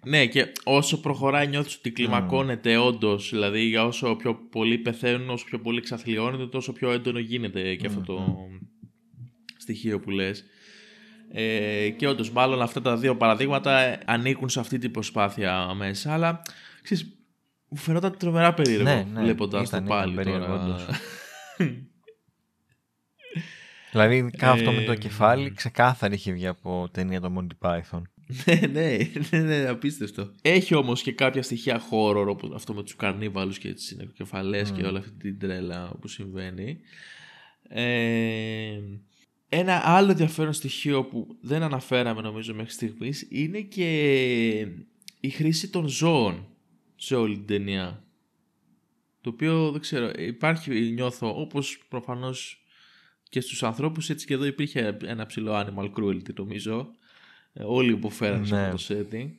Ναι, 0.05 0.25
και 0.25 0.51
όσο 0.63 0.99
προχωράει 0.99 1.47
νιώθεις 1.47 1.75
ότι 1.75 1.91
κλιμακώνεται 1.91 2.77
mm. 2.77 2.85
όντως. 2.85 3.29
Δηλαδή, 3.29 3.61
για 3.61 3.85
όσο 3.85 4.15
πιο 4.15 4.35
πολύ 4.35 4.77
πεθαίνουν, 4.77 5.29
όσο 5.29 5.45
πιο 5.45 5.59
πολύ 5.59 5.81
ξαθλιώνεται, 5.81 6.47
τόσο 6.47 6.73
πιο 6.73 6.91
έντονο 6.91 7.19
γίνεται 7.19 7.75
και 7.75 7.87
αυτό 7.87 8.01
το 8.01 8.37
στοιχείο 9.57 9.99
που 9.99 10.09
λες. 10.09 10.43
Ε, 11.31 11.89
και 11.89 12.07
όντως, 12.07 12.31
μάλλον 12.31 12.61
αυτά 12.61 12.81
τα 12.81 12.97
δύο 12.97 13.17
παραδείγματα 13.17 13.97
ανήκουν 14.05 14.49
σε 14.49 14.59
αυτή 14.59 14.77
την 14.77 14.91
προσπάθεια 14.91 15.73
μέσα. 15.73 16.13
Αλλά 16.13 16.41
ξέρεις, 16.81 17.15
μου 17.67 17.77
φαινόταν 17.77 18.17
τρομερά 18.17 18.53
περίεργο 18.53 18.83
ναι, 18.83 19.07
ναι, 19.13 19.21
βλέποντας 19.21 19.69
το 19.69 19.81
πάλι 19.81 20.15
περίεργο, 20.15 20.57
τώρα. 20.57 20.85
δηλαδή, 23.95 24.15
ειδικά 24.15 24.51
αυτό 24.51 24.71
με 24.71 24.81
το 24.81 24.91
ε, 24.91 24.97
κεφάλι 24.97 25.51
ξεκάθαρα 25.51 26.13
είχε 26.13 26.31
βγει 26.31 26.47
από 26.47 26.89
ταινία 26.91 27.21
το 27.21 27.33
Monty 27.37 27.67
Python. 27.67 28.01
ναι, 28.45 28.67
ναι, 28.71 28.97
ναι, 29.31 29.39
ναι, 29.39 29.67
απίστευτο. 29.67 30.31
Έχει 30.41 30.75
όμως 30.75 31.01
και 31.01 31.11
κάποια 31.11 31.43
στοιχεία 31.43 31.81
horror 31.91 32.25
όπω 32.27 32.53
αυτό 32.55 32.73
με 32.73 32.83
τους 32.83 32.95
καρνίβαλους 32.95 33.57
και 33.57 33.73
τις 33.73 33.85
συνεκεφαλέ 33.85 34.61
mm. 34.61 34.71
και 34.71 34.83
όλη 34.83 34.97
αυτή 34.97 35.11
την 35.11 35.39
τρέλα 35.39 35.91
που 36.01 36.07
συμβαίνει. 36.07 36.79
Ε, 37.67 38.79
ένα 39.49 39.81
άλλο 39.83 40.11
ενδιαφέρον 40.11 40.53
στοιχείο 40.53 41.03
που 41.03 41.37
δεν 41.41 41.63
αναφέραμε 41.63 42.21
νομίζω 42.21 42.53
μέχρι 42.53 42.71
στιγμής 42.71 43.27
είναι 43.29 43.59
και 43.61 44.67
η 45.19 45.29
χρήση 45.29 45.69
των 45.69 45.87
ζώων 45.87 46.47
σε 46.95 47.15
όλη 47.15 47.35
την 47.35 47.45
ταινία. 47.45 48.03
Το 49.21 49.29
οποίο 49.29 49.71
δεν 49.71 49.81
ξέρω, 49.81 50.11
υπάρχει 50.17 50.91
νιώθω 50.91 51.41
όπως 51.41 51.85
προφανώς 51.89 52.64
και 53.35 53.41
στους 53.41 53.63
ανθρώπους 53.63 54.09
έτσι 54.09 54.25
και 54.25 54.33
εδώ 54.33 54.45
υπήρχε 54.45 54.97
ένα 55.05 55.25
ψηλό 55.25 55.53
animal 55.53 55.91
cruelty 55.99 56.33
νομίζω. 56.35 56.87
Ε, 57.53 57.63
όλοι 57.63 57.91
υποφέραν 57.91 58.45
σε 58.45 58.55
ναι. 58.55 58.61
αυτό 58.61 58.95
το 58.95 59.05
setting. 59.11 59.29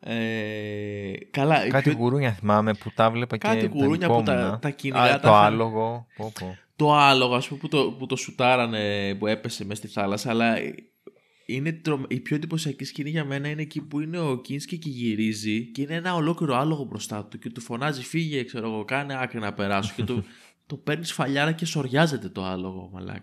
Ε, 0.00 1.12
καλά, 1.30 1.68
κάτι 1.68 1.90
πιο... 1.90 1.98
γουρούνια 1.98 2.32
θυμάμαι 2.32 2.74
που 2.74 2.90
τα 2.94 3.10
βλέπα 3.10 3.36
και 3.36 3.48
κάτι 3.48 3.66
γουρούνια 3.66 4.08
που 4.08 4.22
τα, 4.22 4.58
τα 4.62 4.70
κυνηγά. 4.70 5.20
το 5.20 5.34
άλογο. 5.34 6.06
Πω, 6.16 6.32
πω 6.38 6.56
το 6.76 6.94
άλογο 6.94 7.34
ας 7.34 7.48
πούμε 7.48 7.60
που 7.60 7.68
το, 7.68 7.92
που 7.98 8.06
το 8.06 8.16
σουτάρανε 8.16 9.14
που 9.14 9.26
έπεσε 9.26 9.64
μέσα 9.64 9.82
στη 9.82 9.88
θάλασσα 9.88 10.30
αλλά 10.30 10.56
είναι 11.46 11.80
η 12.08 12.20
πιο 12.20 12.36
εντυπωσιακή 12.36 12.84
σκηνή 12.84 13.10
για 13.10 13.24
μένα 13.24 13.48
είναι 13.48 13.62
εκεί 13.62 13.80
που 13.80 14.00
είναι 14.00 14.18
ο 14.18 14.40
Κίνσκι 14.40 14.78
και 14.78 14.88
γυρίζει 14.88 15.64
και 15.64 15.82
είναι 15.82 15.94
ένα 15.94 16.14
ολόκληρο 16.14 16.56
άλογο 16.56 16.84
μπροστά 16.84 17.24
του 17.24 17.38
και 17.38 17.50
του 17.50 17.60
φωνάζει 17.60 18.02
φύγε 18.02 18.44
ξέρω 18.44 18.66
εγώ 18.66 18.84
κάνε 18.84 19.16
άκρη 19.20 19.38
να 19.38 19.52
περάσω 19.52 19.92
και 19.96 20.02
το, 20.02 20.24
το 20.70 20.76
παίρνεις 20.76 21.08
σφαλιάρα 21.08 21.52
και 21.52 21.64
σοριάζεται 21.64 22.28
το 22.28 22.44
άλογο 22.44 22.90
μαλάκα. 22.92 23.22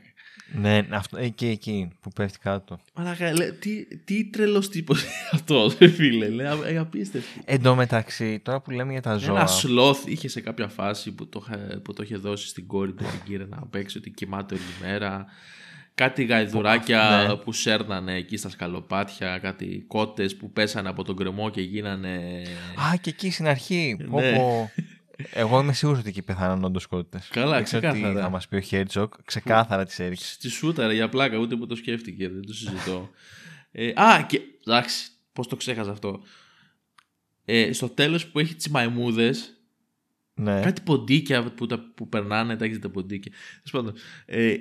Ναι, 0.53 0.87
αυτό, 0.89 1.17
εκεί, 1.17 1.45
εκεί 1.45 1.89
που 2.01 2.09
πέφτει 2.09 2.39
κάτω. 2.39 2.79
Μαλάκα, 2.95 3.33
λέ, 3.33 3.51
τι, 3.51 3.85
τι 3.97 4.25
τρελός 4.25 4.69
τύπος 4.69 5.03
αυτός, 5.31 5.75
φίλε. 5.75 6.29
Λέει, 6.29 6.47
ε, 6.65 6.77
απίστευτο. 6.77 7.41
Εν 7.45 7.61
τω 7.61 7.75
μεταξύ, 7.75 8.39
τώρα 8.39 8.61
που 8.61 8.71
λέμε 8.71 8.91
για 8.91 9.01
τα 9.01 9.15
ζώα. 9.15 9.37
Ένα 9.37 9.47
σλόθ 9.47 10.05
είχε 10.05 10.27
σε 10.27 10.41
κάποια 10.41 10.67
φάση 10.67 11.11
που 11.11 11.27
το, 11.27 11.43
που 11.83 11.93
το 11.93 12.03
είχε 12.03 12.15
δώσει 12.15 12.47
στην 12.47 12.67
κόρη 12.67 12.93
του 12.93 13.03
την 13.03 13.19
κύριε 13.25 13.45
να 13.49 13.57
παίξει 13.57 13.97
ότι 13.97 14.09
κοιμάται 14.09 14.53
όλη 14.53 14.91
μέρα. 14.91 15.25
Κάτι 15.95 16.23
γαϊδουράκια 16.23 17.25
ναι. 17.27 17.35
που 17.35 17.51
σέρνανε 17.51 18.15
εκεί 18.15 18.37
στα 18.37 18.49
σκαλοπάτια, 18.49 19.37
κάτι 19.37 19.83
κότες 19.87 20.35
που 20.35 20.51
πέσανε 20.51 20.89
από 20.89 21.03
τον 21.03 21.15
κρεμό 21.15 21.49
και 21.49 21.61
γίνανε. 21.61 22.41
Α, 22.75 22.95
και 23.01 23.09
εκεί 23.09 23.31
στην 23.31 23.47
αρχή. 23.47 23.97
Ναι. 24.09 24.69
Εγώ 25.33 25.59
είμαι 25.59 25.73
σίγουρος 25.73 25.99
ότι 25.99 26.09
εκεί 26.09 26.21
πεθάναν 26.21 26.63
όντως 26.63 26.85
κότε. 26.85 27.21
Καλά, 27.29 27.61
ξεκάθαρα. 27.61 28.09
Ότι 28.09 28.19
θα 28.19 28.29
μας 28.29 28.47
πει 28.47 28.55
ο 28.55 28.59
Χέρτσοκ, 28.59 29.13
ξεκάθαρα 29.25 29.85
τις 29.85 29.99
έριξε. 29.99 30.37
Τη 30.39 30.49
σούταρα 30.49 30.93
για 30.93 31.09
πλάκα, 31.09 31.37
ούτε 31.37 31.55
που 31.55 31.67
το 31.67 31.75
σκέφτηκε, 31.75 32.29
δεν 32.29 32.45
το 32.45 32.53
συζητώ. 32.53 33.09
ε, 33.71 33.91
α, 34.01 34.25
και 34.27 34.41
εντάξει, 34.65 35.09
πώς 35.33 35.47
το 35.47 35.55
ξέχασα 35.55 35.91
αυτό. 35.91 36.21
Ε, 37.45 37.73
στο 37.73 37.89
τέλος 37.89 38.27
που 38.27 38.39
έχει 38.39 38.55
τις 38.55 38.69
μαϊμούδες. 38.69 39.51
Ναι. 40.33 40.61
Κάτι 40.61 40.81
ποντίκια 40.81 41.43
που, 41.43 41.65
τα, 41.65 41.79
που 41.95 42.09
περνάνε, 42.09 42.55
τα 42.57 42.65
έχετε 42.65 42.79
τα 42.79 42.89
ποντίκια. 42.89 43.31
Ε, 44.25 44.55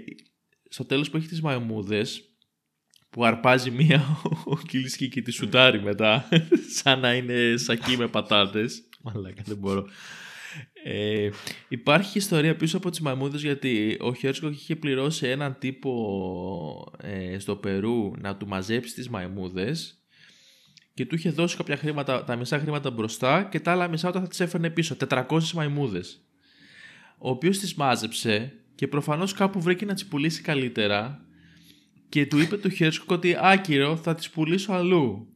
στο 0.69 0.85
τέλος 0.85 1.11
που 1.11 1.17
έχει 1.17 1.27
τις 1.27 1.41
μαϊμούδες, 1.41 2.23
που 3.11 3.25
αρπάζει 3.25 3.71
μία 3.71 4.21
ο 4.45 4.59
Κιλίσκι 4.59 5.09
και 5.09 5.23
τη 5.23 5.31
σουτάρει 5.31 5.83
μετά, 5.83 6.29
σαν 6.77 7.01
να 7.01 7.15
είναι 7.15 7.57
σακί 7.57 7.97
με 7.97 8.09
πατάτες. 8.09 8.83
Μαλάκα, 9.03 9.43
δεν 9.47 9.57
μπορώ. 9.57 9.87
Ε, 10.89 11.31
υπάρχει 11.69 12.19
ιστορία 12.19 12.57
πίσω 12.57 12.77
από 12.77 12.91
τις 12.91 13.01
μαϊμούδες 13.01 13.43
γιατί 13.43 13.97
ο 14.01 14.15
Χέρσκοκ 14.15 14.53
είχε 14.53 14.77
πληρώσει 14.77 15.27
έναν 15.27 15.57
τύπο 15.59 16.93
ε, 17.03 17.39
στο 17.39 17.57
Περού 17.57 18.13
να 18.19 18.37
του 18.37 18.47
μαζέψει 18.47 18.95
τις 18.95 19.09
μαϊμούδες 19.09 20.01
και 20.95 21.07
του 21.07 21.15
είχε 21.15 21.31
δώσει 21.31 21.57
κάποια 21.57 21.77
χρήματα, 21.77 22.25
τα 22.25 22.37
μισά 22.37 22.59
χρήματα 22.59 22.91
μπροστά 22.91 23.43
και 23.43 23.61
τα 23.61 23.73
άλλα 23.73 23.89
μισά 23.89 24.09
όταν 24.09 24.23
θα 24.23 24.29
τις 24.29 24.41
έφερνε 24.41 24.71
πίσω, 24.71 24.97
400 25.09 25.25
μαϊμούδες. 25.55 26.21
Ο 27.19 27.31
οποίος 27.31 27.59
τις 27.59 27.75
μάζεψε 27.75 28.53
και 28.75 28.89
προφανώς 28.89 29.33
κάπου 29.33 29.61
βρήκε 29.61 29.85
να 29.85 29.95
τις 29.95 30.07
πουλήσει 30.07 30.43
καλύτερα 30.43 31.25
και 32.09 32.27
του 32.27 32.39
είπε 32.39 32.57
του 32.57 32.69
Χέρσκοκ 32.69 33.11
ότι 33.11 33.37
άκυρο 33.41 33.97
θα 33.97 34.15
τις 34.15 34.31
πουλήσω 34.31 34.73
αλλού 34.73 35.36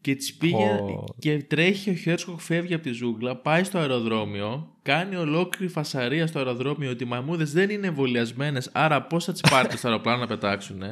και 0.00 0.14
τις 0.14 0.34
πήγε 0.34 0.80
και 1.18 1.42
τρέχει 1.42 1.90
ο 1.90 1.94
Χέρσκοκ 1.94 2.40
φεύγει 2.40 2.74
από 2.74 2.82
τη 2.82 2.90
ζούγκλα, 2.90 3.36
πάει 3.36 3.64
στο 3.64 3.78
αεροδρόμιο, 3.78 4.76
κάνει 4.82 5.16
ολόκληρη 5.16 5.72
φασαρία 5.72 6.26
στο 6.26 6.38
αεροδρόμιο 6.38 6.90
ότι 6.90 7.04
οι 7.04 7.06
μαμούδες 7.06 7.52
δεν 7.52 7.70
είναι 7.70 7.86
εμβολιασμένες, 7.86 8.70
άρα 8.72 9.02
πώς 9.02 9.24
θα 9.24 9.32
τις 9.32 9.40
πάρετε 9.40 9.76
στο 9.76 9.88
αεροπλάνο 9.88 10.18
να 10.18 10.26
πετάξουν. 10.26 10.82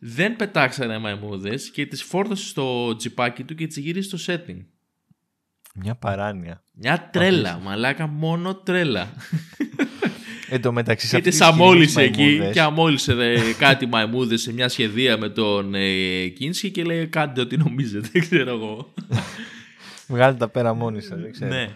δεν 0.00 0.36
πετάξανε 0.36 0.98
μαϊμούδες 0.98 1.70
και 1.70 1.86
τις 1.86 2.02
φόρτωσε 2.02 2.46
στο 2.46 2.96
τζιπάκι 2.96 3.44
του 3.44 3.54
και 3.54 3.66
τις 3.66 3.76
γύρισε 3.76 4.16
στο 4.16 4.32
setting. 4.32 4.64
Μια 5.74 5.94
παράνοια. 5.94 6.62
Μια 6.72 7.08
τρέλα, 7.12 7.58
μαλάκα, 7.58 8.06
μόνο 8.06 8.54
τρέλα. 8.54 9.08
Εν 10.48 10.60
τω 10.60 10.72
μεταξύ, 10.72 11.06
Γιατί 11.06 11.30
σε 11.30 11.44
αμόλυσε 11.44 12.02
εκεί 12.02 12.50
και 12.52 12.60
αμόλυσε 12.60 13.14
κάτι 13.58 13.86
μαϊμούδες 13.86 14.40
σε 14.42 14.52
μια 14.52 14.68
σχεδία 14.68 15.18
με 15.18 15.28
τον 15.28 15.74
ε, 15.74 16.26
Κίνσκι 16.26 16.70
και 16.70 16.84
λέει 16.84 17.06
κάντε 17.06 17.40
ό,τι 17.40 17.56
νομίζετε, 17.56 18.18
ξέρω 18.28 18.50
εγώ. 18.50 18.92
Βγάλετε 20.06 20.38
τα 20.38 20.48
πέρα 20.48 20.74
μόνοι 20.74 21.00
σας, 21.00 21.20
δεν 21.20 21.32
ξέρω. 21.32 21.50
Ναι. 21.50 21.68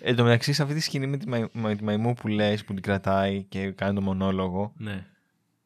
Εν 0.00 0.16
τω 0.16 0.22
μεταξύ, 0.22 0.52
σε 0.52 0.62
αυτή 0.62 0.74
τη 0.74 0.80
σκηνή 0.80 1.06
με 1.06 1.16
τη, 1.16 1.26
με 1.52 1.76
τη 1.76 1.84
μαϊμού 1.84 2.14
που 2.14 2.28
λες, 2.28 2.64
που 2.64 2.74
την 2.74 2.82
κρατάει 2.82 3.42
και 3.42 3.70
κάνει 3.70 3.94
το 3.94 4.00
μονόλογο, 4.00 4.72
ναι. 4.76 5.06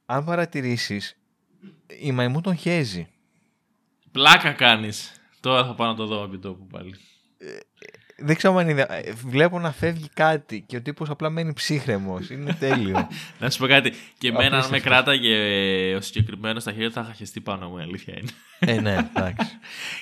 αν 0.07 0.25
παρατηρήσεις, 0.25 1.17
η 2.01 2.13
μαϊμού 2.13 2.41
τον 2.41 2.57
χέζει. 2.57 3.09
Πλάκα 4.13 4.53
κάνεις. 4.53 5.13
Τώρα 5.41 5.67
θα 5.67 5.75
πάω 5.75 5.89
να 5.89 5.95
το 5.95 6.07
δω 6.07 6.25
από 6.25 6.39
τόπου 6.39 6.67
πάλι. 6.67 6.95
Ε, 8.17 8.25
δεν 8.25 8.37
ξέρω 8.37 8.57
αν 8.57 8.69
είναι. 8.69 8.87
Βλέπω 9.27 9.59
να 9.59 9.73
φεύγει 9.73 10.09
κάτι 10.15 10.65
και 10.67 10.77
ο 10.77 10.83
τύπος 10.83 11.11
απλά 11.11 11.31
μένει 11.31 11.53
ψύχρεμος. 11.53 12.31
Είναι 12.31 12.53
τέλειο. 12.53 13.09
να 13.41 13.51
σου 13.51 13.59
πω 13.59 13.67
κάτι. 13.67 13.93
Και 14.19 14.29
εμένα, 14.29 14.59
αν 14.59 14.69
με 14.71 14.81
κράταγε 14.81 15.37
ο 15.95 16.01
συγκεκριμένος 16.01 16.63
στα 16.63 16.73
χέρια, 16.73 16.91
θα 16.91 17.01
είχα 17.01 17.13
χεστεί 17.13 17.41
πάνω 17.41 17.69
μου. 17.69 17.79
Αλήθεια 17.79 18.19
είναι. 18.19 18.31
ε, 18.59 18.81
ναι, 18.81 18.97
εντάξει. 19.17 19.47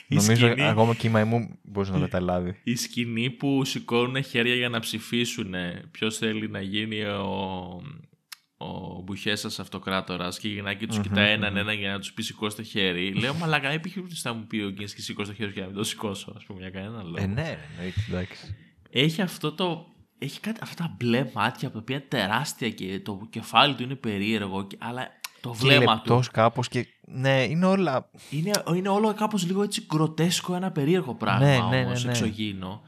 Νομίζω 0.09 0.47
σκηνή... 0.47 0.69
ακόμα 0.69 0.95
και 0.95 1.07
η 1.07 1.11
μαϊμού 1.11 1.59
μπορείς 1.63 1.91
να 1.91 1.95
το 1.99 2.05
καταλάβει. 2.05 2.61
Η 2.63 2.77
σκηνή 2.77 3.31
που 3.31 3.65
σηκώνουν 3.65 4.23
χέρια 4.23 4.55
για 4.55 4.69
να 4.69 4.81
ψηφίσουν 4.81 5.55
ποιος 5.91 6.17
θέλει 6.19 6.49
να 6.49 6.61
γίνει 6.61 7.05
ο, 7.05 7.83
ο 8.65 9.03
Μπουχέσα 9.03 9.63
αυτοκράτορας 9.63 10.39
και 10.39 10.49
η 10.49 10.51
γυναίκη 10.51 10.87
τους 10.87 11.01
κοιτάει 11.01 11.33
έναν 11.33 11.57
ένα 11.57 11.73
για 11.73 11.93
να 11.93 11.99
τους 11.99 12.13
πει 12.13 12.23
σηκώσει 12.23 12.57
το 12.57 12.63
χέρι. 12.63 13.15
Λέω, 13.15 13.35
Μαλάκα, 13.35 13.69
επιχειρήσει 13.69 14.21
να 14.25 14.33
μου 14.33 14.47
πει 14.47 14.61
ο 14.61 14.71
Γκίνσκι 14.71 15.03
σηκώσει 15.03 15.31
το 15.31 15.37
χέρι 15.37 15.51
για 15.51 15.61
να 15.61 15.69
μην 15.69 15.77
το 15.77 15.85
σηκώσω, 15.85 16.33
ας 16.37 16.45
πούμε, 16.45 16.61
για 16.61 16.71
κανένα 16.71 17.03
λόγο. 17.03 17.17
Ε, 17.19 17.27
ναι, 17.27 17.59
εντάξει. 18.09 18.57
Έχει 18.91 19.23
αυτό 19.23 19.53
το. 19.53 19.87
Έχει 20.19 20.41
κάτι, 20.41 20.61
αυτά 20.63 20.85
τα 20.85 20.95
μπλε 20.97 21.31
μάτια 21.35 21.69
από 21.69 21.77
τα 21.77 21.83
οποία 21.83 21.97
είναι 21.97 22.05
τεράστια 22.09 22.71
και 22.71 23.01
το 23.01 23.27
κεφάλι 23.31 23.75
του 23.75 23.83
είναι 23.83 23.95
περίεργο, 23.95 24.67
αλλά 24.79 25.09
το 25.41 25.53
βλέμμα 25.53 26.01
του. 26.01 26.23
κάπως 26.33 26.69
και. 26.69 26.87
Ναι, 27.07 27.43
είναι 27.43 27.67
όλα. 27.67 28.11
Είναι, 28.31 28.51
είναι 28.77 28.89
όλο 28.89 29.15
κάπως 29.15 29.47
λίγο 29.47 29.63
έτσι 29.63 29.87
γκροτέσκο, 29.87 30.55
ένα 30.55 30.71
περίεργο 30.71 31.15
πράγμα 31.15 31.47
ναι, 31.47 31.59
ναι, 31.59 31.83
ναι, 31.83 32.01
ναι. 32.01 32.11
εξωγήινο 32.11 32.83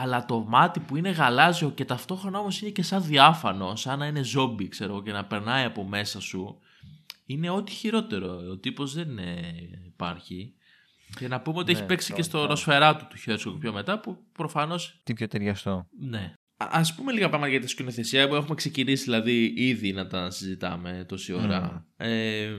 αλλά 0.00 0.24
το 0.24 0.44
μάτι 0.48 0.80
που 0.80 0.96
είναι 0.96 1.10
γαλάζιο 1.10 1.70
και 1.70 1.84
ταυτόχρονα 1.84 2.38
όμως 2.38 2.60
είναι 2.60 2.70
και 2.70 2.82
σαν 2.82 3.04
διάφανο, 3.04 3.76
σαν 3.76 3.98
να 3.98 4.06
είναι 4.06 4.22
ζόμπι 4.22 4.68
ξέρω 4.68 5.02
και 5.02 5.12
να 5.12 5.24
περνάει 5.24 5.64
από 5.64 5.84
μέσα 5.84 6.20
σου, 6.20 6.58
είναι 7.26 7.50
ό,τι 7.50 7.72
χειρότερο. 7.72 8.50
Ο 8.50 8.56
τύπος 8.56 8.94
δεν 8.94 9.18
υπάρχει. 9.86 10.54
Και 11.18 11.28
να 11.28 11.40
πούμε 11.40 11.58
ότι 11.58 11.72
έχει 11.72 11.80
ναι, 11.80 11.86
παίξει 11.86 12.12
και 12.12 12.22
στο 12.22 12.44
Ροσφαιρά 12.44 12.96
του 12.96 13.16
Χέρσκοκ 13.16 13.58
πιο 13.58 13.72
μετά, 13.72 14.00
που 14.00 14.18
προφανώ. 14.32 14.74
Τι 15.02 15.14
πιο 15.14 15.28
ταιριαστό. 15.28 15.86
Ναι. 15.98 16.32
Α 16.56 16.80
πούμε 16.96 17.12
λίγα 17.12 17.28
πράγματα 17.28 17.50
για 17.50 17.60
τη 17.60 17.66
σκηνοθεσία 17.66 18.28
που 18.28 18.34
έχουμε 18.34 18.54
ξεκινήσει 18.54 19.04
δηλαδή 19.04 19.52
ήδη 19.56 19.92
να 19.92 20.06
τα 20.06 20.30
συζητάμε 20.30 21.04
τόση 21.08 21.32
ώρα. 21.32 21.86
Ε, 21.96 22.50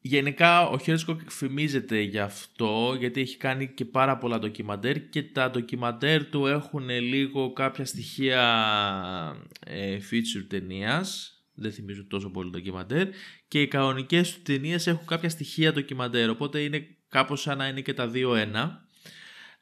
γενικά 0.00 0.68
ο 0.68 0.78
Χέρσκοκ 0.78 1.20
φημίζεται 1.30 2.00
γι' 2.00 2.18
αυτό 2.18 2.96
γιατί 2.98 3.20
έχει 3.20 3.36
κάνει 3.36 3.68
και 3.68 3.84
πάρα 3.84 4.18
πολλά 4.18 4.38
ντοκιμαντέρ 4.38 5.08
και 5.08 5.22
τα 5.22 5.50
ντοκιμαντέρ 5.50 6.24
του 6.24 6.46
έχουν 6.46 6.88
λίγο 6.88 7.52
κάποια 7.52 7.84
στοιχεία 7.84 8.42
ε, 9.66 9.98
feature 10.10 10.46
ταινίας. 10.48 11.34
Δεν 11.54 11.72
θυμίζουν 11.72 12.08
τόσο 12.08 12.30
πολύ 12.30 12.50
ντοκιμαντέρ. 12.50 13.08
Και 13.48 13.60
οι 13.60 13.68
κανονικές 13.68 14.34
του 14.34 14.42
ταινίες 14.42 14.86
έχουν 14.86 15.06
κάποια 15.06 15.28
στοιχεία 15.28 15.72
ντοκιμαντέρ 15.72 16.30
οπότε 16.30 16.60
είναι 16.60 16.86
κάπως 17.08 17.40
σαν 17.40 17.58
να 17.58 17.68
είναι 17.68 17.80
και 17.80 17.94
τα 17.94 18.08
δύο 18.08 18.34
ένα. 18.34 18.88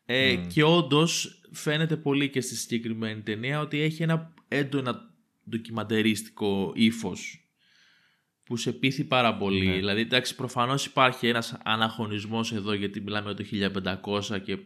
Ε, 0.04 0.36
Και 0.36 0.62
όντως 0.62 1.40
φαίνεται 1.52 1.96
πολύ 1.96 2.30
και 2.30 2.40
στη 2.40 2.56
συγκεκριμένη 2.56 3.20
ταινία 3.20 3.60
ότι 3.60 3.80
έχει 3.80 4.02
ένα 4.02 4.34
έντονα 4.48 5.14
ντοκιμαντερίστικο 5.50 6.72
ύφος 6.74 7.47
που 8.48 8.56
σε 8.56 8.72
πείθει 8.72 9.04
πάρα 9.04 9.36
πολύ. 9.36 9.66
Ναι. 9.66 9.74
Δηλαδή, 9.74 10.00
εντάξει, 10.00 10.34
προφανώς 10.34 10.86
υπάρχει 10.86 11.28
ένας 11.28 11.58
αναχωνισμός 11.64 12.52
εδώ 12.52 12.72
γιατί 12.72 13.00
μιλάμε 13.00 13.32
για 13.32 13.70
το 13.70 14.02
1500 14.30 14.40
και 14.42 14.58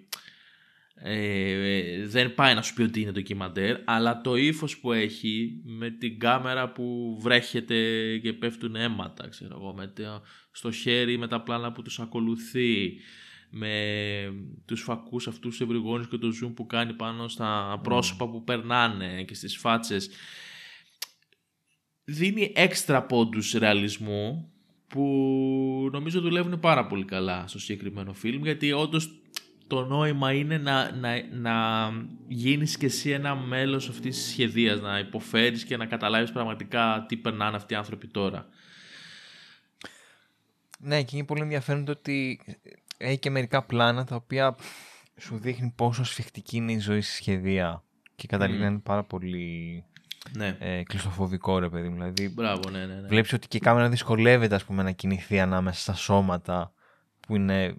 ε, 0.95 2.07
δεν 2.07 2.35
πάει 2.35 2.55
να 2.55 2.62
σου 2.62 2.74
πει 2.74 2.83
ότι 2.83 3.01
είναι 3.01 3.12
ντοκιμαντέρ, 3.12 3.76
αλλά 3.85 4.20
το 4.20 4.37
ύφος 4.37 4.78
που 4.78 4.93
έχει 4.93 5.61
με 5.64 5.91
την 5.91 6.18
κάμερα 6.18 6.72
που 6.72 7.16
βρέχεται 7.20 7.76
και 8.18 8.33
πέφτουν 8.33 8.76
αίματα, 8.76 9.28
ξέρω 9.28 9.59
εγώ, 9.61 9.74
με 9.74 9.93
στο 10.53 10.70
χέρι 10.70 11.18
με 11.18 11.28
τα 11.28 11.41
πλάνα 11.41 11.72
που 11.72 11.83
τους 11.83 12.01
ακολουθεί, 12.01 12.97
με 13.51 13.74
τους 14.64 14.83
φακούς 14.83 15.28
αυτούς 15.28 15.61
ευρυγόνους 15.61 16.09
και 16.09 16.16
το 16.16 16.28
zoom 16.43 16.53
που 16.55 16.66
κάνει 16.66 16.93
πάνω 16.93 17.28
στα 17.28 17.80
πρόσωπα 17.83 18.28
που 18.28 18.45
περνάνε 18.45 19.22
και 19.22 19.35
στις 19.35 19.57
φάτσες 19.57 20.11
δίνει 22.05 22.53
έξτρα 22.55 23.03
πόντους 23.03 23.53
ρεαλισμού 23.53 24.53
που 24.88 25.88
νομίζω 25.92 26.20
δουλεύουν 26.20 26.61
πάρα 26.61 26.86
πολύ 26.86 27.05
καλά 27.05 27.44
στο 27.46 27.59
συγκεκριμένο 27.59 28.12
φιλμ 28.12 28.42
γιατί 28.42 28.72
όντως 28.72 29.22
το 29.66 29.84
νόημα 29.84 30.32
είναι 30.32 30.59
να, 30.59 30.96
να, 30.96 31.22
να 31.30 31.88
γίνεις 32.28 32.76
και 32.76 32.86
εσύ 32.86 33.11
ένα 33.11 33.36
μέλος 33.36 33.88
αυτής 33.88 34.16
της 34.16 34.30
σχεδίας, 34.30 34.80
να 34.80 34.98
υποφέρεις 34.98 35.64
και 35.64 35.76
να 35.76 35.86
καταλάβεις 35.86 36.32
πραγματικά 36.32 37.05
τι 37.09 37.16
περνάνε 37.16 37.57
αυτοί 37.57 37.72
οι 37.72 37.76
άνθρωποι 37.76 38.07
τώρα. 38.07 38.48
Ναι, 40.78 41.03
και 41.03 41.16
είναι 41.16 41.24
πολύ 41.26 41.42
ενδιαφέρον 41.42 41.84
το 41.84 41.92
ότι 41.92 42.40
έχει 42.96 43.18
και 43.18 43.30
μερικά 43.30 43.62
πλάνα 43.62 44.05
τα 44.05 44.14
οποία 44.14 44.57
σου 45.20 45.38
δείχνει 45.38 45.72
πόσο 45.76 46.05
σφιχτική 46.05 46.57
είναι 46.57 46.72
η 46.72 46.78
ζωή 46.78 47.00
στη 47.00 47.14
σχεδία 47.14 47.84
και 48.14 48.26
καταλήγει 48.26 48.59
να 48.59 48.66
είναι 48.66 48.78
πάρα 48.78 49.05
πολύ 49.05 49.84
ναι. 50.37 50.57
ε, 50.59 50.83
κλειστοφοβικό 50.83 51.59
ρε 51.59 51.68
παιδί 51.68 51.89
μου. 51.89 51.95
Δηλαδή, 51.95 52.29
Μπράβο, 52.29 52.70
ναι, 52.70 52.87
ναι, 52.87 52.95
ναι. 52.95 53.09
Βλέπεις 53.09 53.33
ότι 53.33 53.49
και 53.49 53.57
η 53.57 53.61
κάμερα 53.61 53.89
δυσκολεύεται 53.89 54.55
ας 54.55 54.64
πούμε, 54.64 54.83
να 54.83 54.91
κινηθεί 54.91 55.41
ανάμεσα 55.41 55.81
στα 55.81 55.95
σώματα 55.95 56.73
που 57.20 57.37
είναι 57.37 57.77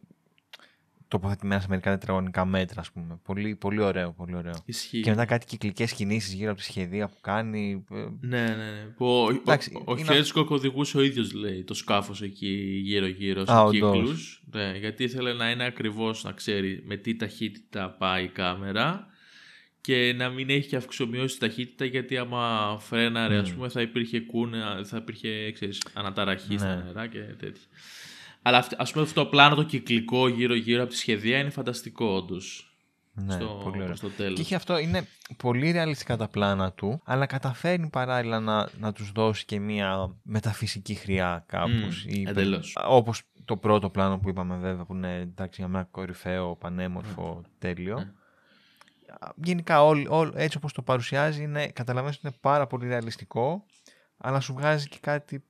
τοποθετημένα 1.08 1.62
σε 1.62 1.68
μερικά 1.70 1.91
τετραγωνικά 1.91 2.46
μέτρα, 2.46 2.82
ας 2.82 2.91
πούμε. 2.91 3.20
Πολύ, 3.24 3.56
πολύ 3.56 3.82
ωραίο, 3.82 4.12
πολύ 4.12 4.36
ωραίο. 4.36 4.54
Ισχύει. 4.66 5.02
Και 5.02 5.10
μετά 5.10 5.26
κάτι 5.26 5.46
κυκλικές 5.46 5.94
κινήσεις 5.94 6.34
γύρω 6.34 6.52
από 6.52 6.60
τη 6.60 6.66
σχεδία 6.66 7.08
που 7.08 7.18
κάνει. 7.22 7.86
Ε, 7.91 7.96
ναι, 8.20 8.41
ναι, 8.41 8.56
ναι. 8.56 8.86
Που 8.98 9.06
ο 9.06 9.30
Εντάξει, 9.30 9.72
ο, 9.86 9.91
ο 9.91 9.98
Χέρσκοκ 9.98 10.50
οδηγούσε 10.50 10.98
ο 10.98 11.02
ίδιος, 11.02 11.34
λέει, 11.34 11.64
το 11.64 11.74
σκάφος 11.74 12.22
εκεί 12.22 12.82
γύρω-γύρω 12.84 13.46
σε 13.46 13.54
κύκλους. 13.70 14.44
Ναι, 14.54 14.78
γιατί 14.78 15.04
ήθελε 15.04 15.34
να 15.34 15.50
είναι 15.50 15.66
ακριβώς 15.66 16.24
να 16.24 16.32
ξέρει 16.32 16.84
με 16.86 16.96
τι 16.96 17.16
ταχύτητα 17.16 17.89
πάει 17.89 18.24
η 18.24 18.30
κάμερα 18.30 19.08
και 19.84 20.14
να 20.18 20.30
μην 20.30 20.50
έχει 20.50 20.68
και 20.68 20.76
αυξομοιώσει 20.76 21.40
ταχύτητα 21.40 21.86
γιατί 21.86 22.18
άμα 22.18 22.78
φρέναρε, 22.80 23.38
mm. 23.38 23.42
ας 23.42 23.54
πούμε, 23.54 23.70
θα 23.70 23.82
υπήρχε 23.82 24.20
κούνα, 24.20 24.82
θα 24.84 24.98
υπήρχε, 24.98 25.52
ξέρεις, 25.52 25.82
αναταραχή 25.94 26.54
ναι. 26.54 26.58
στα 26.58 26.84
νερά 26.86 27.08
και 27.08 27.20
τέτοια. 27.20 27.68
Αλλά 28.42 28.68
ας 28.78 28.92
πούμε 28.92 29.04
αυτό 29.04 29.24
το 29.24 29.30
πλάνο 29.30 29.56
το 29.56 29.64
κυκλικό 29.64 30.28
γύρω-γύρω 30.28 30.82
από 30.82 30.92
τη 30.92 30.98
σχεδία 30.98 31.38
είναι 31.38 31.50
φανταστικό 31.50 32.06
όντως. 32.06 32.74
Ναι, 33.14 33.34
στο, 33.34 33.62
πολύ 33.64 33.82
ωραίο. 33.82 33.96
στο 33.96 34.10
τέλος. 34.10 34.36
Και 34.36 34.42
είχε 34.42 34.56
αυτό, 34.56 34.78
είναι 34.78 35.08
πολύ 35.38 35.72
ρεαλιστικά 35.72 36.18
τα 36.18 36.28
πλάνα 36.28 36.72
του, 36.72 37.02
αλλά 37.06 37.26
καταφέρνει 37.26 37.90
παράλληλα 37.90 38.40
να, 38.40 38.70
να 38.80 38.94
τους 38.94 39.12
δώσει 39.12 39.46
και 39.46 39.60
μια 39.60 40.16
μεταφυσική 40.24 40.94
χρειά 40.94 41.46
κάπως. 41.48 42.06
Mm, 42.10 42.28
εντελώς. 42.28 42.78
Όπως 42.88 43.22
το 43.46 43.58
πρώτο 43.58 43.90
πλάνο 43.90 44.20
που 44.20 44.30
είπαμε 44.30 44.58
βέβαια, 44.58 44.86
που 44.86 44.94
είναι 44.94 45.20
εντάξει, 45.20 45.62
για 45.62 45.70
μένα 45.70 45.88
κορυφαίο, 45.92 46.56
πανέμορφο, 46.56 47.42
mm. 47.44 47.48
τέλειο. 47.60 47.98
Mm. 48.00 48.22
Γενικά 49.36 49.84
όλ, 49.84 50.05
όλ, 50.09 50.32
έτσι 50.36 50.57
όπως 50.57 50.74
το 50.74 50.82
παρουσιάζει, 50.82 51.43
είναι, 51.43 51.68
καταλαβαίνεις 51.68 52.18
ότι 52.18 52.28
είναι 52.28 52.38
πάρα 52.41 52.68
πολύ 52.68 52.88
ρεαλιστικό, 52.88 53.66
αλλά 54.18 54.39
σου 54.39 54.53
βγάζει 54.53 54.88
και 54.88 54.97
κάτι 55.01 55.43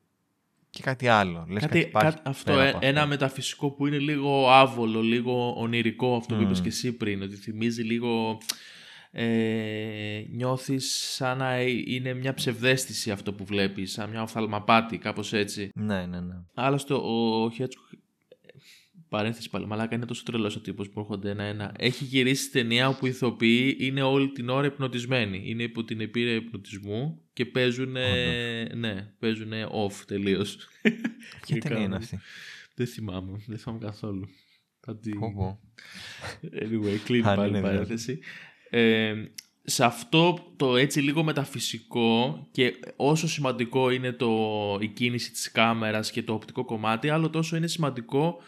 και 0.69 0.81
κάτι 0.81 1.07
άλλο. 1.07 1.45
Λες 1.49 1.61
κάτι, 1.61 1.85
κάτι, 1.85 2.21
αυτό, 2.23 2.59
ε, 2.59 2.77
ένα 2.79 3.05
μεταφυσικό 3.05 3.71
που 3.71 3.87
είναι 3.87 3.97
λίγο 3.97 4.49
άβολο, 4.49 5.01
λίγο 5.01 5.53
ονειρικό 5.57 6.15
αυτό 6.15 6.35
που 6.35 6.41
είπες 6.41 6.61
και 6.61 6.67
εσύ 6.67 6.91
πριν, 6.91 7.21
ότι 7.21 7.35
θυμίζει 7.35 7.81
λίγο... 7.81 8.37
Ε, 9.15 10.23
νιώθεις 10.29 11.13
σαν 11.15 11.37
να 11.37 11.61
είναι 11.61 12.13
μια 12.13 12.33
ψευδέστηση 12.33 13.11
αυτό 13.11 13.33
που 13.33 13.45
βλέπεις, 13.45 13.91
σαν 13.91 14.09
μια 14.09 14.21
οφθαλμαπάτη, 14.21 14.97
κάπως 14.97 15.33
έτσι. 15.33 15.69
Ναι, 15.75 16.05
ναι, 16.05 16.19
ναι. 16.19 16.35
Άλλωστε 16.53 16.93
ο 16.93 17.49
Χέτσοκ 17.53 17.83
Παρένθεση 19.13 19.49
πάλι, 19.49 19.65
μαλάκα 19.65 19.95
είναι 19.95 20.05
τόσο 20.05 20.23
τρελός 20.23 20.55
ο 20.55 20.59
τύπος 20.61 20.89
που 20.89 20.99
έρχονται 20.99 21.29
ένα-ένα. 21.29 21.71
Έχει 21.77 22.03
γυρίσει 22.03 22.51
ταινία 22.51 22.87
όπου 22.87 23.05
οι 23.05 23.09
ηθοποιοί 23.09 23.77
είναι 23.79 24.01
όλη 24.01 24.31
την 24.31 24.49
ώρα 24.49 24.65
υπνοτισμένοι. 24.65 25.41
Είναι 25.45 25.63
υπό 25.63 25.83
την 25.83 26.01
επίρρεια 26.01 26.33
υπνοτισμού 26.33 27.21
και 27.33 27.45
παίζουν. 27.45 27.91
ναι, 28.75 29.13
παίζουν 29.19 29.51
off 29.53 29.93
τελείως. 30.07 30.57
Ποια 31.45 31.57
ταινία 31.57 31.83
είναι 31.83 31.95
αυτή; 31.95 32.19
Δεν 32.75 32.87
θυμάμαι, 32.87 33.43
δεν 33.47 33.57
θυμάμαι 33.57 33.85
καθόλου. 33.85 34.29
Θα 34.79 34.97
τη... 34.97 35.11
Anyway, 36.41 36.97
κλείνει 37.03 37.23
πάλι 37.23 37.57
η 37.57 37.61
παρένθεση. 37.61 38.19
Ε, 38.69 39.13
σε 39.63 39.85
αυτό 39.85 40.53
το 40.55 40.75
έτσι 40.75 40.99
λίγο 40.99 41.23
μεταφυσικό 41.23 42.47
και 42.51 42.73
όσο 42.95 43.27
σημαντικό 43.27 43.89
είναι 43.89 44.11
το, 44.11 44.31
η 44.81 44.87
κίνηση 44.87 45.31
της 45.31 45.51
κάμερας 45.51 46.11
και 46.11 46.23
το 46.23 46.33
οπτικό 46.33 46.65
κομμάτι, 46.65 47.09
άλλο 47.09 47.29
τόσο 47.29 47.55
είναι 47.55 47.67
σημαντικό 47.67 48.41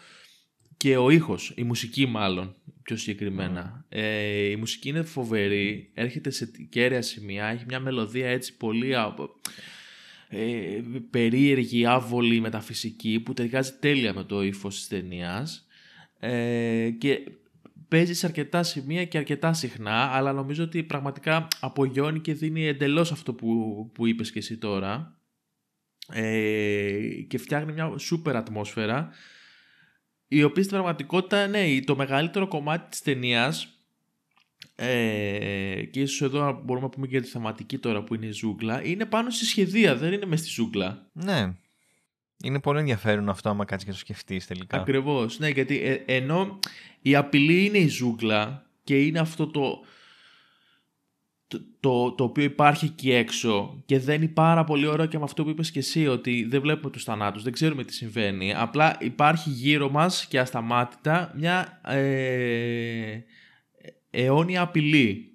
και 0.76 0.96
ο 0.96 1.10
ήχος, 1.10 1.52
η 1.56 1.62
μουσική 1.62 2.06
μάλλον 2.06 2.54
πιο 2.82 2.96
συγκεκριμένα. 2.96 3.84
Ε, 3.88 4.50
η 4.50 4.56
μουσική 4.56 4.88
είναι 4.88 5.02
φοβερή, 5.02 5.90
έρχεται 5.94 6.30
σε 6.30 6.50
κέρια 6.68 7.02
σημεία, 7.02 7.46
έχει 7.46 7.64
μια 7.68 7.80
μελωδία 7.80 8.28
έτσι 8.28 8.56
πολύ 8.56 8.94
ε, 10.28 10.80
περίεργη, 11.10 11.86
άβολη, 11.86 12.40
μεταφυσική 12.40 13.20
που 13.20 13.34
ταιριάζει 13.34 13.72
τέλεια 13.80 14.14
με 14.14 14.24
το 14.24 14.42
ύφος 14.42 14.74
της 14.74 14.88
ταινίας. 14.88 15.66
Ε, 16.18 16.90
και 16.98 17.18
παίζει 17.88 18.14
σε 18.14 18.26
αρκετά 18.26 18.62
σημεία 18.62 19.04
και 19.04 19.18
αρκετά 19.18 19.52
συχνά 19.52 20.02
αλλά 20.02 20.32
νομίζω 20.32 20.64
ότι 20.64 20.82
πραγματικά 20.82 21.48
απογειώνει 21.60 22.20
και 22.20 22.34
δίνει 22.34 22.66
εντελώς 22.66 23.12
αυτό 23.12 23.34
που, 23.34 23.90
που 23.94 24.06
είπες 24.06 24.32
και 24.32 24.38
εσύ 24.38 24.58
τώρα 24.58 25.20
ε, 26.12 27.00
και 27.28 27.38
φτιάχνει 27.38 27.72
μια 27.72 27.98
σούπερ 27.98 28.36
ατμόσφαιρα 28.36 29.10
η 30.28 30.42
οποία 30.42 30.62
στην 30.62 30.74
πραγματικότητα, 30.74 31.46
ναι, 31.46 31.80
το 31.80 31.96
μεγαλύτερο 31.96 32.48
κομμάτι 32.48 32.90
της 32.90 33.02
ταινίας. 33.02 33.70
Ε, 34.78 35.84
και 35.90 36.00
ίσως 36.00 36.22
εδώ 36.22 36.60
μπορούμε 36.64 36.86
να 36.86 36.92
πούμε 36.92 37.06
και 37.06 37.12
για 37.12 37.22
τη 37.22 37.28
θεματική 37.28 37.78
τώρα 37.78 38.02
που 38.02 38.14
είναι 38.14 38.26
η 38.26 38.30
ζούγκλα 38.30 38.84
είναι 38.84 39.04
πάνω 39.04 39.30
στη 39.30 39.44
σχεδία, 39.44 39.96
δεν 39.96 40.12
είναι 40.12 40.26
μες 40.26 40.40
στη 40.40 40.48
ζούγκλα 40.48 41.06
ναι 41.12 41.52
είναι 42.44 42.60
πολύ 42.60 42.78
ενδιαφέρον 42.78 43.28
αυτό 43.28 43.48
άμα 43.48 43.64
κάτσεις 43.64 43.86
και 43.86 43.92
το 43.92 43.98
σκεφτείς 43.98 44.46
τελικά 44.46 44.76
ακριβώς, 44.76 45.38
ναι 45.38 45.48
γιατί 45.48 45.80
ε, 45.82 46.02
ενώ 46.06 46.58
η 47.02 47.16
απειλή 47.16 47.64
είναι 47.64 47.78
η 47.78 47.88
ζούγκλα 47.88 48.66
και 48.84 49.00
είναι 49.00 49.18
αυτό 49.18 49.46
το 49.46 49.84
το, 51.80 52.12
το, 52.12 52.24
οποίο 52.24 52.44
υπάρχει 52.44 52.84
εκεί 52.84 53.12
έξω 53.12 53.82
και 53.86 53.98
δεν 53.98 54.22
είναι 54.22 54.32
πάρα 54.32 54.64
πολύ 54.64 54.86
ωραίο 54.86 55.06
και 55.06 55.18
με 55.18 55.24
αυτό 55.24 55.44
που 55.44 55.50
είπες 55.50 55.70
και 55.70 55.78
εσύ 55.78 56.06
ότι 56.06 56.46
δεν 56.48 56.60
βλέπουμε 56.60 56.90
τους 56.90 57.04
θανάτους, 57.04 57.42
δεν 57.42 57.52
ξέρουμε 57.52 57.84
τι 57.84 57.94
συμβαίνει. 57.94 58.54
Απλά 58.54 58.96
υπάρχει 59.00 59.50
γύρω 59.50 59.90
μας 59.90 60.26
και 60.26 60.38
ασταμάτητα 60.38 61.32
μια 61.36 61.80
ε, 61.84 63.20
αιώνια 64.10 64.60
απειλή. 64.60 65.30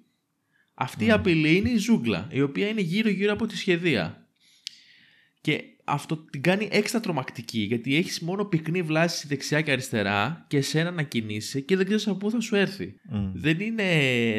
Αυτή 0.74 1.04
η 1.04 1.10
απειλή 1.10 1.56
είναι 1.56 1.70
η 1.70 1.76
ζούγκλα 1.76 2.28
η 2.30 2.42
οποία 2.42 2.68
είναι 2.68 2.80
γύρω 2.80 3.08
γύρω 3.08 3.32
από 3.32 3.46
τη 3.46 3.56
σχεδία. 3.56 4.26
Και 5.40 5.62
αυτό 5.84 6.16
την 6.16 6.42
κάνει 6.42 6.68
έξτρα 6.72 7.00
τρομακτική 7.00 7.60
γιατί 7.60 7.96
έχεις 7.96 8.20
μόνο 8.20 8.44
πυκνή 8.44 8.82
βλάση 8.82 9.26
δεξιά 9.26 9.60
και 9.60 9.70
αριστερά 9.70 10.44
και 10.48 10.56
εσένα 10.56 10.90
να 10.90 11.02
κινείσαι 11.02 11.60
και 11.60 11.76
δεν 11.76 11.84
ξέρεις 11.84 12.06
από 12.06 12.16
πού 12.16 12.30
θα 12.30 12.40
σου 12.40 12.56
έρθει. 12.56 12.94
Δεν 13.32 13.60
είναι, 13.60 13.84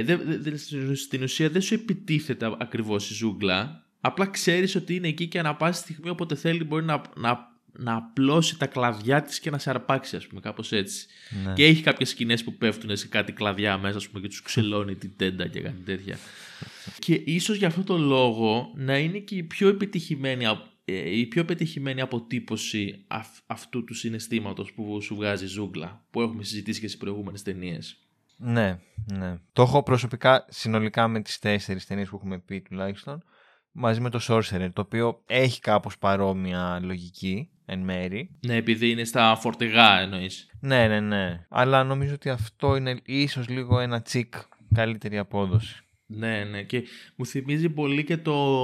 δεν, 0.04 0.22
δεν, 0.26 0.58
στην 0.96 1.24
ουσία 1.24 1.50
δεν 1.50 1.62
σου 1.62 1.74
επιτίθεται 1.74 2.56
ακριβώς 2.60 3.10
η 3.10 3.14
ζούγκλα, 3.14 3.86
απλά 4.02 4.26
ξέρεις 4.26 4.76
ότι 4.76 4.96
είναι 4.96 5.08
εκεί 5.08 5.28
και 5.28 5.40
ανά 5.40 5.56
πάση 5.56 5.82
στιγμή 5.82 6.10
όποτε 6.10 6.36
θέλει 6.36 6.64
μπορεί 6.64 6.86
να, 6.86 7.02
να 7.16 7.52
να 7.78 7.96
απλώσει 7.96 8.58
τα 8.58 8.66
κλαδιά 8.66 9.22
της 9.22 9.40
και 9.40 9.50
να 9.50 9.58
σε 9.58 9.70
αρπάξει 9.70 10.16
ας 10.16 10.28
πούμε 10.28 10.42
κάπως 10.42 10.72
έτσι. 10.72 11.06
Ναι. 11.46 11.54
Και 11.54 11.66
έχει 11.66 11.82
κάποιες 11.82 12.10
σκηνές 12.10 12.44
που 12.44 12.54
πέφτουν 12.54 12.98
σε 12.98 13.08
κάτι 13.08 13.32
κλαδιά 13.32 13.78
μέσα 13.78 13.98
ας 13.98 14.08
πούμε 14.08 14.22
και 14.22 14.28
τους 14.28 14.42
ξελώνει 14.42 14.96
την 14.96 15.12
τέντα 15.18 15.48
και 15.48 15.60
κάτι 15.60 15.82
τέτοια. 15.82 16.18
και 17.06 17.22
ίσως 17.26 17.58
για 17.58 17.68
αυτό 17.68 17.84
το 17.84 17.98
λόγο 17.98 18.72
να 18.76 18.98
είναι 18.98 19.18
και 19.18 19.36
η 19.36 19.44
πιο 19.44 19.68
επιτυχημένη 19.68 20.46
ε, 20.46 20.52
η 20.86 21.26
πιο 21.26 21.46
πετυχημένη 21.46 22.02
αποτύπωση 22.02 23.06
αυτού 23.46 23.84
του 23.84 23.94
συναισθήματος 23.94 24.74
που 24.74 25.02
σου 25.02 25.16
βγάζει 25.16 25.46
ζούγκλα 25.46 26.06
που 26.12 26.22
έχουμε 26.22 26.44
συζητήσει 26.44 26.80
και 26.80 26.88
στις 26.88 27.00
προηγούμενες 27.00 27.42
ταινίες. 27.42 27.98
Ναι, 28.38 28.80
ναι. 29.14 29.40
Το 29.54 29.62
έχω 29.62 29.84
προσωπικά 29.84 30.46
συνολικά 30.50 31.08
με 31.08 31.22
τις 31.22 31.40
τέσσερις 31.40 31.86
ταινίες 31.86 32.10
που 32.10 32.16
έχουμε 32.16 32.40
πει 32.40 32.62
τουλάχιστον 32.62 33.24
μαζί 33.72 34.02
με 34.02 34.10
το 34.10 34.20
Sorcerer, 34.28 34.70
το 34.74 34.82
οποίο 34.82 35.24
έχει 35.26 35.60
κάπως 35.60 35.98
παρόμοια 35.98 36.80
λογική 36.84 37.50
εν 37.66 37.80
μέρη. 37.80 38.30
Ναι, 38.46 38.56
επειδή 38.56 38.90
είναι 38.90 39.04
στα 39.04 39.36
φορτηγά 39.36 40.00
εννοείς. 40.00 40.50
Ναι, 40.60 40.88
ναι, 40.88 41.00
ναι. 41.00 41.46
Αλλά 41.50 41.84
νομίζω 41.84 42.14
ότι 42.14 42.30
αυτό 42.30 42.76
είναι 42.76 43.00
ίσως 43.06 43.50
λίγο 43.50 43.80
ένα 43.80 44.02
τσικ 44.02 44.34
καλύτερη 44.74 45.18
απόδοση. 45.18 45.84
Ναι, 46.06 46.44
ναι. 46.44 46.64
Και 46.64 46.84
μου 47.16 47.26
θυμίζει 47.26 47.70
πολύ 47.70 48.04
και 48.04 48.18
το... 48.18 48.58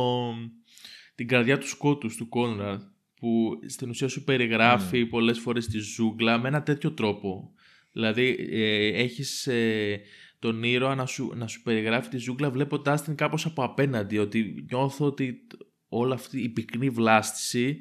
την 1.19 1.27
καρδιά 1.27 1.57
του 1.57 1.67
σκότους 1.67 2.15
του 2.15 2.29
Κόνραντ 2.29 2.81
που 3.15 3.59
στην 3.65 3.89
ουσία 3.89 4.07
σου 4.07 4.23
περιγράφει 4.23 5.03
mm. 5.05 5.09
πολλές 5.09 5.39
φορές 5.39 5.67
τη 5.67 5.77
ζούγκλα 5.77 6.37
με 6.37 6.47
ένα 6.47 6.63
τέτοιο 6.63 6.91
τρόπο. 6.91 7.51
Δηλαδή 7.91 8.47
ε, 8.51 8.87
έχεις 8.87 9.47
ε, 9.47 10.01
τον 10.39 10.63
ήρωα 10.63 10.95
να 10.95 11.05
σου, 11.05 11.31
να 11.35 11.47
σου 11.47 11.61
περιγράφει 11.61 12.09
τη 12.09 12.17
ζούγκλα 12.17 12.49
βλέποντάς 12.51 13.03
την 13.03 13.15
κάπως 13.15 13.45
από 13.45 13.63
απέναντι 13.63 14.17
ότι 14.17 14.65
νιώθω 14.69 15.05
ότι 15.05 15.47
όλη 15.87 16.13
αυτή 16.13 16.41
η 16.41 16.49
πυκνή 16.49 16.89
βλάστηση 16.89 17.77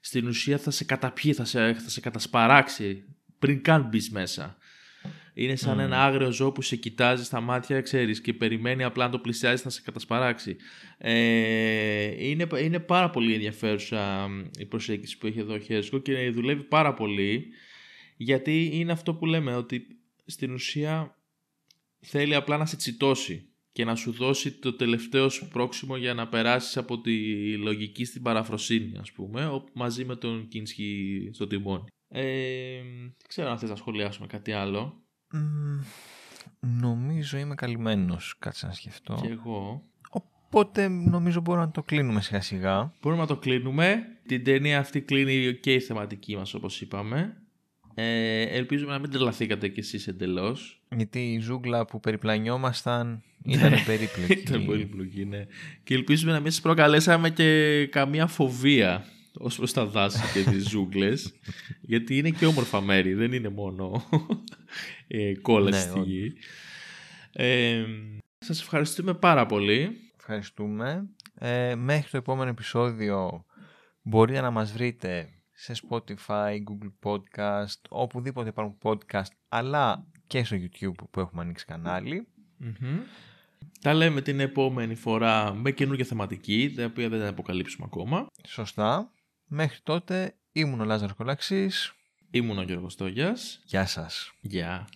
στην 0.00 0.26
ουσία 0.26 0.58
θα 0.58 0.70
σε 0.70 0.84
καταπιεί, 0.84 1.32
θα 1.32 1.44
σε, 1.44 1.74
θα 1.74 1.88
σε 1.88 2.00
κατασπαράξει 2.00 3.04
πριν 3.38 3.62
καν 3.62 3.88
μπεις 3.88 4.10
μέσα. 4.10 4.56
Είναι 5.40 5.56
σαν 5.56 5.78
ένα 5.78 6.04
άγριο 6.04 6.30
ζώο 6.30 6.52
που 6.52 6.62
σε 6.62 6.76
κοιτάζει 6.76 7.24
στα 7.24 7.40
μάτια, 7.40 7.80
ξέρεις, 7.80 8.20
και 8.20 8.32
περιμένει 8.32 8.84
απλά 8.84 9.04
να 9.04 9.10
το 9.10 9.18
πλησιάζει 9.18 9.62
θα 9.62 9.70
σε 9.70 9.82
κατασπαράξει. 9.84 10.56
Ε, 10.98 12.26
είναι, 12.28 12.46
είναι 12.62 12.78
πάρα 12.78 13.10
πολύ 13.10 13.34
ενδιαφέρουσα 13.34 14.28
η 14.58 14.64
προσέγγιση 14.64 15.18
που 15.18 15.26
έχει 15.26 15.38
εδώ 15.38 15.54
ο 15.54 15.58
Χέσκο 15.58 15.98
και 15.98 16.30
δουλεύει 16.30 16.62
πάρα 16.62 16.94
πολύ 16.94 17.46
γιατί 18.16 18.70
είναι 18.72 18.92
αυτό 18.92 19.14
που 19.14 19.26
λέμε 19.26 19.54
ότι 19.54 19.86
στην 20.24 20.52
ουσία 20.52 21.16
θέλει 22.00 22.34
απλά 22.34 22.56
να 22.56 22.66
σε 22.66 22.76
τσιτώσει 22.76 23.48
και 23.72 23.84
να 23.84 23.94
σου 23.94 24.12
δώσει 24.12 24.52
το 24.52 24.72
τελευταίο 24.72 25.28
σου 25.28 25.48
πρόξιμο 25.48 25.96
για 25.96 26.14
να 26.14 26.28
περάσεις 26.28 26.76
από 26.76 27.00
τη 27.00 27.56
λογική 27.56 28.04
στην 28.04 28.22
παραφροσύνη 28.22 28.98
ας 28.98 29.12
πούμε 29.12 29.64
μαζί 29.72 30.04
με 30.04 30.16
τον 30.16 30.48
Κίνσκι 30.48 31.30
στο 31.32 31.46
τιμόνι. 31.46 31.84
Ε, 32.08 32.82
δεν 32.82 33.28
ξέρω 33.28 33.50
αν 33.50 33.58
θες 33.58 33.70
να 33.70 33.76
σχολιάσουμε 33.76 34.26
κάτι 34.26 34.52
άλλο. 34.52 35.02
Νομίζω 36.60 37.38
είμαι 37.38 37.54
καλυμμένος, 37.54 38.36
κάτσε 38.38 38.66
να 38.66 38.72
σκεφτώ. 38.72 39.18
Και 39.22 39.28
εγώ. 39.28 39.82
Οπότε 40.10 40.88
νομίζω 40.88 41.40
μπορούμε 41.40 41.64
να 41.64 41.70
το 41.70 41.82
κλείνουμε 41.82 42.20
σιγά 42.20 42.40
σιγά. 42.40 42.92
Μπορούμε 43.02 43.20
να 43.20 43.28
το 43.28 43.36
κλείνουμε. 43.36 44.02
Την 44.26 44.44
ταινία 44.44 44.78
αυτή 44.78 45.00
κλείνει 45.00 45.54
και 45.54 45.72
η 45.72 45.80
θεματική 45.80 46.36
μας 46.36 46.54
όπως 46.54 46.80
είπαμε. 46.80 47.36
Ε, 47.94 48.42
ελπίζουμε 48.42 48.92
να 48.92 48.98
μην 48.98 49.10
τρελαθήκατε 49.10 49.68
κι 49.68 49.80
εσείς 49.80 50.08
εντελώς. 50.08 50.82
Γιατί 50.96 51.32
η 51.32 51.38
ζούγκλα 51.40 51.84
που 51.84 52.00
περιπλανιόμασταν 52.00 53.22
ήταν 53.44 53.72
περίπλοκη. 53.86 54.32
ήταν 54.46 54.66
περίπλοκη, 54.66 55.24
ναι. 55.24 55.46
Και 55.84 55.94
ελπίζουμε 55.94 56.32
να 56.32 56.40
μην 56.40 56.50
σας 56.50 56.60
προκαλέσαμε 56.60 57.30
και 57.30 57.86
καμία 57.86 58.26
φοβία 58.26 59.04
ως 59.38 59.56
προς 59.56 59.72
τα 59.72 59.86
δάση 59.86 60.32
και 60.32 60.50
τις 60.50 60.68
ζούγκλες. 60.70 61.34
γιατί 61.80 62.18
είναι 62.18 62.30
και 62.30 62.46
όμορφα 62.46 62.80
μέρη, 62.80 63.14
δεν 63.14 63.32
είναι 63.32 63.48
μόνο 63.48 64.08
ε, 65.06 65.34
κόλλες 65.34 65.74
ναι, 65.74 65.90
στη 65.90 66.00
γη. 66.00 66.32
Ε, 67.32 67.84
σας 68.38 68.60
ευχαριστούμε 68.60 69.14
πάρα 69.14 69.46
πολύ. 69.46 69.96
Ευχαριστούμε. 70.18 71.08
Ε, 71.34 71.74
μέχρι 71.74 72.10
το 72.10 72.16
επόμενο 72.16 72.50
επεισόδιο 72.50 73.44
μπορείτε 74.02 74.40
να 74.40 74.50
μας 74.50 74.72
βρείτε 74.72 75.28
σε 75.52 75.74
Spotify, 75.88 76.54
Google 76.54 76.92
Podcast, 77.02 77.80
οπουδήποτε 77.88 78.48
υπάρχουν 78.48 78.78
podcast, 78.82 79.30
αλλά 79.48 80.06
και 80.26 80.44
στο 80.44 80.56
YouTube 80.56 81.04
που 81.10 81.20
έχουμε 81.20 81.42
ανοίξει 81.42 81.64
Τα 83.80 83.94
λέμε 83.94 84.20
την 84.20 84.40
επόμενη 84.40 84.94
φορά 84.94 85.54
με 85.54 85.70
καινούργια 85.70 86.04
θεματική, 86.04 86.72
τα 86.76 86.84
οποία 86.84 87.08
δεν 87.08 87.20
θα 87.20 87.28
αποκαλύψουμε 87.28 87.86
ακόμα. 87.90 88.26
Σωστά. 88.46 89.12
Μέχρι 89.48 89.78
τότε 89.82 90.34
ήμουν 90.52 90.80
ο 90.80 90.84
Λάζαρος 90.84 91.16
Κολαξής. 91.16 91.92
Ήμουν 92.30 92.58
ο 92.58 92.62
Γιώργος 92.62 92.94
Τόγιας. 92.94 93.60
Γεια 93.64 93.86
σας. 93.86 94.32
Γεια. 94.40 94.88